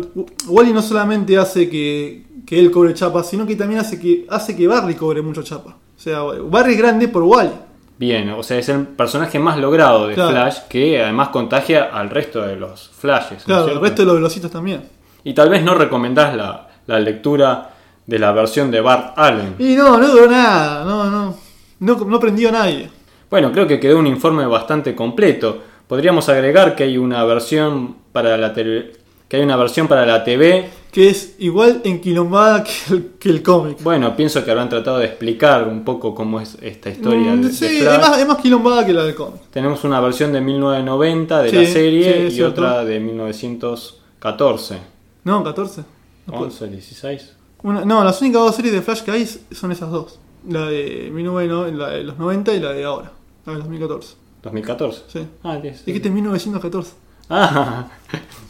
Wally 0.48 0.74
no 0.74 0.82
solamente 0.82 1.38
hace 1.38 1.70
que, 1.70 2.24
que 2.46 2.60
él 2.60 2.72
cobre 2.72 2.94
chapa, 2.94 3.24
sino 3.24 3.46
que 3.46 3.56
también 3.56 3.80
hace 3.82 4.00
que, 4.00 4.26
hace 4.30 4.56
que 4.56 4.68
Barry 4.68 4.96
cobre 4.96 5.22
mucho 5.22 5.44
chapa. 5.44 5.72
O 5.96 6.00
sea, 6.00 6.22
Barry 6.22 6.74
es 6.74 6.78
grande 6.78 7.08
por 7.08 7.24
Wally. 7.24 7.52
bien, 7.98 8.30
o 8.32 8.44
sea, 8.44 8.58
es 8.58 8.68
el 8.70 8.82
personaje 8.88 9.40
más 9.40 9.58
logrado 9.58 10.08
de 10.08 10.14
Claro. 10.16 10.32
Flash 10.32 10.58
que 10.70 11.02
además 11.02 11.30
contagia 11.30 11.86
al 11.94 12.10
resto 12.10 12.42
de 12.42 12.56
los 12.56 12.90
Flashes. 12.90 13.40
¿no 13.40 13.46
Claro, 13.46 13.64
cierto? 13.66 13.82
resto 13.84 14.02
de 14.02 14.06
los 14.08 14.16
velocitos 14.16 14.52
también. 14.52 14.82
Y 15.24 15.34
tal 15.34 15.50
vez 15.50 15.64
no 15.64 15.74
recomendás 15.76 16.36
la, 16.36 16.68
la 16.88 17.00
lectura 17.00 17.72
de 18.06 18.20
la 18.20 18.32
versión 18.32 18.70
de 18.70 18.82
Bart 18.82 19.14
Allen. 19.18 19.56
Y 19.58 19.76
no, 19.76 19.98
no 19.98 20.08
duró 20.08 20.28
nada, 20.30 20.84
no, 20.86 21.10
no. 21.10 21.36
No, 21.80 21.96
no 22.06 22.20
prendió 22.20 22.50
a 22.50 22.52
nadie. 22.52 22.90
Bueno, 23.30 23.52
creo 23.52 23.66
que 23.68 23.80
quedó 23.80 23.98
un 24.00 24.08
informe 24.08 24.46
bastante 24.46 24.94
completo. 24.96 25.62
Podríamos 25.88 26.28
agregar 26.30 26.76
que 26.76 26.84
hay 26.84 26.98
una 26.98 27.24
versión 27.26 27.96
para 28.12 28.38
la 28.38 28.54
tele- 28.54 28.94
que 29.28 29.38
hay 29.38 29.44
una 29.44 29.56
versión 29.56 29.88
para 29.88 30.06
la 30.06 30.24
TV. 30.24 30.70
Que 30.92 31.10
es 31.10 31.36
igual 31.40 31.82
enquilombada 31.84 32.64
que 32.64 32.72
el, 32.94 33.06
que 33.20 33.30
el 33.30 33.44
cómic. 33.44 33.82
Bueno, 33.84 34.16
pienso 34.16 34.46
que 34.46 34.52
habrán 34.52 34.70
tratado 34.70 35.00
de 35.00 35.06
explicar 35.08 35.68
un 35.68 35.84
poco 35.84 36.16
cómo 36.16 36.40
es 36.40 36.58
esta 36.62 36.90
historia 36.90 37.34
Mm, 37.34 37.42
de, 37.42 37.48
de 37.50 37.54
sí, 37.54 37.66
es 37.80 38.00
más, 38.00 38.18
es 38.20 38.28
más 38.28 38.38
quilombada 38.38 38.86
que 38.86 38.94
la 38.94 39.04
del 39.04 39.14
cómic. 39.16 39.42
Tenemos 39.52 39.84
una 39.84 40.00
versión 40.00 40.32
de 40.32 40.40
1990 40.42 41.42
de 41.42 41.50
Sí, 41.50 41.56
la 41.58 41.66
serie 41.66 42.30
y 42.30 42.42
otra 42.42 42.86
de 42.86 43.00
1914. 43.00 44.78
No, 45.24 45.44
14. 45.44 45.82
No, 46.28 46.34
puede 46.34 46.46
11, 46.46 46.68
16. 46.70 47.34
Una- 47.64 47.84
no, 47.86 48.04
las 48.04 48.22
únicas 48.22 48.42
dos 48.42 48.56
series 48.56 48.74
de 48.74 48.82
Flash 48.82 49.02
que 49.02 49.12
hay 49.12 49.26
son 49.52 49.72
esas 49.72 49.90
dos. 49.92 50.20
La 50.48 50.66
de 50.68 51.10
1990, 51.14 51.78
la 51.78 51.90
de 51.90 52.04
los 52.04 52.18
90 52.18 52.54
y 52.54 52.60
la 52.60 52.72
de 52.74 52.84
ahora. 52.84 53.12
La 53.46 53.54
de 53.54 53.60
2014. 53.60 54.16
2014. 54.46 55.02
Sí. 55.08 55.28
Ah, 55.44 55.58
10. 55.58 55.86
Dijiste 55.86 56.10
1914. 56.10 56.94
Ah, 57.30 57.88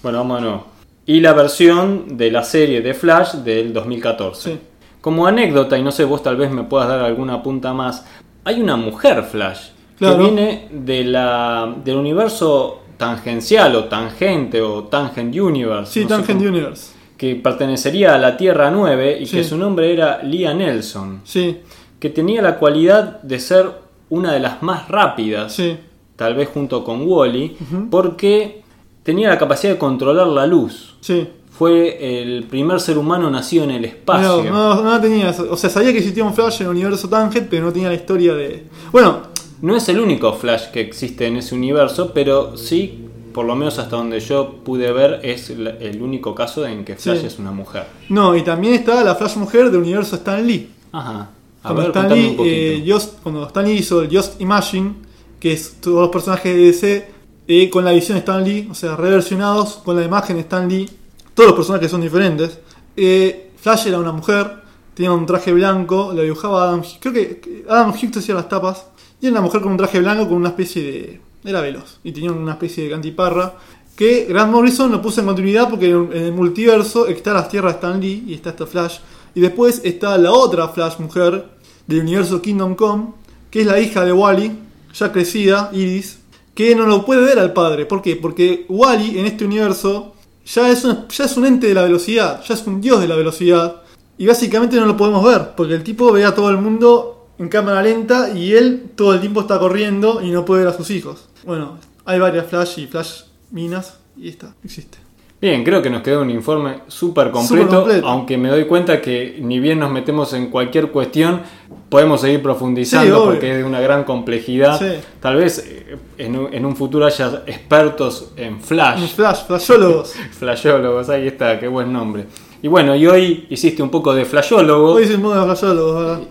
bueno, 0.03 0.19
vamos. 0.25 0.61
Y 1.07 1.19
la 1.21 1.33
versión 1.33 2.17
de 2.17 2.29
la 2.31 2.43
serie 2.43 2.81
de 2.81 2.93
Flash 2.93 3.35
del 3.35 3.73
2014. 3.73 4.51
Sí. 4.53 4.59
Como 5.01 5.25
anécdota, 5.27 5.77
y 5.77 5.83
no 5.83 5.91
sé, 5.91 6.03
vos 6.03 6.21
tal 6.23 6.35
vez 6.35 6.51
me 6.51 6.63
puedas 6.63 6.87
dar 6.89 6.99
alguna 7.01 7.41
punta 7.43 7.73
más, 7.73 8.05
hay 8.43 8.61
una 8.61 8.75
mujer 8.75 9.23
Flash 9.23 9.69
Claro. 9.97 10.17
que 10.17 10.23
viene 10.23 10.67
de 10.71 11.03
la, 11.05 11.73
del 11.83 11.95
universo 11.97 12.81
tangencial 12.97 13.75
o 13.75 13.85
tangente 13.85 14.61
o 14.61 14.83
Tangent 14.85 15.33
Universe. 15.35 15.91
Sí, 15.93 16.01
no 16.01 16.07
Tangent 16.09 16.39
cómo- 16.39 16.49
Universe. 16.49 16.91
Que 17.17 17.35
pertenecería 17.35 18.15
a 18.15 18.17
la 18.17 18.35
Tierra 18.35 18.69
9 18.71 19.17
y 19.21 19.25
Sí. 19.25 19.37
que 19.37 19.43
su 19.45 19.57
nombre 19.57 19.93
era 19.93 20.21
Lia 20.23 20.53
Nelson. 20.53 21.21
Sí, 21.23 21.61
Que 21.99 22.09
tenía 22.09 22.41
la 22.41 22.57
cualidad 22.59 23.21
de 23.21 23.39
ser 23.39 23.71
una 24.15 24.31
de 24.33 24.39
las 24.39 24.61
más 24.63 24.87
rápidas 24.87 25.53
sí. 25.53 25.77
tal 26.15 26.35
vez 26.35 26.49
junto 26.53 26.83
con 26.83 27.03
Wally, 27.07 27.57
porque 27.91 28.61
tenía 29.03 29.29
la 29.29 29.37
capacidad 29.37 29.73
de 29.73 29.79
controlar 29.79 30.27
la 30.27 30.47
luz. 30.47 30.95
Sí. 31.01 31.27
Fue 31.51 32.21
el 32.21 32.43
primer 32.45 32.79
ser 32.81 32.97
humano 32.97 33.29
nacido 33.29 33.63
en 33.63 33.71
el 33.71 33.85
espacio. 33.85 34.43
No, 34.43 34.75
no, 34.75 34.81
no 34.83 34.99
tenía. 35.01 35.29
O 35.49 35.55
sea, 35.55 35.69
sabía 35.69 35.91
que 35.93 35.99
existía 35.99 36.23
un 36.25 36.33
Flash 36.33 36.57
en 36.61 36.67
el 36.67 36.71
universo 36.71 37.07
Tangent, 37.07 37.47
pero 37.49 37.65
no 37.65 37.71
tenía 37.71 37.87
la 37.87 37.95
historia 37.95 38.33
de. 38.33 38.65
Bueno, 38.91 39.33
No 39.61 39.73
es 39.75 39.87
el 39.87 39.99
único 40.01 40.33
Flash 40.33 40.65
que 40.73 40.81
existe 40.81 41.25
en 41.27 41.37
ese 41.37 41.55
universo, 41.55 42.11
pero 42.13 42.57
sí, 42.57 43.05
por 43.33 43.45
lo 43.45 43.55
menos 43.55 43.79
hasta 43.79 43.95
donde 43.95 44.19
yo 44.19 44.55
pude 44.65 44.91
ver, 44.91 45.21
es 45.23 45.49
el 45.49 45.67
el 45.79 46.01
único 46.01 46.35
caso 46.35 46.65
en 46.67 46.83
que 46.83 46.95
Flash 46.97 47.21
Sí. 47.21 47.25
es 47.27 47.39
una 47.39 47.51
mujer. 47.51 47.85
no, 48.09 48.35
y 48.35 48.41
también 48.43 48.73
está 48.73 49.01
la 49.03 49.15
Flash 49.15 49.37
mujer 49.37 49.71
del 49.71 49.79
universo 49.81 50.17
Stan 50.17 50.45
Lee. 50.45 50.69
Ajá. 50.91 51.29
Cuando 51.73 51.81
ver, 51.81 51.87
Stan 51.91 52.09
Lee, 52.13 52.35
eh, 52.45 52.83
Just- 52.87 53.21
cuando 53.23 53.45
Stan 53.47 53.65
Lee 53.65 53.73
hizo 53.73 54.01
el 54.01 54.15
Just 54.15 54.39
Imagine, 54.41 54.93
que 55.39 55.53
es 55.53 55.75
todos 55.81 56.01
los 56.01 56.09
personajes 56.09 56.55
de 56.55 56.61
DC 56.61 57.07
eh, 57.47 57.69
con 57.69 57.85
la 57.85 57.91
visión 57.91 58.15
de 58.15 58.19
Stan 58.19 58.43
Lee, 58.43 58.67
o 58.71 58.73
sea, 58.73 58.95
reversionados 58.95 59.75
con 59.83 59.95
la 59.95 60.03
imagen 60.03 60.35
de 60.37 60.41
Stan 60.43 60.67
Lee. 60.67 60.89
Todos 61.33 61.49
los 61.49 61.55
personajes 61.57 61.91
son 61.91 62.01
diferentes. 62.01 62.59
Eh, 62.95 63.51
Flash 63.57 63.87
era 63.87 63.99
una 63.99 64.11
mujer, 64.11 64.61
tenía 64.93 65.11
un 65.11 65.25
traje 65.25 65.51
blanco, 65.53 66.11
la 66.15 66.21
dibujaba 66.23 66.63
Adam. 66.63 66.81
Creo 66.99 67.13
que 67.13 67.63
Adam 67.69 67.91
Hughes 67.91 68.17
hacía 68.17 68.35
las 68.35 68.47
tapas. 68.49 68.87
Y 69.21 69.27
era 69.27 69.33
una 69.33 69.41
mujer 69.41 69.61
con 69.61 69.71
un 69.71 69.77
traje 69.77 69.99
blanco 69.99 70.27
con 70.27 70.37
una 70.37 70.49
especie 70.49 70.81
de. 70.83 71.21
Era 71.43 71.61
veloz. 71.61 71.99
Y 72.03 72.11
tenía 72.11 72.31
una 72.31 72.53
especie 72.53 72.83
de 72.85 72.89
cantiparra. 72.91 73.53
Que 73.95 74.25
Grant 74.27 74.51
Morrison 74.51 74.91
lo 74.91 75.01
puso 75.01 75.21
en 75.21 75.27
continuidad 75.27 75.69
porque 75.69 75.89
en 75.89 76.11
el 76.11 76.31
multiverso 76.33 77.07
está 77.07 77.33
las 77.33 77.47
tierras 77.47 77.73
de 77.73 77.77
Stan 77.77 77.99
Lee 78.01 78.23
y 78.27 78.33
está 78.33 78.49
esta 78.49 78.65
Flash. 78.65 78.97
Y 79.35 79.41
después 79.41 79.81
está 79.83 80.17
la 80.17 80.31
otra 80.31 80.69
Flash 80.69 80.97
mujer 80.99 81.45
del 81.85 81.99
universo 81.99 82.41
Kingdom 82.41 82.75
Come, 82.75 83.09
que 83.51 83.61
es 83.61 83.67
la 83.67 83.79
hija 83.79 84.03
de 84.05 84.13
Wally, 84.13 84.57
ya 84.93 85.11
crecida, 85.11 85.69
Iris, 85.73 86.19
que 86.53 86.73
no 86.75 86.87
lo 86.87 87.05
puede 87.05 87.21
ver 87.21 87.37
al 87.37 87.53
padre. 87.53 87.85
¿Por 87.85 88.01
qué? 88.01 88.15
Porque 88.15 88.65
Wally 88.69 89.19
en 89.19 89.25
este 89.25 89.45
universo 89.45 90.13
ya 90.45 90.69
es, 90.69 90.85
un, 90.85 91.07
ya 91.09 91.25
es 91.25 91.37
un 91.37 91.45
ente 91.45 91.67
de 91.67 91.73
la 91.73 91.83
velocidad, 91.83 92.41
ya 92.43 92.53
es 92.53 92.65
un 92.65 92.79
dios 92.79 93.01
de 93.01 93.07
la 93.07 93.15
velocidad. 93.15 93.81
Y 94.17 94.25
básicamente 94.25 94.77
no 94.77 94.85
lo 94.85 94.95
podemos 94.95 95.23
ver, 95.23 95.53
porque 95.55 95.73
el 95.73 95.83
tipo 95.83 96.11
ve 96.13 96.23
a 96.23 96.33
todo 96.33 96.49
el 96.49 96.57
mundo 96.57 97.27
en 97.37 97.49
cámara 97.49 97.83
lenta 97.83 98.31
y 98.33 98.53
él 98.53 98.91
todo 98.95 99.13
el 99.13 99.19
tiempo 99.19 99.41
está 99.41 99.59
corriendo 99.59 100.21
y 100.21 100.31
no 100.31 100.45
puede 100.45 100.63
ver 100.63 100.73
a 100.73 100.77
sus 100.77 100.89
hijos. 100.89 101.27
Bueno, 101.45 101.77
hay 102.05 102.19
varias 102.19 102.47
Flash 102.47 102.79
y 102.79 102.87
Flash 102.87 103.23
minas 103.51 103.95
y 104.15 104.29
está, 104.29 104.55
existe. 104.63 105.04
Bien, 105.45 105.63
creo 105.63 105.79
que 105.79 105.91
nos 105.91 106.01
quedó 106.01 106.23
un 106.23 106.31
informe 106.31 106.79
súper 106.87 107.29
completo, 107.29 107.85
aunque 108.03 108.35
me 108.35 108.49
doy 108.49 108.65
cuenta 108.65 108.99
que 108.99 109.37
ni 109.39 109.59
bien 109.59 109.77
nos 109.77 109.91
metemos 109.91 110.33
en 110.33 110.47
cualquier 110.47 110.89
cuestión, 110.89 111.41
podemos 111.87 112.21
seguir 112.21 112.41
profundizando 112.41 113.25
porque 113.25 113.51
es 113.51 113.57
de 113.57 113.63
una 113.63 113.79
gran 113.79 114.05
complejidad. 114.05 114.79
Sí. 114.79 114.99
Tal 115.19 115.35
vez 115.35 115.59
eh, 115.59 115.97
en 116.17 116.35
un, 116.35 116.51
en 116.51 116.65
un 116.65 116.75
futuro 116.75 117.05
haya 117.05 117.43
expertos 117.45 118.31
en 118.35 118.59
Flash, 118.59 119.13
Flash, 119.13 119.45
flashólogos. 119.45 120.13
flashólogos, 120.31 121.09
ahí 121.09 121.27
está, 121.27 121.59
qué 121.59 121.67
buen 121.67 121.93
nombre. 121.93 122.25
Y 122.63 122.67
bueno, 122.67 122.95
y 122.95 123.05
hoy 123.05 123.45
hiciste 123.51 123.83
un 123.83 123.91
poco 123.91 124.15
de 124.15 124.25
flashólogo. 124.25 124.93
Hoy 124.93 125.03
es 125.03 125.11
el 125.11 125.19
modo 125.19 125.41
de 125.41 125.45
flashólogos, 125.45 126.03
¿verdad? 126.03 126.21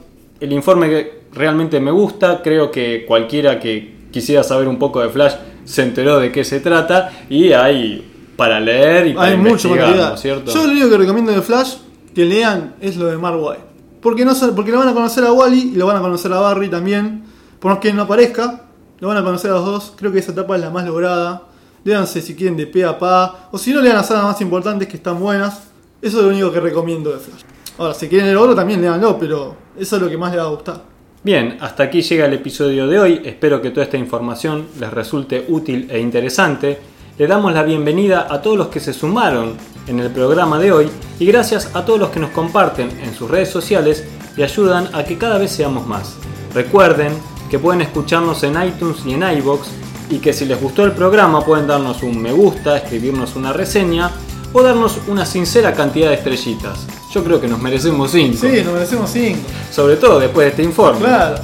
El 0.40 0.52
informe 0.52 0.88
que 0.88 1.20
realmente 1.32 1.78
me 1.78 1.92
gusta, 1.92 2.42
creo 2.42 2.68
que 2.68 3.04
cualquiera 3.06 3.60
que 3.60 3.94
quisiera 4.10 4.42
saber 4.42 4.66
un 4.66 4.80
poco 4.80 5.00
de 5.00 5.08
Flash 5.08 5.34
se 5.64 5.82
enteró 5.82 6.18
de 6.18 6.32
qué 6.32 6.42
se 6.42 6.58
trata 6.58 7.12
y 7.30 7.52
hay 7.52 8.10
para 8.36 8.60
leer 8.60 9.08
y 9.08 9.14
para 9.14 9.28
Hay 9.28 9.36
mucho 9.36 9.68
material. 9.68 9.96
¿no 9.96 10.14
es 10.14 10.20
cierto? 10.20 10.52
Yo 10.52 10.66
lo 10.66 10.72
único 10.72 10.90
que 10.90 10.98
recomiendo 10.98 11.32
de 11.32 11.42
Flash 11.42 11.74
que 12.14 12.24
lean 12.24 12.74
es 12.80 12.96
lo 12.96 13.06
de 13.06 13.16
Mark 13.18 13.38
White. 13.40 13.62
Porque, 14.00 14.24
no, 14.24 14.34
porque 14.54 14.70
lo 14.70 14.78
van 14.78 14.88
a 14.88 14.94
conocer 14.94 15.24
a 15.24 15.32
Wally 15.32 15.72
y 15.72 15.76
lo 15.76 15.86
van 15.86 15.96
a 15.96 16.00
conocer 16.00 16.32
a 16.32 16.38
Barry 16.38 16.68
también. 16.68 17.24
Por 17.58 17.70
más 17.70 17.80
que 17.80 17.92
no 17.92 18.02
aparezca, 18.02 18.64
lo 19.00 19.08
van 19.08 19.16
a 19.16 19.24
conocer 19.24 19.50
a 19.50 19.54
los 19.54 19.64
dos. 19.64 19.92
Creo 19.96 20.12
que 20.12 20.18
esa 20.18 20.32
etapa 20.32 20.56
es 20.56 20.60
la 20.60 20.70
más 20.70 20.84
lograda. 20.84 21.44
Léanse 21.84 22.20
si 22.20 22.34
quieren 22.34 22.56
de 22.56 22.66
pe 22.66 22.84
a 22.84 22.98
pa. 22.98 23.48
O 23.50 23.58
si 23.58 23.72
no, 23.72 23.80
lean 23.80 23.96
las 23.96 24.08
sagas 24.08 24.24
más 24.24 24.40
importantes 24.40 24.88
que 24.88 24.96
están 24.96 25.18
buenas. 25.18 25.68
Eso 26.02 26.18
es 26.18 26.24
lo 26.24 26.30
único 26.30 26.52
que 26.52 26.60
recomiendo 26.60 27.10
de 27.10 27.18
Flash. 27.18 27.42
Ahora, 27.78 27.94
si 27.94 28.08
quieren 28.08 28.28
el 28.28 28.36
oro 28.36 28.54
también 28.54 28.80
leanlo, 28.80 29.18
pero 29.18 29.56
eso 29.78 29.96
es 29.96 30.02
lo 30.02 30.08
que 30.08 30.18
más 30.18 30.30
les 30.32 30.40
va 30.40 30.44
a 30.44 30.50
gustar. 30.50 30.82
Bien, 31.22 31.56
hasta 31.60 31.84
aquí 31.84 32.02
llega 32.02 32.26
el 32.26 32.34
episodio 32.34 32.86
de 32.86 33.00
hoy. 33.00 33.22
Espero 33.24 33.62
que 33.62 33.70
toda 33.70 33.84
esta 33.84 33.96
información 33.96 34.66
les 34.78 34.92
resulte 34.92 35.46
útil 35.48 35.88
e 35.90 35.98
interesante. 35.98 36.78
Le 37.16 37.28
damos 37.28 37.54
la 37.54 37.62
bienvenida 37.62 38.26
a 38.28 38.42
todos 38.42 38.56
los 38.56 38.66
que 38.68 38.80
se 38.80 38.92
sumaron 38.92 39.52
en 39.86 40.00
el 40.00 40.10
programa 40.10 40.58
de 40.58 40.72
hoy 40.72 40.90
y 41.20 41.26
gracias 41.26 41.70
a 41.72 41.84
todos 41.84 42.00
los 42.00 42.08
que 42.10 42.18
nos 42.18 42.30
comparten 42.30 42.90
en 43.04 43.14
sus 43.14 43.30
redes 43.30 43.50
sociales 43.50 44.02
y 44.36 44.42
ayudan 44.42 44.88
a 44.92 45.04
que 45.04 45.16
cada 45.16 45.38
vez 45.38 45.52
seamos 45.52 45.86
más. 45.86 46.16
Recuerden 46.52 47.12
que 47.48 47.60
pueden 47.60 47.82
escucharnos 47.82 48.42
en 48.42 48.60
iTunes 48.60 49.06
y 49.06 49.12
en 49.12 49.22
iBox 49.22 49.68
y 50.10 50.18
que 50.18 50.32
si 50.32 50.44
les 50.44 50.60
gustó 50.60 50.82
el 50.84 50.90
programa 50.90 51.44
pueden 51.44 51.68
darnos 51.68 52.02
un 52.02 52.20
me 52.20 52.32
gusta, 52.32 52.78
escribirnos 52.78 53.36
una 53.36 53.52
reseña 53.52 54.10
o 54.52 54.60
darnos 54.64 54.98
una 55.06 55.24
sincera 55.24 55.72
cantidad 55.72 56.08
de 56.08 56.14
estrellitas. 56.16 56.84
Yo 57.12 57.22
creo 57.22 57.40
que 57.40 57.46
nos 57.46 57.60
merecemos 57.62 58.10
5, 58.10 58.38
Sí, 58.40 58.62
nos 58.64 58.74
merecemos 58.74 59.08
5. 59.10 59.38
sobre 59.70 59.94
todo 59.96 60.18
después 60.18 60.46
de 60.46 60.50
este 60.50 60.62
informe. 60.64 60.98
Claro. 60.98 61.36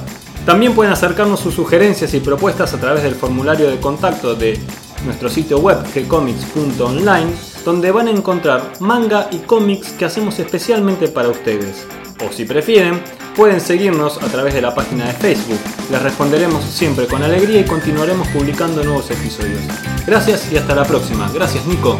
También 0.45 0.73
pueden 0.73 0.91
acercarnos 0.91 1.39
sus 1.39 1.53
sugerencias 1.53 2.13
y 2.13 2.19
propuestas 2.19 2.73
a 2.73 2.77
través 2.77 3.03
del 3.03 3.15
formulario 3.15 3.69
de 3.69 3.79
contacto 3.79 4.35
de 4.35 4.59
nuestro 5.05 5.29
sitio 5.29 5.59
web 5.59 5.77
gcomics.online, 5.93 7.31
donde 7.65 7.91
van 7.91 8.07
a 8.07 8.11
encontrar 8.11 8.73
manga 8.79 9.27
y 9.31 9.37
cómics 9.39 9.91
que 9.93 10.05
hacemos 10.05 10.39
especialmente 10.39 11.07
para 11.07 11.29
ustedes. 11.29 11.85
O 12.25 12.31
si 12.31 12.45
prefieren, 12.45 13.01
pueden 13.35 13.61
seguirnos 13.61 14.21
a 14.21 14.27
través 14.27 14.53
de 14.53 14.61
la 14.61 14.75
página 14.75 15.07
de 15.07 15.13
Facebook. 15.13 15.59
Les 15.89 16.01
responderemos 16.01 16.63
siempre 16.63 17.07
con 17.07 17.23
alegría 17.23 17.61
y 17.61 17.65
continuaremos 17.65 18.27
publicando 18.29 18.83
nuevos 18.83 19.09
episodios. 19.09 19.61
Gracias 20.05 20.51
y 20.51 20.57
hasta 20.57 20.75
la 20.75 20.83
próxima. 20.83 21.29
Gracias 21.33 21.65
Nico. 21.65 21.97